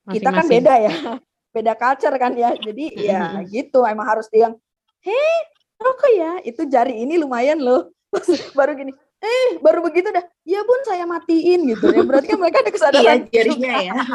-masing. 0.10 0.14
kita 0.18 0.30
kan 0.34 0.46
beda 0.50 0.74
ya 0.82 0.94
beda 1.54 1.74
culture 1.78 2.18
kan 2.18 2.34
ya 2.34 2.50
jadi 2.58 2.86
ya 2.98 3.22
gitu 3.46 3.86
emang 3.86 4.10
harus 4.10 4.26
dia 4.34 4.50
yang 4.50 4.58
heh 5.04 5.38
rokok 5.80 6.12
ya? 6.16 6.32
Itu 6.44 6.68
jari 6.68 7.04
ini 7.04 7.20
lumayan 7.20 7.60
loh. 7.60 7.92
Baru 8.58 8.74
gini 8.76 8.92
eh 9.20 9.60
baru 9.60 9.84
begitu 9.84 10.10
dah. 10.16 10.24
Ya 10.48 10.64
bun 10.64 10.82
saya 10.88 11.04
matiin 11.04 11.68
gitu. 11.76 11.92
Ya 11.92 12.04
berarti 12.08 12.28
kan 12.32 12.40
mereka 12.40 12.64
ada 12.64 12.72
kesadaran 12.72 13.04
iya 13.04 13.16
jarinya 13.28 13.74
ya. 13.84 13.94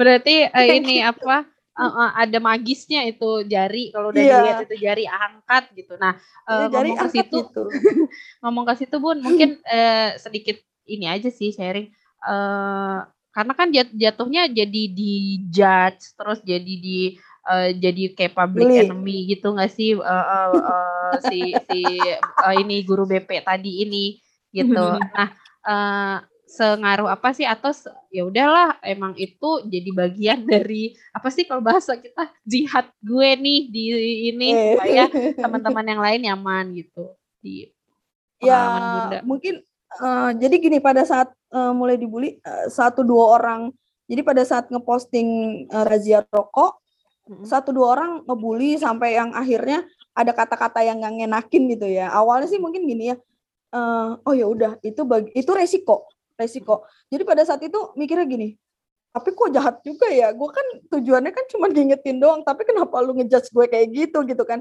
Berarti 0.00 0.48
uh, 0.48 0.66
ini 0.72 1.04
apa 1.04 1.44
uh, 1.76 1.84
uh, 1.84 2.10
ada 2.16 2.38
magisnya 2.40 3.04
itu 3.04 3.44
jari. 3.44 3.92
Kalau 3.92 4.08
udah 4.10 4.22
yeah. 4.24 4.40
dilihat 4.40 4.58
itu 4.64 4.76
jari 4.80 5.04
angkat 5.04 5.64
gitu. 5.76 6.00
Nah 6.00 6.16
uh, 6.48 6.72
jari 6.72 6.96
ngomong 6.96 7.04
ke 7.04 7.08
situ 7.12 7.38
gitu. 7.44 7.64
ngomong 8.42 8.64
ke 8.64 8.74
situ 8.80 8.96
bun 8.96 9.20
mungkin 9.20 9.60
uh, 9.68 10.16
sedikit 10.16 10.56
ini 10.88 11.06
aja 11.12 11.28
sih 11.28 11.52
sharing. 11.52 11.92
Uh, 12.24 13.04
karena 13.36 13.52
kan 13.52 13.68
jat 13.68 13.92
jatuhnya 13.92 14.48
jadi 14.48 14.82
di 14.88 15.44
judge 15.52 16.16
terus 16.16 16.40
jadi 16.40 16.74
di 16.80 17.20
uh, 17.46 17.70
jadi 17.72 18.12
kayak 18.12 18.34
public 18.34 18.66
Beli. 18.66 18.78
enemy 18.86 19.16
gitu 19.30 19.54
nggak 19.54 19.72
sih 19.72 19.94
uh, 19.96 20.02
uh, 20.04 20.48
uh, 20.52 21.12
si 21.30 21.54
si 21.70 21.80
uh, 22.42 22.54
ini 22.54 22.82
guru 22.82 23.06
BP 23.06 23.46
tadi 23.46 23.86
ini 23.86 24.18
gitu 24.50 24.74
nah 25.16 25.28
uh, 25.64 26.16
sengaruh 26.46 27.10
apa 27.10 27.34
sih 27.34 27.42
atau 27.42 27.74
ya 28.10 28.22
udahlah 28.22 28.78
emang 28.82 29.18
itu 29.18 29.66
jadi 29.66 29.90
bagian 29.94 30.40
dari 30.52 30.94
apa 31.14 31.28
sih 31.30 31.46
kalau 31.46 31.62
bahasa 31.62 31.98
kita 31.98 32.30
jihad 32.46 32.86
gue 33.02 33.28
nih 33.38 33.60
di 33.70 33.84
ini 34.34 34.48
supaya 34.74 35.04
teman-teman 35.42 35.86
yang 35.86 36.00
lain 36.02 36.20
nyaman 36.26 36.64
gitu 36.74 37.14
di 37.42 37.70
ya 38.42 38.60
bunda. 38.68 39.18
mungkin 39.24 39.54
uh, 40.02 40.30
jadi 40.36 40.54
gini 40.60 40.78
pada 40.78 41.02
saat 41.08 41.32
uh, 41.50 41.72
mulai 41.72 41.96
dibully 41.96 42.36
uh, 42.44 42.68
satu 42.68 43.00
dua 43.00 43.40
orang 43.40 43.72
jadi 44.06 44.22
pada 44.22 44.42
saat 44.46 44.70
ngeposting 44.70 45.28
uh, 45.70 45.84
razia 45.86 46.22
rokok. 46.30 46.78
Satu 47.42 47.74
dua 47.74 47.98
orang 47.98 48.10
ngebully 48.22 48.78
sampai 48.78 49.18
yang 49.18 49.34
akhirnya 49.34 49.82
ada 50.14 50.30
kata-kata 50.30 50.86
yang 50.86 51.02
nggak 51.02 51.26
ngenakin 51.26 51.62
gitu 51.74 51.86
ya. 51.90 52.10
Awalnya 52.14 52.46
sih 52.46 52.62
mungkin 52.62 52.86
gini 52.86 53.14
ya 53.14 53.16
uh, 53.74 54.16
oh 54.22 54.34
ya 54.34 54.46
udah 54.46 54.78
itu 54.86 55.02
bagi 55.02 55.30
itu 55.34 55.50
resiko 55.50 56.06
resiko. 56.38 56.86
Jadi 57.10 57.22
pada 57.26 57.42
saat 57.42 57.60
itu 57.66 57.78
mikirnya 57.98 58.26
gini 58.28 58.54
tapi 59.16 59.32
kok 59.32 59.48
jahat 59.48 59.80
juga 59.80 60.12
ya? 60.12 60.28
Gue 60.36 60.52
kan 60.52 60.66
tujuannya 60.92 61.32
kan 61.32 61.44
cuma 61.48 61.72
ngingetin 61.72 62.20
doang 62.20 62.44
tapi 62.44 62.68
kenapa 62.68 63.00
lu 63.00 63.16
ngejudge 63.16 63.48
gue 63.48 63.64
kayak 63.64 63.86
gitu? 63.88 64.20
Gitu 64.28 64.44
kan. 64.44 64.60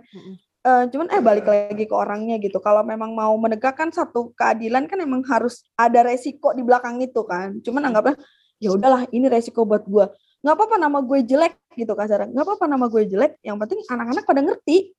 Uh, 0.66 0.88
cuman 0.90 1.12
eh 1.12 1.22
balik 1.22 1.46
lagi 1.46 1.84
ke 1.84 1.92
orangnya 1.92 2.40
gitu. 2.40 2.64
Kalau 2.64 2.80
memang 2.88 3.12
mau 3.12 3.36
menegakkan 3.36 3.92
satu 3.92 4.32
keadilan 4.40 4.88
kan 4.88 5.04
emang 5.04 5.28
harus 5.28 5.68
ada 5.76 6.08
resiko 6.08 6.56
di 6.56 6.64
belakang 6.64 7.04
itu 7.04 7.20
kan. 7.28 7.60
Cuman 7.68 7.92
anggapnya 7.92 8.16
ya 8.64 8.72
udahlah 8.72 9.04
ini 9.12 9.28
resiko 9.28 9.68
buat 9.68 9.84
gue 9.84 10.08
nggak 10.46 10.56
apa-apa 10.62 10.76
nama 10.78 11.02
gue 11.02 11.26
jelek 11.26 11.58
gitu 11.74 11.98
kasar 11.98 12.30
nggak 12.30 12.46
apa-apa 12.46 12.66
nama 12.70 12.86
gue 12.86 13.02
jelek 13.10 13.42
yang 13.42 13.58
penting 13.58 13.82
anak-anak 13.90 14.24
pada 14.30 14.46
ngerti 14.46 14.94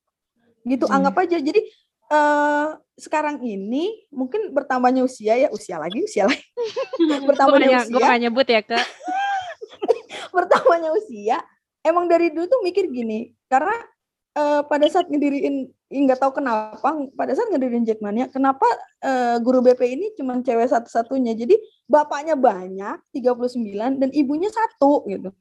gitu 0.67 0.85
hmm. 0.85 0.95
anggap 0.99 1.15
aja. 1.23 1.37
Jadi 1.39 1.61
uh, 2.11 2.75
sekarang 2.99 3.39
ini 3.47 4.07
mungkin 4.11 4.51
bertambahnya 4.51 5.07
usia 5.07 5.39
ya 5.39 5.47
usia 5.55 5.79
lagi 5.79 6.03
usia 6.03 6.27
lagi. 6.27 6.43
Bertambahnya 7.27 7.87
usia. 7.87 7.91
gue 7.95 8.01
gak 8.03 8.19
nyebut 8.19 8.47
ya 8.51 8.61
kak. 8.61 8.85
Bertambahnya 10.35 10.91
usia 10.91 11.37
emang 11.87 12.11
dari 12.11 12.35
dulu 12.35 12.45
tuh 12.51 12.59
mikir 12.67 12.91
gini 12.91 13.31
karena 13.47 13.73
uh, 14.37 14.61
pada 14.69 14.85
saat 14.87 15.09
ngediriin 15.09 15.73
nggak 15.87 16.19
tahu 16.19 16.37
kenapa 16.37 16.93
pada 17.17 17.31
saat 17.33 17.49
ngediriin 17.49 17.87
Jackmania 17.87 18.29
kenapa 18.29 18.65
uh, 19.01 19.41
guru 19.41 19.65
BP 19.65 19.81
ini 19.97 20.05
cuma 20.13 20.37
cewek 20.45 20.69
satu-satunya? 20.69 21.33
Jadi 21.33 21.57
bapaknya 21.89 22.37
banyak 22.37 23.01
39 23.15 24.01
dan 24.01 24.09
ibunya 24.13 24.51
satu 24.53 25.07
gitu. 25.09 25.33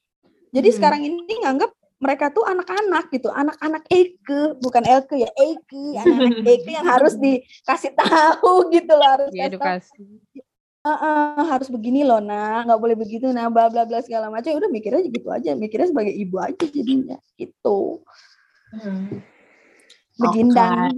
Jadi 0.54 0.68
hmm. 0.72 0.76
sekarang 0.80 1.00
ini 1.04 1.34
nganggap 1.44 1.70
mereka 1.96 2.28
tuh 2.28 2.44
anak-anak 2.44 3.08
gitu. 3.12 3.28
Anak-anak 3.32 3.84
Eke 3.92 4.56
bukan 4.60 4.84
Elke 4.88 5.16
ya 5.20 5.30
Eke 5.36 5.84
anak-anak 6.00 6.46
Eke 6.56 6.70
yang 6.72 6.86
harus 6.88 7.14
dikasih 7.20 7.92
tahu 7.96 8.72
gitu 8.72 8.92
loh 8.96 9.08
harus 9.08 9.30
edukasi. 9.32 10.04
Uh, 10.86 10.94
uh, 10.94 11.42
harus 11.50 11.66
begini 11.66 12.06
loh 12.06 12.22
nah 12.22 12.62
nggak 12.62 12.78
boleh 12.78 12.94
begitu 12.94 13.26
nah 13.34 13.50
bla 13.50 13.66
bla 13.66 13.82
bla 13.82 13.98
segala 13.98 14.30
macam. 14.30 14.54
Ya 14.54 14.56
udah 14.62 14.70
mikirnya 14.70 15.02
gitu 15.02 15.28
aja 15.34 15.58
mikirnya 15.58 15.90
sebagai 15.90 16.14
ibu 16.14 16.38
aja 16.38 16.62
jadinya 16.70 17.18
gitu 17.34 18.06
Hmm. 18.74 19.22
Begindang. 20.16 20.96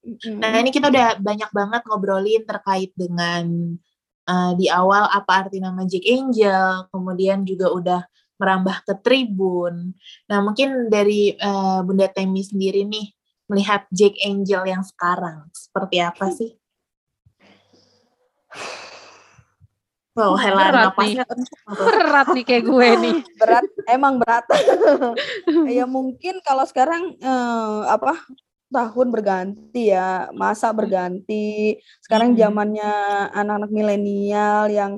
Okay. 0.00 0.32
Nah 0.32 0.56
ini 0.60 0.72
kita 0.72 0.88
udah 0.88 1.20
banyak 1.20 1.50
banget 1.52 1.82
ngobrolin 1.84 2.42
terkait 2.48 2.90
dengan 2.96 3.76
uh, 4.24 4.52
di 4.56 4.66
awal 4.72 5.08
apa 5.12 5.46
arti 5.46 5.60
nama 5.60 5.84
Jack 5.84 6.04
Angel, 6.08 6.88
kemudian 6.88 7.44
juga 7.44 7.68
udah 7.68 8.00
merambah 8.40 8.88
ke 8.88 8.94
Tribun. 9.04 9.92
Nah 10.32 10.38
mungkin 10.40 10.88
dari 10.88 11.36
uh, 11.36 11.84
Bunda 11.84 12.08
Temi 12.08 12.40
sendiri 12.40 12.88
nih 12.88 13.12
melihat 13.52 13.84
Jack 13.92 14.16
Angel 14.24 14.64
yang 14.64 14.80
sekarang 14.80 15.50
seperti 15.52 16.00
apa 16.00 16.32
sih? 16.32 16.56
Wow, 20.18 20.34
helan 20.34 20.74
berat 20.74 20.94
nih. 20.98 21.14
berat 21.70 22.26
nih 22.34 22.44
kayak 22.44 22.64
gue 22.66 22.88
nih. 23.06 23.16
Berat, 23.38 23.66
emang 23.86 24.18
berat. 24.18 24.42
ya 25.78 25.86
mungkin 25.86 26.42
kalau 26.42 26.66
sekarang 26.66 27.14
eh, 27.14 27.80
apa 27.86 28.18
tahun 28.70 29.08
berganti 29.14 29.94
ya, 29.94 30.30
masa 30.34 30.74
berganti. 30.74 31.78
Sekarang 32.02 32.34
hmm. 32.34 32.38
zamannya 32.42 32.92
anak-anak 33.34 33.70
milenial 33.70 34.66
yang 34.70 34.92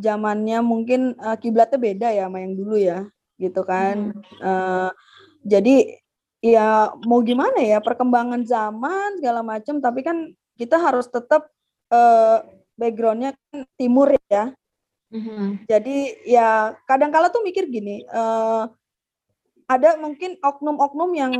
zamannya 0.00 0.58
mungkin 0.60 1.14
uh, 1.22 1.38
kiblatnya 1.38 1.78
beda 1.78 2.08
ya 2.10 2.26
sama 2.26 2.44
yang 2.44 2.54
dulu 2.56 2.76
ya, 2.76 3.08
gitu 3.40 3.64
kan. 3.64 4.12
Hmm. 4.12 4.40
Uh, 4.44 4.90
jadi 5.44 6.00
ya 6.44 6.92
mau 7.08 7.24
gimana 7.24 7.60
ya 7.64 7.80
perkembangan 7.80 8.44
zaman 8.44 9.20
segala 9.20 9.40
macam, 9.40 9.80
tapi 9.80 10.00
kan 10.04 10.32
kita 10.60 10.76
harus 10.76 11.08
tetap 11.08 11.48
uh, 11.88 12.44
backgroundnya 12.74 13.34
kan 13.50 13.66
timur 13.78 14.14
ya. 14.30 14.54
Mm-hmm. 15.14 15.70
Jadi 15.70 15.96
ya 16.26 16.74
kadang 16.90 17.14
kala 17.14 17.30
tuh 17.30 17.46
mikir 17.46 17.70
gini, 17.70 18.02
uh, 18.10 18.66
ada 19.70 19.96
mungkin 19.96 20.36
oknum-oknum 20.42 21.10
yang 21.14 21.32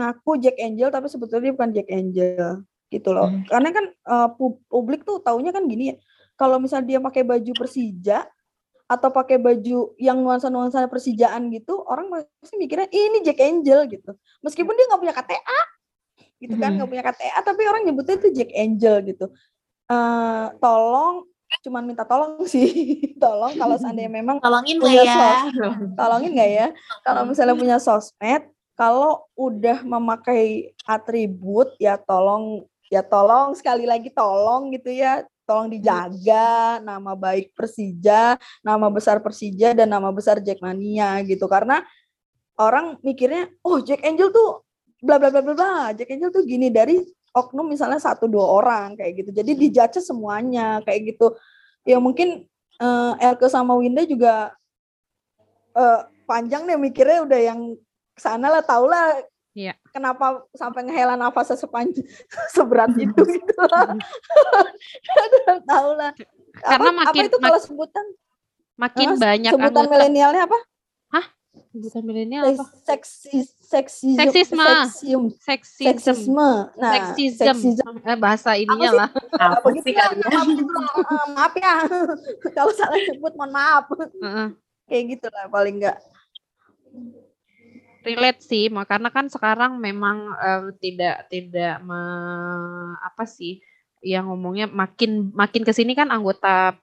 ngaku 0.00 0.38
Jack 0.40 0.56
Angel 0.62 0.88
tapi 0.94 1.10
sebetulnya 1.10 1.52
bukan 1.52 1.74
Jack 1.74 1.90
Angel 1.90 2.62
gitu 2.88 3.10
loh. 3.10 3.28
Mm-hmm. 3.28 3.50
Karena 3.50 3.68
kan 3.74 3.84
uh, 4.06 4.28
publik 4.70 5.02
tuh 5.02 5.18
taunya 5.20 5.50
kan 5.50 5.66
gini 5.66 5.90
ya, 5.92 5.96
kalau 6.38 6.62
misal 6.62 6.86
dia 6.86 7.02
pakai 7.02 7.26
baju 7.26 7.52
Persija 7.56 8.24
atau 8.86 9.10
pakai 9.10 9.42
baju 9.42 9.98
yang 9.98 10.22
nuansa-nuansa 10.22 10.86
persijaan 10.86 11.50
gitu, 11.50 11.82
orang 11.90 12.06
pasti 12.38 12.54
mikirnya 12.54 12.86
"Ih, 12.94 13.10
ini 13.10 13.18
Jack 13.26 13.42
Angel 13.42 13.82
gitu. 13.90 14.14
Meskipun 14.46 14.78
dia 14.78 14.86
nggak 14.86 15.02
punya 15.02 15.14
KTA, 15.14 15.60
gitu 16.38 16.54
kan, 16.54 16.70
Mhm. 16.70 16.76
nggak 16.78 16.90
punya 16.94 17.04
KTA, 17.04 17.38
tapi 17.42 17.66
orang 17.66 17.82
nyebutnya 17.82 18.14
itu 18.22 18.28
Jack 18.30 18.50
Angel 18.54 18.96
gitu. 19.02 19.26
Eh, 19.86 20.46
tolong, 20.58 21.22
cuman 21.62 21.86
minta 21.86 22.02
tolong 22.02 22.42
sih, 22.50 22.66
tolong 23.22 23.54
kalau 23.54 23.78
seandainya 23.78 24.10
memang 24.10 24.42
Tolongin 24.42 24.82
punya 24.82 25.02
ya? 25.06 25.46
tolongin 25.94 26.34
nggak 26.34 26.50
ya? 26.50 26.66
Kalau 27.06 27.22
misalnya 27.22 27.54
punya 27.54 27.78
sosmed, 27.78 28.50
kalau 28.74 29.22
udah 29.38 29.86
memakai 29.86 30.74
atribut 30.82 31.70
ya 31.78 31.96
tolong 31.96 32.66
ya 32.90 33.00
tolong 33.00 33.54
sekali 33.54 33.86
lagi 33.86 34.10
tolong 34.10 34.74
gitu 34.74 34.90
ya, 34.90 35.22
tolong 35.46 35.70
dijaga 35.70 36.82
nama 36.82 37.14
baik 37.14 37.54
Persija, 37.54 38.34
nama 38.66 38.90
besar 38.90 39.22
Persija 39.22 39.70
dan 39.70 39.86
nama 39.86 40.10
besar 40.10 40.42
Jackmania 40.42 41.22
gitu. 41.22 41.46
Karena 41.46 41.86
orang 42.58 42.98
mikirnya 43.06 43.54
oh 43.62 43.78
Jack 43.78 44.02
Angel 44.02 44.34
tuh 44.34 44.66
bla 44.98 45.22
bla 45.22 45.30
bla 45.30 45.46
bla 45.46 45.54
bla, 45.54 45.74
Jack 45.94 46.10
Angel 46.10 46.34
tuh 46.34 46.42
gini. 46.42 46.74
Dari 46.74 46.98
oknum 47.36 47.68
misalnya 47.68 48.00
satu 48.00 48.24
dua 48.24 48.48
orang 48.48 48.96
kayak 48.96 49.12
gitu. 49.20 49.30
Jadi 49.36 49.52
dijudge 49.52 50.00
semuanya 50.00 50.80
kayak 50.82 51.12
gitu. 51.12 51.36
Ya 51.84 52.00
mungkin 52.00 52.48
eh, 52.80 53.12
Elke 53.20 53.52
sama 53.52 53.76
Winda 53.76 54.00
juga 54.02 54.56
eh, 55.72 56.00
panjang 56.24 56.64
deh 56.64 56.80
mikirnya 56.80 57.22
udah 57.22 57.40
yang 57.40 57.60
sana 58.16 58.48
lah 58.48 58.64
tau 58.64 58.88
lah 58.88 59.20
Iya. 59.56 59.72
kenapa 59.88 60.44
sampai 60.52 60.84
ngehela 60.84 61.16
nafasnya 61.16 61.56
sepanjang 61.56 62.04
seberat 62.56 62.92
itu 62.92 63.16
gitu 63.40 63.56
lah 63.64 63.96
tahu 65.72 65.90
lah 65.96 66.12
Karena 66.60 66.92
apa, 66.92 67.00
makin- 67.08 67.24
apa 67.24 67.28
itu 67.32 67.36
kalau 67.40 67.60
sebutan 67.64 68.04
Makin 68.76 69.08
Hah? 69.08 69.16
banyak 69.16 69.52
sebutan 69.56 69.72
anggota 69.72 69.88
milenialnya 69.88 70.44
apa 70.44 70.58
sebutan 71.78 72.02
milenial 72.02 72.44
apa? 72.48 72.64
seksis 72.82 73.52
seksis 73.60 74.14
Seksisme. 74.14 74.62
seksium 74.62 75.24
Seksisme. 75.30 75.86
seksisme 75.92 76.50
nah 76.74 76.92
Seksism. 76.94 77.44
seksism 77.44 77.92
Eh, 78.02 78.16
bahasa 78.16 78.54
ininya 78.54 78.90
lah. 78.96 79.08
Apa 79.34 79.60
apa 79.60 79.68
gitu 79.72 79.84
sih 79.84 79.92
ya, 79.92 80.06
kalian? 80.06 80.22
maaf. 80.22 80.46
Eh, 81.04 81.26
maaf 81.30 81.52
ya 81.54 81.74
kalau 82.54 82.72
salah 82.72 83.00
sebut 83.02 83.32
mohon 83.34 83.50
maaf 83.50 83.84
Heeh. 83.92 84.48
kayak 84.86 85.04
gitu 85.12 85.26
lah 85.28 85.44
paling 85.46 85.76
enggak 85.76 85.98
relate 88.00 88.38
sih 88.40 88.64
karena 88.70 89.08
kan 89.08 89.26
sekarang 89.26 89.76
memang 89.76 90.16
em, 90.36 90.62
tidak 90.76 91.26
tidak 91.26 91.82
me- 91.82 92.94
apa 93.00 93.26
sih 93.26 93.58
yang 93.98 94.30
ngomongnya 94.30 94.70
makin 94.70 95.34
makin 95.34 95.60
ke 95.60 95.72
sini 95.72 95.92
kan 95.92 96.08
anggota 96.08 96.78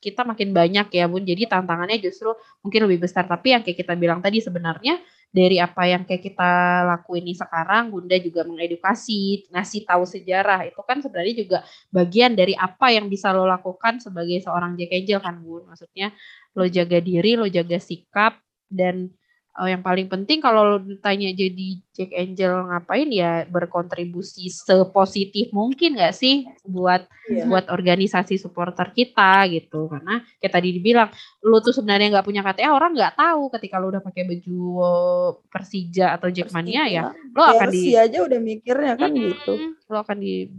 kita 0.00 0.24
makin 0.24 0.52
banyak 0.52 0.88
ya 0.92 1.04
bun. 1.08 1.24
Jadi 1.24 1.48
tantangannya 1.48 2.00
justru 2.00 2.32
mungkin 2.60 2.88
lebih 2.88 3.08
besar. 3.08 3.24
Tapi 3.28 3.56
yang 3.56 3.62
kayak 3.64 3.78
kita 3.84 3.94
bilang 3.96 4.20
tadi 4.20 4.40
sebenarnya 4.40 5.00
dari 5.34 5.58
apa 5.58 5.82
yang 5.90 6.06
kayak 6.06 6.22
kita 6.30 6.52
lakuin 6.86 7.26
ini 7.26 7.34
sekarang 7.34 7.90
bunda 7.90 8.14
juga 8.22 8.46
mengedukasi 8.46 9.50
ngasih 9.50 9.82
tahu 9.88 10.04
sejarah. 10.06 10.68
Itu 10.68 10.82
kan 10.86 11.02
sebenarnya 11.02 11.34
juga 11.34 11.58
bagian 11.90 12.38
dari 12.38 12.54
apa 12.54 12.94
yang 12.94 13.10
bisa 13.10 13.34
lo 13.34 13.44
lakukan 13.48 13.98
sebagai 13.98 14.38
seorang 14.44 14.78
Jack 14.78 14.94
Angel 14.94 15.20
kan 15.20 15.36
bun. 15.42 15.66
Maksudnya 15.66 16.14
lo 16.54 16.64
jaga 16.70 16.98
diri 17.02 17.34
lo 17.34 17.50
jaga 17.50 17.78
sikap 17.82 18.38
dan 18.70 19.10
Oh, 19.54 19.70
yang 19.70 19.86
paling 19.86 20.10
penting 20.10 20.42
kalau 20.42 20.66
lo 20.66 20.76
ditanya 20.82 21.30
jadi 21.30 21.78
Jack 21.94 22.10
Angel 22.10 22.66
ngapain 22.66 23.06
ya 23.06 23.46
berkontribusi 23.46 24.50
sepositif 24.50 25.54
mungkin 25.54 25.94
nggak 25.94 26.10
sih 26.10 26.42
buat 26.66 27.06
Iya. 27.24 27.48
buat 27.48 27.72
organisasi 27.72 28.36
supporter 28.36 28.92
kita 28.92 29.48
gitu. 29.48 29.88
Karena 29.88 30.20
kayak 30.42 30.52
tadi 30.52 30.68
dibilang 30.76 31.08
lo 31.40 31.62
tuh 31.64 31.72
sebenarnya 31.72 32.18
nggak 32.18 32.26
punya 32.26 32.44
KTA 32.44 32.68
orang 32.68 32.92
nggak 32.92 33.16
tahu 33.16 33.48
ketika 33.56 33.80
lo 33.80 33.88
udah 33.88 34.02
pakai 34.04 34.28
baju 34.28 34.58
eh, 34.84 35.28
Persija 35.48 36.06
atau 36.18 36.28
Jackmania 36.28 36.84
ya 36.90 37.02
lo 37.32 37.42
akan 37.48 37.68
di 37.72 37.96
aja 37.96 38.18
udah 38.26 38.40
mikirnya 38.42 38.92
kan 38.98 39.08
Mm-mm, 39.08 39.24
gitu. 39.32 39.54
Lo 39.88 40.04
akan 40.04 40.18
di 40.20 40.50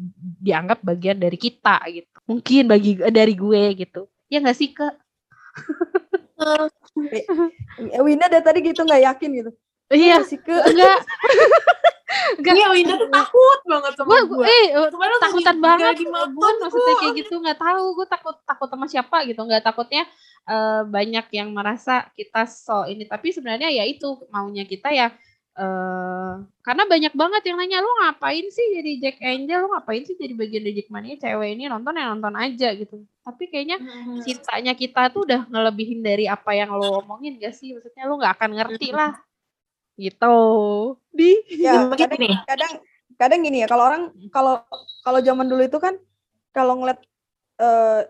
dianggap 0.42 0.82
bagian 0.82 1.22
dari 1.22 1.38
kita 1.38 1.84
gitu. 1.92 2.10
Mungkin 2.26 2.64
bagi 2.66 2.98
dari 3.14 3.34
gue 3.38 3.64
gitu. 3.78 4.10
Ya 4.32 4.42
nggak 4.42 4.58
sih 4.58 4.74
ke 4.74 4.88
Winda 8.04 8.26
dari 8.28 8.44
tadi 8.44 8.60
gitu 8.64 8.82
nggak 8.84 9.04
yakin 9.14 9.30
gitu. 9.44 9.52
Iya. 9.92 10.22
Sih 10.26 10.40
ke. 10.40 10.52
Enggak. 10.52 11.00
Enggak. 12.40 12.54
Iya, 12.56 12.68
Winda 12.72 12.94
tuh 12.96 13.10
takut 13.12 13.60
banget 13.68 13.92
sama 14.00 14.08
gue 14.08 14.22
gue. 14.24 14.46
eh 14.48 14.66
Kemarin 14.88 15.12
lu 15.12 15.20
takutan 15.22 15.58
banget 15.60 15.94
gue 16.06 16.52
maksudnya 16.64 16.96
kayak 17.02 17.14
gitu 17.22 17.34
nggak 17.44 17.60
tahu 17.60 17.84
gue 18.02 18.08
takut 18.08 18.36
takut 18.48 18.68
sama 18.72 18.86
siapa 18.88 19.18
gitu. 19.28 19.42
Nggak 19.44 19.64
takutnya 19.64 20.04
eh, 20.48 20.82
banyak 20.88 21.26
yang 21.32 21.50
merasa 21.54 22.08
kita 22.16 22.48
so 22.50 22.88
ini. 22.88 23.06
Tapi 23.06 23.32
sebenarnya 23.36 23.70
ya 23.72 23.84
itu 23.86 24.26
maunya 24.32 24.64
kita 24.64 24.92
ya 24.92 25.12
eh 25.56 26.34
karena 26.66 26.84
banyak 26.84 27.14
banget 27.16 27.42
yang 27.48 27.58
nanya 27.62 27.80
lu 27.80 27.88
ngapain 28.04 28.46
sih 28.52 28.68
jadi 28.76 28.92
Jack 29.00 29.18
Angel? 29.24 29.64
Lu 29.64 29.72
ngapain 29.72 30.04
sih 30.04 30.20
jadi 30.20 30.34
bagian 30.36 30.64
dari 30.68 30.76
Jackmania 30.76 31.16
cewek 31.16 31.50
ini 31.56 31.64
nonton 31.72 31.96
ya 31.96 32.12
nonton 32.12 32.36
aja 32.36 32.76
gitu. 32.76 33.06
Tapi 33.24 33.44
kayaknya 33.48 33.78
Mhm. 33.80 34.20
cintanya 34.26 34.74
kita 34.76 35.08
tuh 35.16 35.24
udah 35.24 35.48
ngelebihin 35.48 36.04
dari 36.04 36.28
apa 36.28 36.52
yang 36.54 36.76
lo 36.76 37.00
omongin 37.06 37.40
gak 37.40 37.56
sih? 37.56 37.72
Maksudnya 37.72 38.04
lu 38.06 38.20
nggak 38.20 38.34
akan 38.36 38.52
ngerti 38.58 38.90
lah 38.92 39.14
gitu. 39.96 40.36
Di 41.16 41.32
ya 41.56 41.88
kadang, 41.96 42.20
kadang 42.44 42.74
kadang 43.16 43.40
gini 43.48 43.64
ya 43.64 43.68
kalau 43.72 43.84
orang 43.88 44.04
kalau 44.28 44.60
kalau 45.08 45.20
zaman 45.24 45.48
dulu 45.48 45.64
itu 45.64 45.80
kan 45.80 45.96
kalau 46.52 46.76
ngeliat 46.84 47.00
eh, 47.64 48.02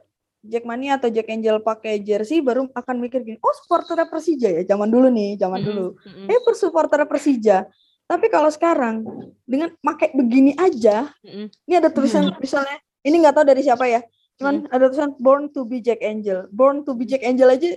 Jackmania 0.46 1.02
atau 1.02 1.10
Jack 1.10 1.28
Angel 1.28 1.58
pakai 1.60 2.00
jersey 2.02 2.40
baru 2.40 2.70
akan 2.72 2.96
mikir 3.02 3.26
gini 3.26 3.38
oh 3.42 3.54
supporter 3.58 3.98
Persija 4.06 4.50
ya? 4.50 4.62
Zaman 4.64 4.88
dulu 4.90 5.10
nih 5.10 5.36
zaman 5.42 5.62
dulu. 5.66 5.98
Mm-mm, 5.98 6.30
eh 6.30 6.40
supporter 6.54 7.02
Persija. 7.10 7.66
Tapi 8.06 8.30
kalau 8.30 8.54
sekarang 8.54 9.02
dengan 9.50 9.74
pakai 9.82 10.14
begini 10.14 10.54
aja 10.54 11.10
mm-mm. 11.26 11.50
ini 11.66 11.74
ada 11.76 11.90
tulisan 11.90 12.30
misalnya 12.38 12.78
ini 13.02 13.22
nggak 13.26 13.36
tahu 13.42 13.46
dari 13.46 13.62
siapa 13.66 13.86
ya 13.90 14.02
cuman 14.36 14.68
ada 14.68 14.92
tulisan 14.92 15.16
born 15.18 15.50
to 15.50 15.66
be 15.66 15.82
Jack 15.82 16.06
Angel. 16.06 16.46
Born 16.54 16.86
to 16.86 16.94
be 16.94 17.10
Jack 17.10 17.26
Angel 17.26 17.50
aja 17.50 17.74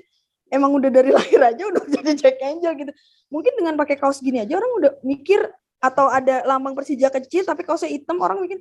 emang 0.52 0.76
udah 0.76 0.90
dari 0.92 1.10
lahir 1.16 1.40
aja 1.40 1.62
udah 1.64 1.82
jadi 1.88 2.12
Jack 2.14 2.36
Angel 2.44 2.72
gitu. 2.76 2.92
Mungkin 3.32 3.52
dengan 3.56 3.74
pakai 3.80 3.96
kaos 3.96 4.20
gini 4.20 4.44
aja 4.44 4.60
orang 4.60 4.72
udah 4.76 4.92
mikir 5.04 5.40
atau 5.78 6.10
ada 6.10 6.42
lambang 6.42 6.74
Persija 6.74 7.08
kecil 7.08 7.46
tapi 7.46 7.62
kaosnya 7.62 7.88
hitam 7.88 8.18
orang 8.18 8.42
mikir 8.42 8.58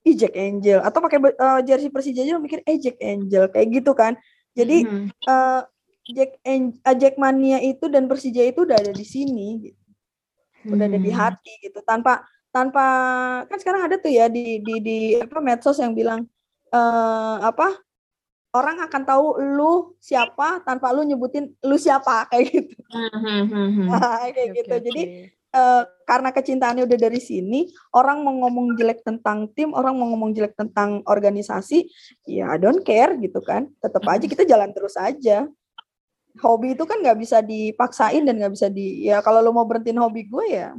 ih 0.00 0.16
Jack 0.16 0.32
Angel 0.32 0.80
atau 0.80 0.98
pakai 0.98 1.18
eh, 1.20 1.60
jersey 1.62 1.90
Persija 1.92 2.20
aja 2.20 2.32
orang 2.34 2.44
mikir 2.44 2.60
eh 2.64 2.76
Jack 2.76 2.96
Angel 2.98 3.44
kayak 3.48 3.68
gitu 3.70 3.92
kan 3.92 4.16
jadi 4.52 4.84
Mhm. 4.84 5.06
eh, 5.24 5.60
Jack 6.10 6.30
Ang- 6.42 6.80
eh, 6.80 6.96
Jackmania 6.96 7.58
itu 7.60 7.86
dan 7.86 8.08
Persija 8.08 8.42
itu 8.42 8.64
udah 8.64 8.76
ada 8.76 8.90
di 8.90 9.04
sini 9.04 9.46
gitu. 9.62 9.78
udah 10.66 10.84
ada 10.84 10.98
di 10.98 11.08
Hmm. 11.08 11.20
hati 11.20 11.52
gitu 11.62 11.80
tanpa 11.80 12.20
tanpa 12.50 12.84
kan 13.46 13.56
sekarang 13.56 13.88
ada 13.88 13.96
tuh 13.96 14.10
ya 14.10 14.26
di 14.26 14.60
di 14.60 14.74
di 14.78 14.98
apa 15.16 15.38
medsos 15.38 15.78
yang 15.78 15.94
bilang 15.94 16.28
eh 16.68 17.36
apa 17.40 17.80
orang 18.50 18.82
akan 18.82 19.02
tahu 19.06 19.26
lu 19.38 19.72
siapa 19.96 20.60
tanpa 20.60 20.90
lu 20.90 21.00
nyebutin 21.00 21.48
lu 21.62 21.76
siapa 21.76 22.26
kayak 22.26 22.44
gitu 22.50 22.74
Mhm, 22.90 23.40
mhm. 23.46 23.86
Nah, 23.86 24.26
kayak 24.26 24.34
Oke, 24.34 24.58
gitu 24.58 24.74
oke, 24.74 24.84
jadi 24.84 25.02
eh, 25.50 25.82
karena 26.06 26.30
kecintaannya 26.34 26.86
udah 26.86 26.98
dari 26.98 27.20
sini 27.22 27.70
orang 27.94 28.22
mau 28.26 28.34
ngomong 28.46 28.74
jelek 28.74 29.06
tentang 29.06 29.50
tim 29.54 29.70
orang 29.74 29.94
mau 29.94 30.10
ngomong 30.14 30.34
jelek 30.34 30.58
tentang 30.58 31.02
organisasi 31.06 31.86
ya 32.26 32.50
I 32.54 32.58
don't 32.58 32.82
care 32.82 33.14
gitu 33.18 33.38
kan 33.42 33.70
tetap 33.78 34.02
aja 34.06 34.26
kita 34.26 34.42
jalan 34.46 34.70
terus 34.74 34.98
aja 34.98 35.46
hobi 36.38 36.78
itu 36.78 36.86
kan 36.86 37.02
nggak 37.02 37.18
bisa 37.18 37.42
dipaksain 37.42 38.22
dan 38.22 38.38
nggak 38.38 38.54
bisa 38.54 38.70
di 38.70 39.06
ya 39.06 39.18
kalau 39.22 39.42
lu 39.42 39.50
mau 39.50 39.66
berhentiin 39.66 39.98
hobi 39.98 40.30
gue 40.30 40.46
ya 40.50 40.70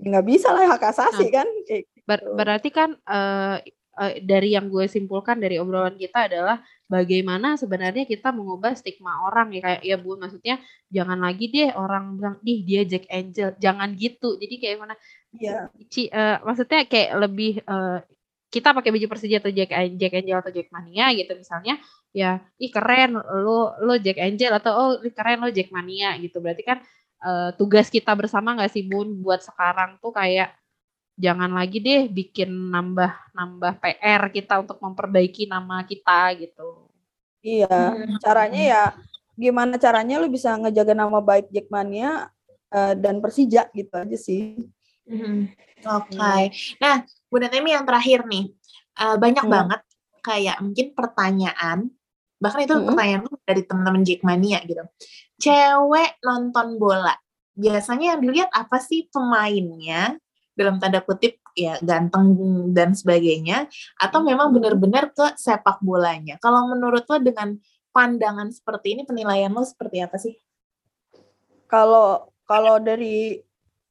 ya 0.00 0.06
nggak 0.16 0.26
bisa 0.26 0.48
lah 0.52 0.64
hak 0.76 0.84
asasi 0.96 1.28
kan 1.28 1.44
kayak 1.68 1.84
Ber- 2.08 2.24
gitu. 2.24 2.32
berarti 2.32 2.68
kan 2.72 2.90
eh, 2.96 3.56
eh, 4.00 4.12
dari 4.24 4.56
yang 4.56 4.72
gue 4.72 4.88
simpulkan 4.88 5.36
dari 5.36 5.60
obrolan 5.60 6.00
kita 6.00 6.26
adalah 6.26 6.64
bagaimana 6.90 7.54
sebenarnya 7.54 8.02
kita 8.02 8.34
mengubah 8.34 8.74
stigma 8.74 9.22
orang 9.22 9.54
ya 9.54 9.60
kayak 9.62 9.82
ya 9.86 9.96
bu 9.96 10.18
maksudnya 10.18 10.58
jangan 10.90 11.22
lagi 11.22 11.46
deh 11.54 11.70
orang 11.78 12.18
bilang 12.18 12.36
ih 12.42 12.66
dia 12.66 12.82
Jack 12.82 13.06
Angel. 13.06 13.54
Jangan 13.62 13.94
gitu. 13.94 14.34
Jadi 14.42 14.54
kayak 14.58 14.76
mana 14.82 14.94
ya 15.38 15.70
Ci, 15.86 16.10
eh, 16.10 16.36
maksudnya 16.42 16.82
kayak 16.90 17.10
lebih 17.22 17.62
eh, 17.62 17.98
kita 18.50 18.74
pakai 18.74 18.90
baju 18.90 19.06
Persija 19.06 19.38
atau 19.38 19.54
Jack, 19.54 19.70
Jack 19.94 20.12
Angel 20.18 20.38
atau 20.42 20.50
Jackmania 20.50 21.14
gitu 21.14 21.32
misalnya 21.38 21.78
ya 22.10 22.42
ih 22.58 22.70
keren 22.74 23.14
lo 23.22 23.78
lo 23.78 23.94
Jack 24.02 24.18
Angel 24.18 24.50
atau 24.58 24.72
oh 24.74 24.90
keren 25.14 25.46
lo 25.46 25.48
Jackmania 25.54 26.18
gitu. 26.18 26.42
Berarti 26.42 26.66
kan 26.66 26.82
eh, 27.22 27.50
tugas 27.54 27.86
kita 27.86 28.10
bersama 28.18 28.58
nggak 28.58 28.70
sih 28.74 28.82
bun 28.90 29.22
buat 29.22 29.40
sekarang 29.46 30.02
tuh 30.02 30.10
kayak 30.10 30.59
jangan 31.20 31.52
lagi 31.52 31.78
deh 31.78 32.08
bikin 32.08 32.48
nambah 32.48 33.12
nambah 33.36 33.72
PR 33.78 34.22
kita 34.32 34.64
untuk 34.64 34.80
memperbaiki 34.80 35.44
nama 35.44 35.84
kita 35.84 36.32
gitu 36.40 36.88
iya 37.44 37.68
Hmm. 37.92 38.16
caranya 38.18 38.62
ya 38.64 38.82
gimana 39.36 39.76
caranya 39.76 40.16
lu 40.16 40.32
bisa 40.32 40.56
ngejaga 40.56 40.96
nama 40.96 41.20
baik 41.20 41.52
Jackmania 41.52 42.32
eh, 42.72 42.94
dan 42.96 43.20
Persija 43.20 43.68
gitu 43.70 43.92
aja 43.94 44.16
sih 44.16 44.56
Mhm. 45.04 45.50
Oke. 45.90 46.54
Nah, 46.78 47.02
Bunda 47.26 47.50
Temi 47.50 47.74
yang 47.74 47.82
terakhir 47.82 48.22
nih, 48.30 48.52
Eh, 48.94 49.16
banyak 49.16 49.42
Hmm. 49.42 49.50
banget 49.50 49.80
kayak 50.20 50.60
mungkin 50.60 50.86
pertanyaan 50.92 51.78
bahkan 52.36 52.60
itu 52.64 52.72
Mm-mm. 52.76 52.88
pertanyaan 52.92 53.24
dari 53.44 53.62
teman-teman 53.64 54.02
Jackmania 54.04 54.60
gitu 54.64 54.84
cewek 55.36 56.20
nonton 56.20 56.76
bola 56.76 57.16
biasanya 57.52 58.16
yang 58.16 58.20
dilihat 58.20 58.50
apa 58.52 58.76
sih 58.80 59.08
pemainnya 59.08 60.20
dalam 60.60 60.76
tanda 60.76 61.00
kutip 61.00 61.40
ya 61.56 61.80
ganteng 61.80 62.36
dan 62.76 62.92
sebagainya 62.92 63.66
atau 63.96 64.20
memang 64.20 64.52
benar-benar 64.52 65.08
ke 65.10 65.32
sepak 65.40 65.80
bolanya 65.80 66.36
kalau 66.38 66.68
menurut 66.68 67.08
lo 67.08 67.16
dengan 67.16 67.56
pandangan 67.90 68.52
seperti 68.52 68.94
ini 68.94 69.02
penilaian 69.08 69.50
lo 69.50 69.64
seperti 69.64 70.04
apa 70.04 70.20
sih 70.20 70.36
Kalau 71.70 72.28
kalau 72.44 72.82
dari 72.82 73.38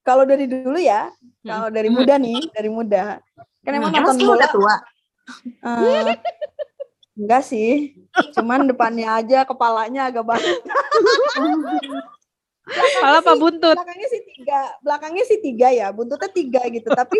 kalau 0.03 0.27
dari 0.27 0.51
dulu 0.51 0.75
ya, 0.75 1.07
kalau 1.47 1.71
dari 1.71 1.87
Hmm. 1.87 1.95
muda 1.95 2.15
nih, 2.19 2.39
dari 2.51 2.67
muda. 2.67 3.23
Kan 3.63 3.71
emang 3.71 3.95
Hmm, 3.95 4.03
nonton 4.03 4.19
bola 4.19 4.35
udah 4.35 4.49
tua 4.51 4.75
eh, 5.63 6.11
enggak 7.15 7.43
sih. 7.47 7.95
Cuman 8.35 8.67
depannya 8.67 9.15
aja 9.15 9.47
kepalanya 9.47 10.11
agak 10.11 10.27
banyak. 10.27 10.59
Kepala 12.69 13.17
apa 13.25 13.33
buntut? 13.35 13.75
Belakangnya 13.75 14.07
sih 14.09 14.21
tiga, 14.23 14.59
belakangnya 14.85 15.23
sih 15.25 15.39
tiga 15.41 15.67
ya, 15.73 15.87
buntutnya 15.89 16.29
tiga 16.29 16.61
gitu. 16.69 16.89
Tapi 16.93 17.17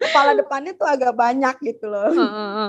kepala 0.00 0.34
depannya 0.34 0.72
tuh 0.74 0.88
agak 0.88 1.12
banyak 1.14 1.56
gitu 1.62 1.92
loh. 1.92 2.10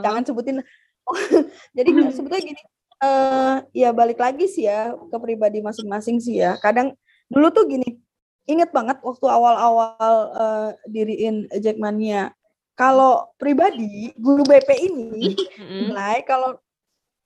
Jangan 0.04 0.24
sebutin. 0.28 0.60
Jadi 1.78 1.90
sebetulnya 2.16 2.44
gini, 2.44 2.62
eh 3.04 3.56
ya 3.76 3.90
balik 3.92 4.20
lagi 4.20 4.48
sih 4.48 4.68
ya 4.68 4.96
ke 4.96 5.18
pribadi 5.20 5.60
masing-masing 5.60 6.20
sih 6.20 6.40
ya. 6.40 6.56
Kadang 6.60 6.96
dulu 7.28 7.52
tuh 7.52 7.68
gini, 7.68 8.00
inget 8.48 8.72
banget 8.72 9.00
waktu 9.04 9.26
awal-awal 9.28 10.16
eh, 10.36 10.70
diriin 10.88 11.48
Jackmania. 11.60 12.32
Kalau 12.74 13.30
pribadi 13.38 14.10
guru 14.18 14.42
BP 14.42 14.70
ini 14.90 15.38
Mm-mm. 15.62 15.94
nilai 15.94 16.26
kalau 16.26 16.58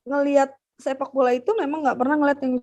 ngelihat 0.04 0.52
sepak 0.78 1.10
bola 1.10 1.32
itu 1.32 1.50
memang 1.52 1.82
nggak 1.82 1.98
pernah 1.98 2.16
ngeliat 2.16 2.40
yang 2.40 2.62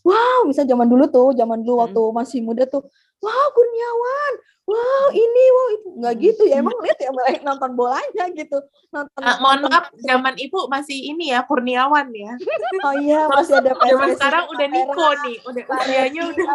wow 0.00 0.40
bisa 0.44 0.62
zaman 0.62 0.84
dulu 0.84 1.04
tuh 1.06 1.32
zaman 1.32 1.58
dulu 1.58 1.74
Hmm. 1.74 1.84
waktu 1.84 2.02
masih 2.14 2.38
muda 2.40 2.64
tuh 2.64 2.84
wow 3.18 3.46
Kurniawan 3.50 4.32
wow 4.64 5.06
ini 5.10 5.44
wow 5.48 5.68
itu 5.72 5.88
nggak 5.96 6.14
gitu 6.18 6.42
ya 6.44 6.60
emang 6.60 6.76
lihat 6.78 6.98
ya 6.98 7.08
mulai 7.08 7.40
nonton 7.40 7.72
bolanya 7.72 8.24
gitu 8.30 8.60
nonton 8.88 9.20
mohon 9.38 9.58
nonton- 9.58 9.70
maaf 9.70 9.88
zaman 9.98 10.36
ibu 10.36 10.68
masih 10.68 11.08
ini 11.08 11.32
ya 11.32 11.40
Kurniawan 11.42 12.06
ya 12.10 12.36
oh 12.84 12.94
iya 12.94 13.24
masih 13.26 13.54
ada 13.56 13.72
zaman 13.72 14.06
PSSI 14.06 14.14
sekarang 14.14 14.44
udah. 14.46 14.66
Niko 14.68 15.06
nih 15.18 15.36
udah 15.42 15.64
usianya 15.72 16.22
udah 16.28 16.46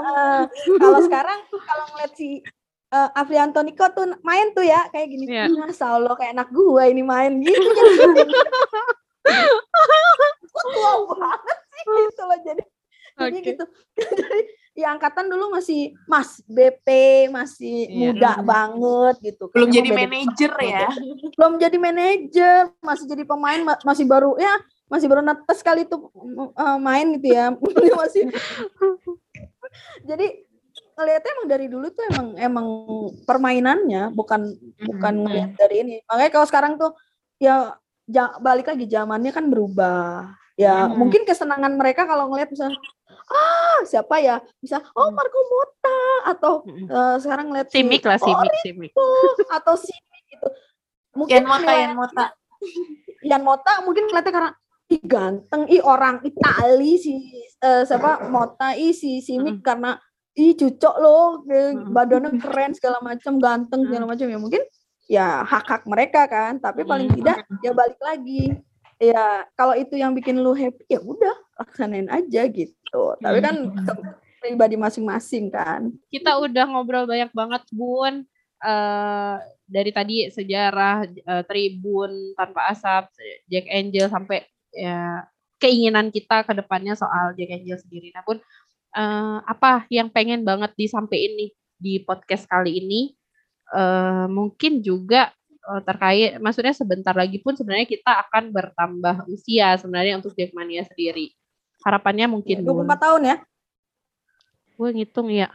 kalau 0.78 1.00
sekarang 1.02 1.40
kalau 1.50 1.86
ngeliat 1.90 2.14
si 2.14 2.30
eh, 2.88 3.10
Afrianto 3.12 3.60
Niko 3.60 3.90
tuh 3.90 4.14
main 4.22 4.54
tuh 4.54 4.62
ya 4.62 4.86
kayak 4.88 5.08
gini 5.10 5.26
Iya. 5.26 5.50
Masya 5.50 5.88
Allah 5.92 6.14
kayak 6.14 6.32
anak 6.32 6.50
gua 6.50 6.86
ini 6.86 7.02
main 7.02 7.42
gitu 7.42 7.58
Kok 7.66 7.82
tua 10.66 10.92
banget 11.10 11.60
sih 11.68 11.84
gitu 12.04 12.22
loh. 12.24 12.40
Jadi 12.40 12.64
jadi 13.14 13.38
Oke. 13.38 13.46
gitu. 13.46 13.64
Jadi 14.24 14.42
ya 14.74 14.90
angkatan 14.90 15.30
dulu 15.30 15.54
masih 15.54 15.94
Mas 16.04 16.42
BP 16.44 16.88
masih 17.30 17.86
Iya. 17.86 18.10
muda 18.10 18.32
banget 18.42 19.16
gitu 19.22 19.46
belum 19.54 19.70
Emang 19.70 19.78
jadi 19.78 19.90
manajer 19.94 20.52
ya. 20.58 20.90
belum 21.38 21.54
jadi 21.62 21.78
manajer 21.78 22.62
masih 22.82 23.06
jadi 23.06 23.22
pemain 23.22 23.62
ma- 23.62 23.84
masih 23.84 24.02
baru 24.04 24.34
ya 24.36 24.50
masih 24.90 25.06
baru 25.06 25.22
netes 25.22 25.62
kali 25.62 25.86
tuh 25.86 26.10
eh, 26.54 26.78
main 26.80 27.06
gitu 27.14 27.28
ya. 27.30 27.54
Masih 28.02 28.34
jadi 30.04 30.28
ngeliatnya 30.94 31.32
emang 31.34 31.48
dari 31.50 31.66
dulu 31.70 31.88
tuh 31.90 32.04
emang 32.10 32.28
emang 32.38 32.68
permainannya 33.26 34.10
bukan 34.10 34.58
bukan 34.80 35.14
Hmm. 35.14 35.24
ngeliat 35.24 35.52
dari 35.54 35.76
ini. 35.82 35.96
Makanya 36.06 36.32
kalau 36.32 36.46
sekarang 36.46 36.74
tuh 36.78 36.98
ya 37.38 37.78
ja- 38.06 38.38
balik 38.38 38.68
lagi 38.68 38.86
zamannya 38.86 39.30
kan 39.30 39.50
berubah 39.50 40.34
ya 40.54 40.86
Hmm. 40.86 41.02
mungkin 41.02 41.26
kesenangan 41.26 41.74
mereka 41.74 42.06
kalau 42.06 42.30
ngeliat 42.30 42.50
misalnya 42.50 42.78
ah 43.30 43.82
siapa 43.84 44.22
ya 44.22 44.38
bisa 44.62 44.78
oh 44.94 45.10
Hmm. 45.10 45.16
Marco 45.18 45.40
Mota 45.50 46.00
atau 46.30 46.54
Mm-mm. 46.64 46.88
eh, 46.88 47.16
sekarang 47.18 47.46
ngeliat 47.50 47.68
si 47.70 47.82
Simik 47.82 48.04
lah, 48.06 48.18
simik, 48.22 48.52
simik. 48.62 48.92
atau 49.50 49.74
si 49.74 49.94
gitu 50.30 50.48
mungkin 51.18 51.42
Yan 51.42 51.46
Mota 51.50 51.72
Yan 51.74 51.94
Mota 51.98 52.26
Yan 53.24 53.42
Mota 53.42 53.74
mungkin 53.82 54.06
ngeliatnya 54.10 54.34
karena 54.34 54.52
ih 54.92 55.02
ganteng, 55.02 55.64
ih 55.72 55.82
orang 55.82 56.22
Itali 56.22 57.02
si 57.02 57.18
eh, 57.58 57.82
siapa 57.88 58.30
Mota, 58.30 58.78
ih 58.78 58.94
si 58.94 59.24
Simic 59.26 59.64
karena 59.66 59.98
ih 60.38 60.54
cucok 60.54 60.96
loh, 61.02 61.42
Mm-mm. 61.46 61.94
badannya 61.94 62.38
keren 62.38 62.74
segala 62.78 63.02
macam, 63.02 63.38
ganteng 63.42 63.86
segala 63.90 64.06
macam 64.06 64.26
ya 64.30 64.38
mungkin 64.38 64.62
ya 65.06 65.42
hak 65.42 65.66
hak 65.66 65.84
mereka 65.90 66.26
kan, 66.30 66.58
tapi 66.62 66.86
paling 66.86 67.10
tidak 67.14 67.42
ya 67.62 67.72
balik 67.74 67.98
lagi 68.02 68.54
ya 69.02 69.46
kalau 69.58 69.74
itu 69.78 69.98
yang 69.98 70.14
bikin 70.14 70.42
lu 70.42 70.54
happy 70.54 70.86
ya 70.90 71.00
udah 71.02 71.36
laksanain 71.62 72.10
aja 72.10 72.46
gitu, 72.50 73.04
tapi 73.22 73.40
kan 73.42 73.56
ke- 73.72 74.24
pribadi 74.44 74.76
masing-masing 74.76 75.48
kan. 75.48 75.88
Kita 76.12 76.36
udah 76.36 76.68
ngobrol 76.68 77.08
banyak 77.08 77.32
banget, 77.32 77.64
Bun. 77.72 78.28
Eh 78.60 79.36
dari 79.64 79.92
tadi 79.96 80.28
sejarah 80.28 81.08
eh, 81.08 81.44
Tribun 81.48 82.36
tanpa 82.36 82.68
asap, 82.76 83.08
Jack 83.48 83.66
Angel 83.72 84.12
sampai 84.12 84.44
ya 84.76 85.24
keinginan 85.58 86.12
kita 86.12 86.44
ke 86.44 86.52
depannya 86.52 87.00
soal 87.00 87.32
Jack 87.40 87.56
Angel 87.56 87.80
sendiri. 87.80 88.12
Nah, 88.12 88.24
Bun, 88.28 88.44
eh, 88.96 89.38
apa 89.48 89.88
yang 89.88 90.12
pengen 90.12 90.44
banget 90.44 90.76
disampaikan 90.76 91.40
nih 91.40 91.52
di 91.80 91.94
podcast 92.04 92.44
kali 92.48 92.84
ini? 92.84 93.02
Eh 93.72 94.28
mungkin 94.28 94.84
juga 94.84 95.32
terkait, 95.88 96.38
maksudnya 96.44 96.76
sebentar 96.76 97.16
lagi 97.16 97.40
pun 97.40 97.56
sebenarnya 97.56 97.88
kita 97.88 98.12
akan 98.28 98.52
bertambah 98.52 99.16
usia 99.32 99.80
sebenarnya 99.80 100.20
untuk 100.20 100.36
Jackmania 100.36 100.84
sendiri. 100.84 101.32
Harapannya 101.84 102.28
mungkin 102.28 102.64
Bun. 102.64 102.84
24 102.84 103.00
tahun 103.00 103.22
ya. 103.24 103.38
Gue 104.76 104.90
ngitung 104.92 105.30
ya. 105.32 105.50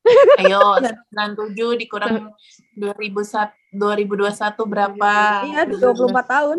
ayo 0.40 0.80
97 0.80 1.76
dikurang 1.76 2.32
2001 2.72 3.52
2021 3.76 4.72
berapa 4.72 5.12
Iya, 5.44 5.62
24 5.68 6.24
tahun. 6.24 6.58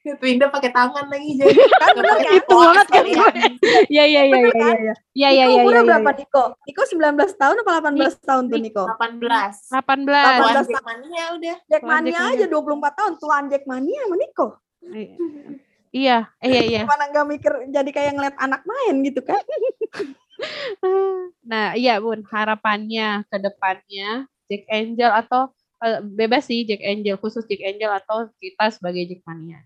Itu 0.00 0.24
Indah 0.24 0.48
pakai 0.48 0.72
tangan 0.72 1.12
lagi 1.12 1.36
jadi 1.36 1.52
Kan 1.82 1.94
pakai 2.00 2.24
kan? 2.24 2.32
Itu 2.40 2.48
koas 2.48 2.66
banget 2.72 2.86
kan 2.88 3.04
kalian. 3.04 3.52
Iya 3.92 4.04
iya 4.08 4.22
iya 4.24 4.36
Bener 4.40 4.52
iya 4.52 4.64
kan? 4.64 4.76
iya. 4.80 4.94
Iya 5.12 5.28
iya 5.28 5.44
Niko 5.44 5.52
iya 5.52 5.60
umurnya 5.60 5.82
iya. 5.82 5.88
berapa 5.92 6.10
Niko? 6.16 6.44
Niko 6.64 6.82
19 6.88 7.40
tahun 7.40 7.56
apa 7.60 7.70
18 7.92 8.28
tahun 8.28 8.44
tuh 8.48 8.58
Niko? 8.64 8.84
18 8.88 9.20
18. 9.76 9.84
Tuan 9.84 10.00
18. 10.00 10.72
Jackmania 10.72 11.24
udah 11.36 11.56
Jackmania 11.68 12.12
Jackmania. 12.16 12.40
aja 12.40 12.46
24 12.48 12.98
tahun, 12.98 13.12
tuan 13.20 13.44
Jackmania 13.52 14.00
sama 14.08 14.16
Niko. 14.16 14.46
Iya, 15.90 16.18
iya 16.40 16.60
iya. 16.64 16.82
Mana 16.86 17.10
nggak 17.10 17.26
mikir 17.26 17.52
jadi 17.68 17.90
kayak 17.90 18.12
ngeliat 18.16 18.36
anak 18.40 18.62
main 18.64 18.94
gitu 19.04 19.20
kan? 19.20 19.42
Nah, 21.44 21.76
iya 21.76 22.00
Bun, 22.00 22.24
harapannya 22.24 23.28
ke 23.28 23.36
depannya 23.36 24.24
Jack 24.48 24.64
Angel 24.72 25.12
atau 25.12 25.52
eh, 25.84 26.00
bebas 26.00 26.48
sih 26.48 26.64
Jack 26.64 26.80
Angel 26.80 27.20
khusus 27.20 27.44
Jack 27.44 27.60
Angel 27.60 27.92
atau 27.92 28.24
kita 28.40 28.72
sebagai 28.72 29.04
Jackmania. 29.04 29.60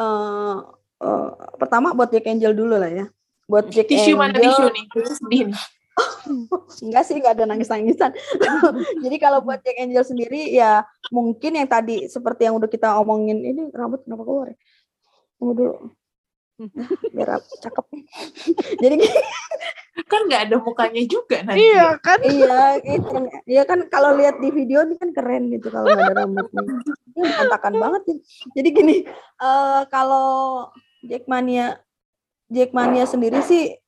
Eh, 0.00 0.56
eh, 1.04 1.30
pertama 1.60 1.92
buat 1.92 2.08
Jack 2.08 2.26
Angel 2.28 2.56
dulu 2.56 2.80
lah 2.80 2.88
ya. 2.88 3.06
Buat 3.44 3.68
Jack 3.68 3.92
tisu 3.92 4.16
Angel. 4.16 4.20
mana 4.20 4.36
tisu 4.40 4.64
nih 4.72 4.84
tisu 4.94 5.12
sedih 5.20 5.42
nih 5.52 5.64
Enggak 6.86 7.02
sih, 7.04 7.14
enggak 7.20 7.34
ada 7.36 7.44
nangis-nangisan. 7.44 8.10
Jadi 9.04 9.16
kalau 9.20 9.44
buat 9.44 9.60
Jack 9.60 9.76
Angel 9.76 10.04
sendiri 10.06 10.48
ya 10.48 10.80
mungkin 11.12 11.60
yang 11.60 11.68
tadi 11.68 12.08
seperti 12.08 12.48
yang 12.48 12.56
udah 12.56 12.70
kita 12.70 12.96
omongin 12.96 13.44
ini 13.44 13.68
rambut 13.74 14.00
kenapa 14.08 14.22
keluar 14.24 14.46
ya? 14.54 14.56
Tunggu 15.36 15.52
dulu. 15.52 15.74
Biar 17.14 17.40
cakep. 17.40 17.84
Jadi 18.82 18.96
kan 20.10 20.20
nggak 20.26 20.42
ada 20.50 20.56
mukanya 20.58 21.02
juga 21.06 21.44
nanti 21.44 21.60
Iya 21.60 21.94
kan? 22.02 22.18
iya, 22.24 22.80
itu. 22.82 23.16
Iya 23.46 23.62
kan 23.68 23.86
kalau 23.86 24.16
lihat 24.18 24.42
di 24.42 24.50
video 24.50 24.82
ini 24.82 24.98
kan 24.98 25.14
keren 25.14 25.52
gitu 25.52 25.70
kalau 25.70 25.86
nggak 25.86 26.06
ada 26.10 26.16
rambutnya. 26.24 26.62
Ini 27.14 27.20
berantakan 27.20 27.74
banget 27.78 28.02
ya. 28.06 28.16
Jadi 28.58 28.68
gini, 28.74 28.96
eh 29.38 29.82
kalau 29.92 30.28
Jackmania 31.04 31.78
Jackmania 32.50 33.04
sendiri 33.06 33.40
sih 33.46 33.78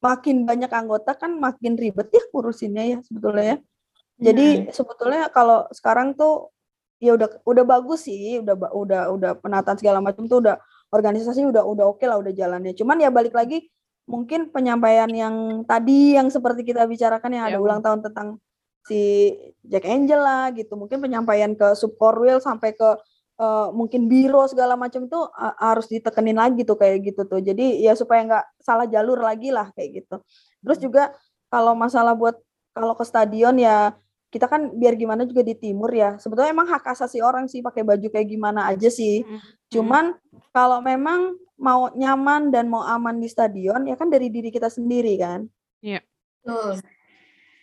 makin 0.00 0.48
banyak 0.48 0.72
anggota 0.72 1.12
kan 1.12 1.36
makin 1.36 1.76
ribet 1.76 2.08
ya 2.08 2.22
ngurusinnya 2.32 2.84
ya 2.96 2.98
sebetulnya 3.04 3.44
ya. 3.44 3.58
Jadi 4.20 4.68
sebetulnya 4.72 5.32
kalau 5.32 5.64
sekarang 5.72 6.12
tuh 6.12 6.52
ya 7.00 7.16
udah 7.16 7.40
udah 7.48 7.64
bagus 7.64 8.04
sih, 8.04 8.40
udah 8.44 8.54
udah 8.76 9.02
udah 9.16 9.32
penataan 9.40 9.80
segala 9.80 10.04
macam 10.04 10.28
tuh 10.28 10.44
udah 10.44 10.56
organisasi 10.90 11.46
udah 11.46 11.62
udah 11.64 11.84
oke 11.86 12.02
lah 12.04 12.18
udah 12.18 12.34
jalannya. 12.34 12.74
Cuman 12.74 12.98
ya 12.98 13.08
balik 13.08 13.32
lagi 13.34 13.66
mungkin 14.10 14.50
penyampaian 14.50 15.06
yang 15.10 15.62
tadi 15.64 16.18
yang 16.18 16.26
seperti 16.28 16.66
kita 16.66 16.84
bicarakan 16.84 17.30
yang 17.30 17.44
ada 17.46 17.58
Ya. 17.58 17.62
ulang 17.62 17.78
tahun 17.80 18.02
tentang 18.02 18.42
si 18.86 19.30
Jack 19.62 19.86
Angel 19.86 20.18
lah 20.18 20.50
gitu. 20.50 20.74
Mungkin 20.74 20.98
penyampaian 20.98 21.54
ke 21.54 21.78
Subcorwil 21.78 22.42
sampai 22.42 22.74
ke 22.74 22.98
eh, 23.40 23.68
mungkin 23.72 24.04
biro 24.04 24.44
segala 24.50 24.76
macam 24.76 25.08
itu 25.08 25.16
a- 25.32 25.56
harus 25.72 25.88
ditekenin 25.88 26.36
lagi 26.36 26.60
tuh 26.66 26.76
kayak 26.76 27.00
gitu 27.08 27.24
tuh. 27.24 27.40
Jadi 27.40 27.80
ya 27.80 27.96
supaya 27.96 28.20
nggak 28.26 28.44
salah 28.60 28.84
jalur 28.84 29.16
lagi 29.16 29.48
lah 29.48 29.72
kayak 29.72 30.04
gitu. 30.04 30.20
Terus 30.60 30.78
juga 30.82 31.02
kalau 31.48 31.72
masalah 31.72 32.12
buat 32.12 32.36
kalau 32.76 32.92
ke 32.94 33.04
stadion 33.06 33.56
ya 33.56 33.96
kita 34.30 34.46
kan 34.46 34.70
biar 34.78 34.94
gimana 34.94 35.26
juga 35.26 35.42
di 35.42 35.58
timur 35.58 35.90
ya. 35.90 36.14
Sebetulnya 36.16 36.54
emang 36.54 36.70
hak 36.70 36.86
asasi 36.86 37.18
orang 37.18 37.50
sih 37.50 37.60
pakai 37.60 37.82
baju 37.82 38.06
kayak 38.06 38.30
gimana 38.30 38.70
aja 38.70 38.86
sih. 38.86 39.26
Cuman 39.68 40.14
kalau 40.54 40.78
memang 40.78 41.34
mau 41.58 41.90
nyaman 41.92 42.48
dan 42.48 42.70
mau 42.70 42.86
aman 42.86 43.18
di 43.18 43.26
stadion 43.26 43.84
ya 43.84 43.98
kan 43.98 44.08
dari 44.08 44.30
diri 44.30 44.48
kita 44.48 44.70
sendiri 44.70 45.18
kan. 45.18 45.50
Tuh. 46.46 46.78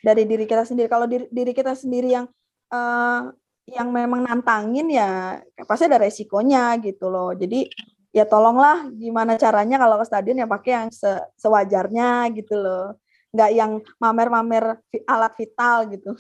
Dari 0.04 0.24
diri 0.28 0.46
kita 0.46 0.68
sendiri. 0.68 0.92
Kalau 0.92 1.08
diri, 1.08 1.26
diri 1.32 1.56
kita 1.56 1.72
sendiri 1.74 2.14
yang 2.14 2.28
eh, 2.70 3.22
yang 3.68 3.92
memang 3.92 4.24
nantangin 4.24 4.88
ya 4.88 5.44
pasti 5.68 5.88
ada 5.88 6.00
resikonya 6.04 6.76
gitu 6.84 7.08
loh. 7.08 7.32
Jadi 7.32 7.68
ya 8.16 8.24
tolonglah 8.24 8.88
gimana 8.96 9.36
caranya 9.36 9.76
kalau 9.80 10.00
ke 10.00 10.06
stadion 10.08 10.40
ya 10.40 10.48
pakai 10.48 10.72
yang 10.84 10.90
se- 10.92 11.28
sewajarnya 11.40 12.28
gitu 12.36 12.56
loh. 12.60 12.96
Nggak 13.36 13.52
yang 13.52 13.72
mamer-mamer 14.00 14.80
alat 15.04 15.34
vital 15.36 15.78
gitu. 15.92 16.12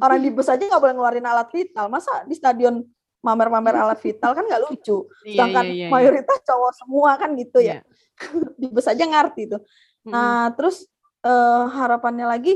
Orang 0.00 0.20
di 0.20 0.30
bus 0.32 0.48
aja 0.48 0.60
nggak 0.60 0.82
boleh 0.82 0.94
ngeluarin 0.94 1.26
alat 1.26 1.48
vital. 1.48 1.88
Masa 1.88 2.24
di 2.28 2.34
stadion 2.36 2.84
mamer-mamer 3.24 3.74
alat 3.82 3.98
vital 4.00 4.36
kan 4.36 4.44
nggak 4.44 4.62
lucu. 4.68 5.08
Iya, 5.24 5.32
Sedangkan 5.32 5.64
iya, 5.66 5.74
iya, 5.74 5.86
iya. 5.88 5.92
mayoritas 5.92 6.38
cowok 6.44 6.72
semua 6.76 7.10
kan 7.16 7.32
gitu 7.34 7.58
ya. 7.64 7.80
Iya. 7.80 7.82
di 8.60 8.66
bus 8.72 8.86
aja 8.88 9.04
ngerti 9.04 9.42
tuh. 9.50 9.62
Nah, 10.06 10.54
terus 10.54 10.86
eh, 11.26 11.64
harapannya 11.74 12.30
lagi, 12.30 12.54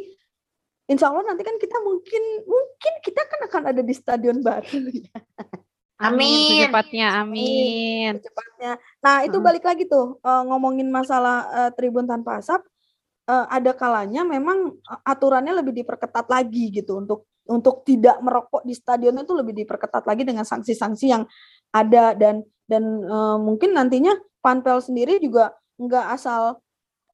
insya 0.87 1.11
Allah 1.11 1.35
nanti 1.35 1.43
kan 1.43 1.59
kita 1.59 1.83
mungkin 1.83 2.23
mungkin 2.47 2.93
kita 3.03 3.23
kan 3.27 3.41
akan 3.51 3.63
ada 3.75 3.83
di 3.83 3.95
stadion 3.95 4.39
baru 4.39 4.79
ya, 5.03 5.19
Amin. 6.01 6.65
Secepatnya, 6.65 7.07
amin. 7.21 8.17
secepatnya. 8.17 8.73
Nah, 9.05 9.17
itu 9.27 9.37
balik 9.43 9.67
lagi 9.67 9.85
tuh 9.85 10.17
eh, 10.23 10.43
ngomongin 10.47 10.89
masalah 10.89 11.45
eh, 11.51 11.71
tribun 11.75 12.07
tanpa 12.07 12.39
asap. 12.39 12.65
Eh, 13.31 13.47
ada 13.47 13.73
kalanya 13.79 14.27
memang 14.27 14.75
eh, 14.75 15.01
aturannya 15.07 15.63
lebih 15.63 15.87
diperketat 15.87 16.27
lagi 16.27 16.75
gitu 16.75 16.99
untuk 16.99 17.31
untuk 17.51 17.83
tidak 17.83 18.19
merokok 18.23 18.63
di 18.63 18.75
stadion 18.75 19.19
itu 19.19 19.33
lebih 19.35 19.55
diperketat 19.65 20.07
lagi 20.07 20.23
dengan 20.23 20.47
sanksi-sanksi 20.47 21.07
yang 21.07 21.23
ada 21.71 22.15
dan 22.19 22.43
dan 22.67 22.85
eh, 23.07 23.39
mungkin 23.39 23.75
nantinya 23.75 24.15
panpel 24.43 24.83
sendiri 24.83 25.19
juga 25.23 25.55
nggak 25.81 26.07
asal 26.15 26.61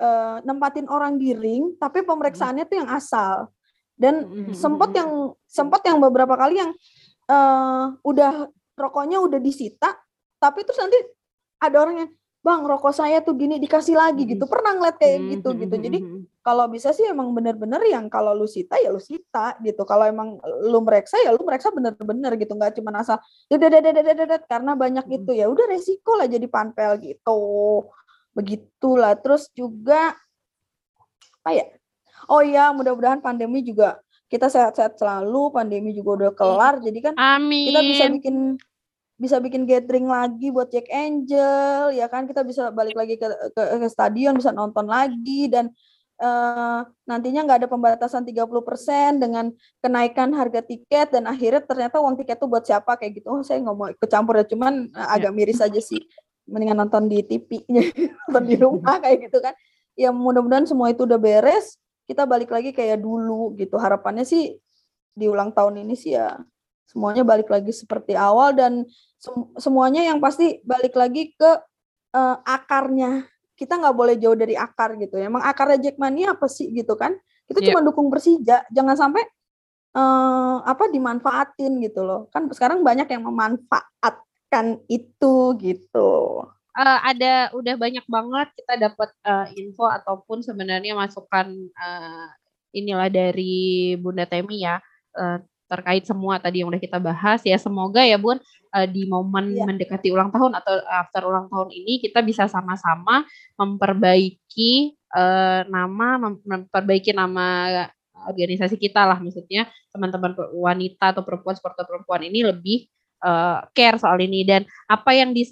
eh, 0.01 0.37
nempatin 0.45 0.87
orang 0.91 1.17
di 1.17 1.33
ring, 1.33 1.77
tapi 1.81 2.03
pemeriksaannya 2.03 2.64
tuh 2.69 2.77
yang 2.83 2.91
asal. 2.91 3.49
Dan 3.97 4.29
Mm-mm. 4.29 4.53
sempat 4.53 4.93
yang 4.93 5.33
sempat 5.49 5.81
yang 5.89 5.97
beberapa 5.97 6.37
kali 6.37 6.61
yang 6.61 6.73
eh, 7.31 7.85
udah 8.05 8.53
rokoknya 8.77 9.25
udah 9.25 9.41
disita, 9.41 9.97
tapi 10.37 10.61
terus 10.69 10.77
nanti 10.77 11.01
ada 11.57 11.77
orang 11.81 11.97
yang 12.05 12.11
bang 12.47 12.63
rokok 12.63 12.95
saya 12.95 13.19
tuh 13.27 13.35
gini 13.35 13.59
dikasih 13.59 13.99
lagi 13.99 14.23
Mm-mm. 14.23 14.39
gitu. 14.39 14.45
Pernah 14.47 14.79
ngeliat 14.79 14.97
kayak 15.03 15.19
Mm-mm. 15.19 15.33
gitu 15.35 15.49
gitu. 15.59 15.75
jadi 15.75 15.99
kalau 16.47 16.71
bisa 16.71 16.95
sih 16.95 17.03
emang 17.11 17.35
bener-bener 17.35 17.83
yang 17.91 18.07
kalau 18.07 18.31
lu 18.31 18.47
sita 18.47 18.79
ya 18.79 18.95
lu 18.95 19.03
sita 19.03 19.59
gitu. 19.67 19.83
Kalau 19.83 20.07
emang 20.07 20.39
lu 20.63 20.79
mereksa 20.87 21.19
ya 21.19 21.35
lu 21.35 21.43
mereksa 21.43 21.75
bener-bener 21.75 22.39
gitu. 22.39 22.55
Nggak 22.55 22.79
cuma 22.79 22.95
asal 23.03 23.19
dedet 23.51 24.47
karena 24.47 24.79
banyak 24.79 25.11
itu 25.11 25.35
ya 25.35 25.51
udah 25.51 25.67
resiko 25.67 26.15
lah 26.15 26.31
jadi 26.31 26.47
panpel 26.47 27.03
gitu. 27.03 27.43
Begitulah. 28.31 29.19
Terus 29.19 29.51
juga 29.51 30.15
apa 31.43 31.51
ya? 31.51 31.67
Oh 32.31 32.47
ya 32.47 32.71
mudah-mudahan 32.71 33.19
pandemi 33.19 33.67
juga 33.67 33.99
kita 34.27 34.51
sehat-sehat 34.51 34.99
selalu 34.99 35.55
pandemi 35.55 35.95
juga 35.95 36.11
udah 36.27 36.31
kelar 36.35 36.75
jadi 36.83 36.99
kan 37.11 37.15
Amin. 37.15 37.71
kita 37.71 37.81
bisa 37.87 38.05
bikin 38.11 38.37
bisa 39.17 39.41
bikin 39.41 39.64
gathering 39.64 40.05
lagi 40.05 40.53
buat 40.53 40.69
Jack 40.69 40.93
Angel 40.93 41.93
ya 41.97 42.07
kan? 42.07 42.29
Kita 42.29 42.45
bisa 42.45 42.69
balik 42.69 42.97
lagi 42.97 43.17
ke 43.17 43.27
ke, 43.57 43.62
ke 43.81 43.89
stadion 43.89 44.37
bisa 44.37 44.53
nonton 44.53 44.85
lagi 44.85 45.49
dan 45.49 45.73
eh, 46.21 46.81
nantinya 47.09 47.41
nggak 47.49 47.59
ada 47.64 47.69
pembatasan 47.69 48.29
30% 48.29 49.17
dengan 49.17 49.53
kenaikan 49.81 50.37
harga 50.37 50.61
tiket 50.61 51.17
dan 51.17 51.25
akhirnya 51.29 51.64
ternyata 51.64 51.97
uang 52.01 52.21
tiket 52.21 52.37
tuh 52.37 52.49
buat 52.49 52.64
siapa? 52.69 53.01
Kayak 53.01 53.25
gitu. 53.25 53.27
Oh 53.33 53.41
saya 53.41 53.64
nggak 53.64 53.77
mau 53.77 53.89
ikut 53.89 54.09
campur 54.09 54.37
ya. 54.37 54.45
Cuman 54.45 54.93
eh, 54.93 55.09
agak 55.17 55.33
miris 55.33 55.64
aja 55.64 55.81
sih. 55.81 56.01
Mendingan 56.47 56.87
nonton 56.87 57.11
di 57.11 57.25
TV 57.27 57.67
nonton 58.29 58.45
di 58.47 58.57
rumah 58.61 59.01
kayak 59.01 59.33
gitu 59.33 59.41
kan. 59.41 59.57
Ya 59.97 60.12
mudah-mudahan 60.12 60.69
semua 60.69 60.93
itu 60.93 61.09
udah 61.09 61.19
beres. 61.19 61.81
Kita 62.07 62.29
balik 62.29 62.53
lagi 62.53 62.71
kayak 62.71 63.01
dulu 63.01 63.57
gitu. 63.57 63.81
Harapannya 63.81 64.23
sih 64.29 64.61
di 65.17 65.27
ulang 65.27 65.57
tahun 65.57 65.81
ini 65.81 65.97
sih 65.97 66.12
ya 66.12 66.37
semuanya 66.87 67.22
balik 67.26 67.51
lagi 67.51 67.74
seperti 67.74 68.14
awal 68.14 68.55
dan 68.55 68.87
sem- 69.18 69.51
semuanya 69.59 70.07
yang 70.07 70.18
pasti 70.22 70.62
balik 70.62 70.95
lagi 70.95 71.34
ke 71.34 71.51
eh, 72.16 72.37
akarnya. 72.47 73.26
Kita 73.57 73.76
nggak 73.80 73.97
boleh 73.97 74.14
jauh 74.20 74.37
dari 74.37 74.53
akar 74.57 74.97
gitu 74.97 75.16
emang 75.20 75.41
akarnya 75.45 75.91
Jackmania 75.91 76.37
apa 76.37 76.47
sih 76.49 76.70
gitu 76.72 76.95
kan? 76.97 77.12
Kita 77.49 77.61
Iya. 77.61 77.72
cuma 77.72 77.80
dukung 77.84 78.09
Persija. 78.12 78.64
Jangan 78.72 78.97
sampai 78.97 79.22
eh, 79.97 80.57
apa 80.62 80.84
dimanfaatin 80.93 81.80
gitu 81.82 82.05
loh. 82.05 82.28
Kan 82.32 82.49
sekarang 82.53 82.84
banyak 82.84 83.09
yang 83.09 83.24
memanfaatkan 83.24 84.80
itu 84.89 85.34
gitu. 85.59 86.11
Eh, 86.76 86.99
ada 87.09 87.49
udah 87.57 87.74
banyak 87.80 88.05
banget 88.05 88.49
kita 88.61 88.74
dapat 88.76 89.09
eh, 89.24 89.47
info 89.64 89.89
ataupun 89.89 90.45
sebenarnya 90.45 90.93
masukan 90.93 91.49
eh, 91.72 92.26
inilah 92.76 93.09
dari 93.09 93.97
Bunda 93.97 94.28
Temi 94.28 94.61
ya. 94.61 94.76
Eh, 95.16 95.39
terkait 95.67 96.07
semua 96.07 96.39
tadi 96.39 96.62
yang 96.62 96.71
udah 96.71 96.81
kita 96.83 96.99
bahas 97.03 97.43
ya. 97.43 97.59
Semoga 97.59 98.03
ya 98.07 98.17
Bun 98.19 98.39
eh, 98.75 98.89
di 98.89 99.07
momen 99.07 99.55
Iya. 99.55 99.67
mendekati 99.67 100.09
ulang 100.14 100.31
tahun 100.31 100.55
atau 100.59 100.75
after 100.87 101.23
ulang 101.27 101.47
tahun 101.51 101.71
ini 101.75 102.03
kita 102.03 102.23
bisa 102.23 102.47
sama-sama 102.47 103.27
memperbaiki 103.59 104.73
eh, 104.95 105.61
nama 105.67 106.09
mem- 106.23 106.43
memperbaiki 106.47 107.11
nama 107.14 107.47
organisasi 108.31 108.79
kita 108.79 109.05
lah. 109.07 109.19
Maksudnya 109.19 109.67
teman-teman 109.91 110.35
wanita 110.55 111.14
atau 111.14 111.23
perempuan 111.27 111.55
supporter 111.59 111.85
perempuan 111.87 112.23
ini 112.25 112.47
lebih 112.47 112.79
eh, 113.27 113.59
care 113.75 113.99
soal 113.99 114.23
ini. 114.23 114.47
Dan 114.47 114.62
apa 114.87 115.11
yang 115.14 115.35
di 115.35 115.45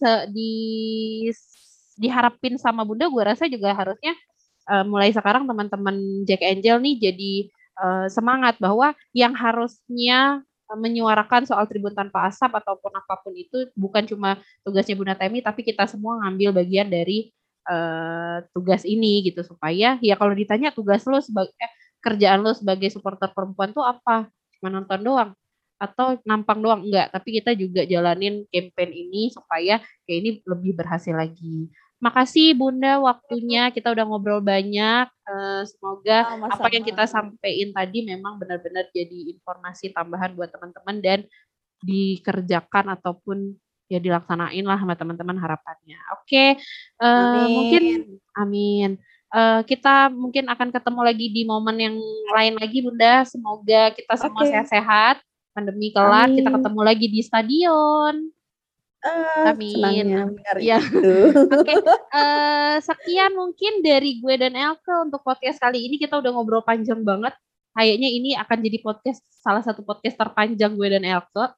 diharapin 1.95 2.59
sama 2.59 2.83
Bunda 2.83 3.07
gue 3.07 3.23
rasa 3.23 3.47
juga 3.47 3.71
harusnya 3.75 4.15
eh, 4.71 4.85
mulai 4.87 5.11
sekarang 5.15 5.47
teman-teman 5.47 6.27
Jack 6.27 6.43
Angel 6.43 6.83
nih 6.83 6.97
jadi 7.11 7.33
eh, 7.79 8.07
semangat 8.13 8.59
bahwa 8.63 8.95
yang 9.17 9.35
harusnya 9.35 10.43
eh, 10.71 10.79
menyuarakan 10.79 11.47
soal 11.49 11.65
tribun 11.71 11.93
tanpa 11.95 12.29
asap 12.31 12.51
ataupun 12.61 12.93
apa 12.95 13.15
pun 13.23 13.33
itu 13.37 13.69
bukan 13.75 14.05
cuma 14.09 14.39
tugasnya 14.67 14.95
Bunda 14.99 15.15
Temi 15.19 15.41
tapi 15.45 15.63
kita 15.67 15.85
semua 15.91 16.21
ngambil 16.25 16.51
bagian 16.65 16.89
dari 16.91 17.31
eh, 17.69 18.39
tugas 18.55 18.83
ini 18.87 19.27
gitu. 19.31 19.41
Supaya 19.47 19.97
ya 20.01 20.15
kalau 20.19 20.35
ditanya 20.37 20.71
tugas 20.75 21.05
lo 21.09 21.19
sebagai 21.23 21.55
eh, 21.61 21.73
kerjaan 22.05 22.41
lo 22.45 22.53
sebagai 22.57 22.89
supporter 22.93 23.31
perempuan 23.33 23.73
tuh 23.73 23.85
apa? 23.85 24.29
Cuma 24.59 24.69
nonton 24.73 25.01
doang 25.05 25.31
atau 25.81 26.17
nampang 26.25 26.61
doang? 26.63 26.81
Enggak 26.87 27.13
tapi 27.13 27.41
kita 27.43 27.53
juga 27.57 27.83
jalanin 27.85 28.47
campaign 28.49 28.91
ini 28.95 29.29
supaya 29.35 29.83
kayak 30.07 30.19
ini 30.23 30.31
lebih 30.47 30.73
berhasil 30.79 31.13
lagi 31.17 31.69
makasih 32.05 32.53
bunda 32.53 33.01
waktunya. 33.01 33.73
Kita 33.73 33.89
udah 33.89 34.05
ngobrol 34.05 34.45
banyak. 34.45 35.09
Eh, 35.09 35.63
semoga 35.65 36.29
Sama-sama. 36.29 36.61
apa 36.61 36.69
yang 36.69 36.85
kita 36.85 37.05
sampaikan 37.09 37.71
tadi 37.73 37.99
memang 38.05 38.37
benar-benar 38.37 38.93
jadi 38.93 39.33
informasi 39.33 39.97
tambahan 39.97 40.37
buat 40.37 40.53
teman-teman 40.53 41.01
dan 41.01 41.19
dikerjakan 41.81 42.93
ataupun 43.01 43.57
ya 43.89 44.01
dilaksanain 44.01 44.65
lah 44.65 44.77
sama 44.77 44.93
teman-teman 45.01 45.41
harapannya. 45.41 45.97
Oke 46.21 46.61
eh, 46.61 47.09
Amin. 47.09 47.49
mungkin 47.57 47.83
amin. 48.37 48.91
Eh, 49.33 49.61
kita 49.65 50.13
mungkin 50.13 50.45
akan 50.53 50.69
ketemu 50.69 51.01
lagi 51.01 51.27
di 51.33 51.43
momen 51.49 51.77
yang 51.81 51.97
lain 52.37 52.55
lagi 52.61 52.85
bunda. 52.85 53.25
Semoga 53.25 53.97
kita 53.97 54.13
semua 54.21 54.45
sehat-sehat. 54.45 55.25
Pandemi 55.57 55.89
kelar 55.95 56.29
kita 56.35 56.53
Amin. 56.53 56.61
ketemu 56.61 56.81
lagi 56.85 57.07
di 57.09 57.21
stadion 57.25 58.29
Eh, 59.05 59.49
Amin. 59.53 59.77
senangnya 59.77 60.05
mendengar 60.25 60.57
Iya. 60.57 60.79
itu. 60.81 61.01
Oke, 61.61 61.75
eh, 62.25 62.77
sekian 62.81 63.37
mungkin 63.37 63.85
dari 63.85 64.17
gue 64.17 64.35
dan 64.41 64.57
Elke 64.57 64.93
untuk 65.05 65.21
podcast 65.21 65.61
kali 65.61 65.85
ini 65.85 66.01
kita 66.01 66.17
udah 66.17 66.33
ngobrol 66.33 66.65
panjang 66.65 67.05
banget. 67.05 67.37
Kayaknya 67.77 68.09
ini 68.09 68.31
akan 68.33 68.59
jadi 68.65 68.79
podcast 68.81 69.21
salah 69.45 69.61
satu 69.61 69.85
podcast 69.85 70.17
terpanjang 70.17 70.73
gue 70.73 70.89
dan 70.89 71.05
Elke. 71.05 71.53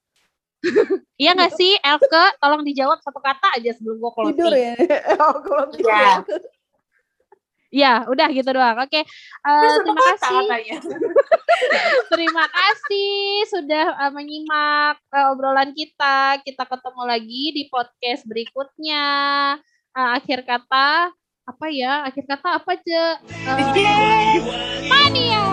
iya 1.22 1.38
nggak 1.38 1.54
sih 1.54 1.78
Elke? 1.78 2.34
Tolong 2.42 2.66
dijawab 2.66 2.98
satu 2.98 3.22
kata 3.22 3.62
aja 3.62 3.70
sebelum 3.78 4.02
gue 4.02 4.10
closing. 4.10 4.34
tidur 4.42 4.54
ya 4.56 4.74
oh 5.22 5.66
tidur 5.70 5.94
Ya, 7.76 8.08
udah 8.08 8.32
gitu 8.32 8.56
doang. 8.56 8.80
Oke. 8.80 8.96
Eh, 8.96 9.04
okay. 9.04 9.68
Uh, 9.68 9.76
terima 9.84 10.02
kasih. 10.16 10.48
terima 12.16 12.44
kasih 12.48 13.20
sudah 13.52 13.86
uh, 14.00 14.12
menyimak 14.16 14.96
uh, 15.12 15.36
obrolan 15.36 15.76
kita. 15.76 16.40
Kita 16.40 16.64
ketemu 16.64 17.02
lagi 17.04 17.44
di 17.52 17.68
podcast 17.68 18.24
berikutnya. 18.24 19.04
Uh, 19.92 20.10
akhir 20.16 20.48
kata 20.48 21.12
apa 21.44 21.66
ya? 21.68 22.08
Akhir 22.08 22.24
kata 22.24 22.64
apa 22.64 22.80
aja? 22.80 23.20
Uh, 23.44 23.60
Mania. 24.88 25.44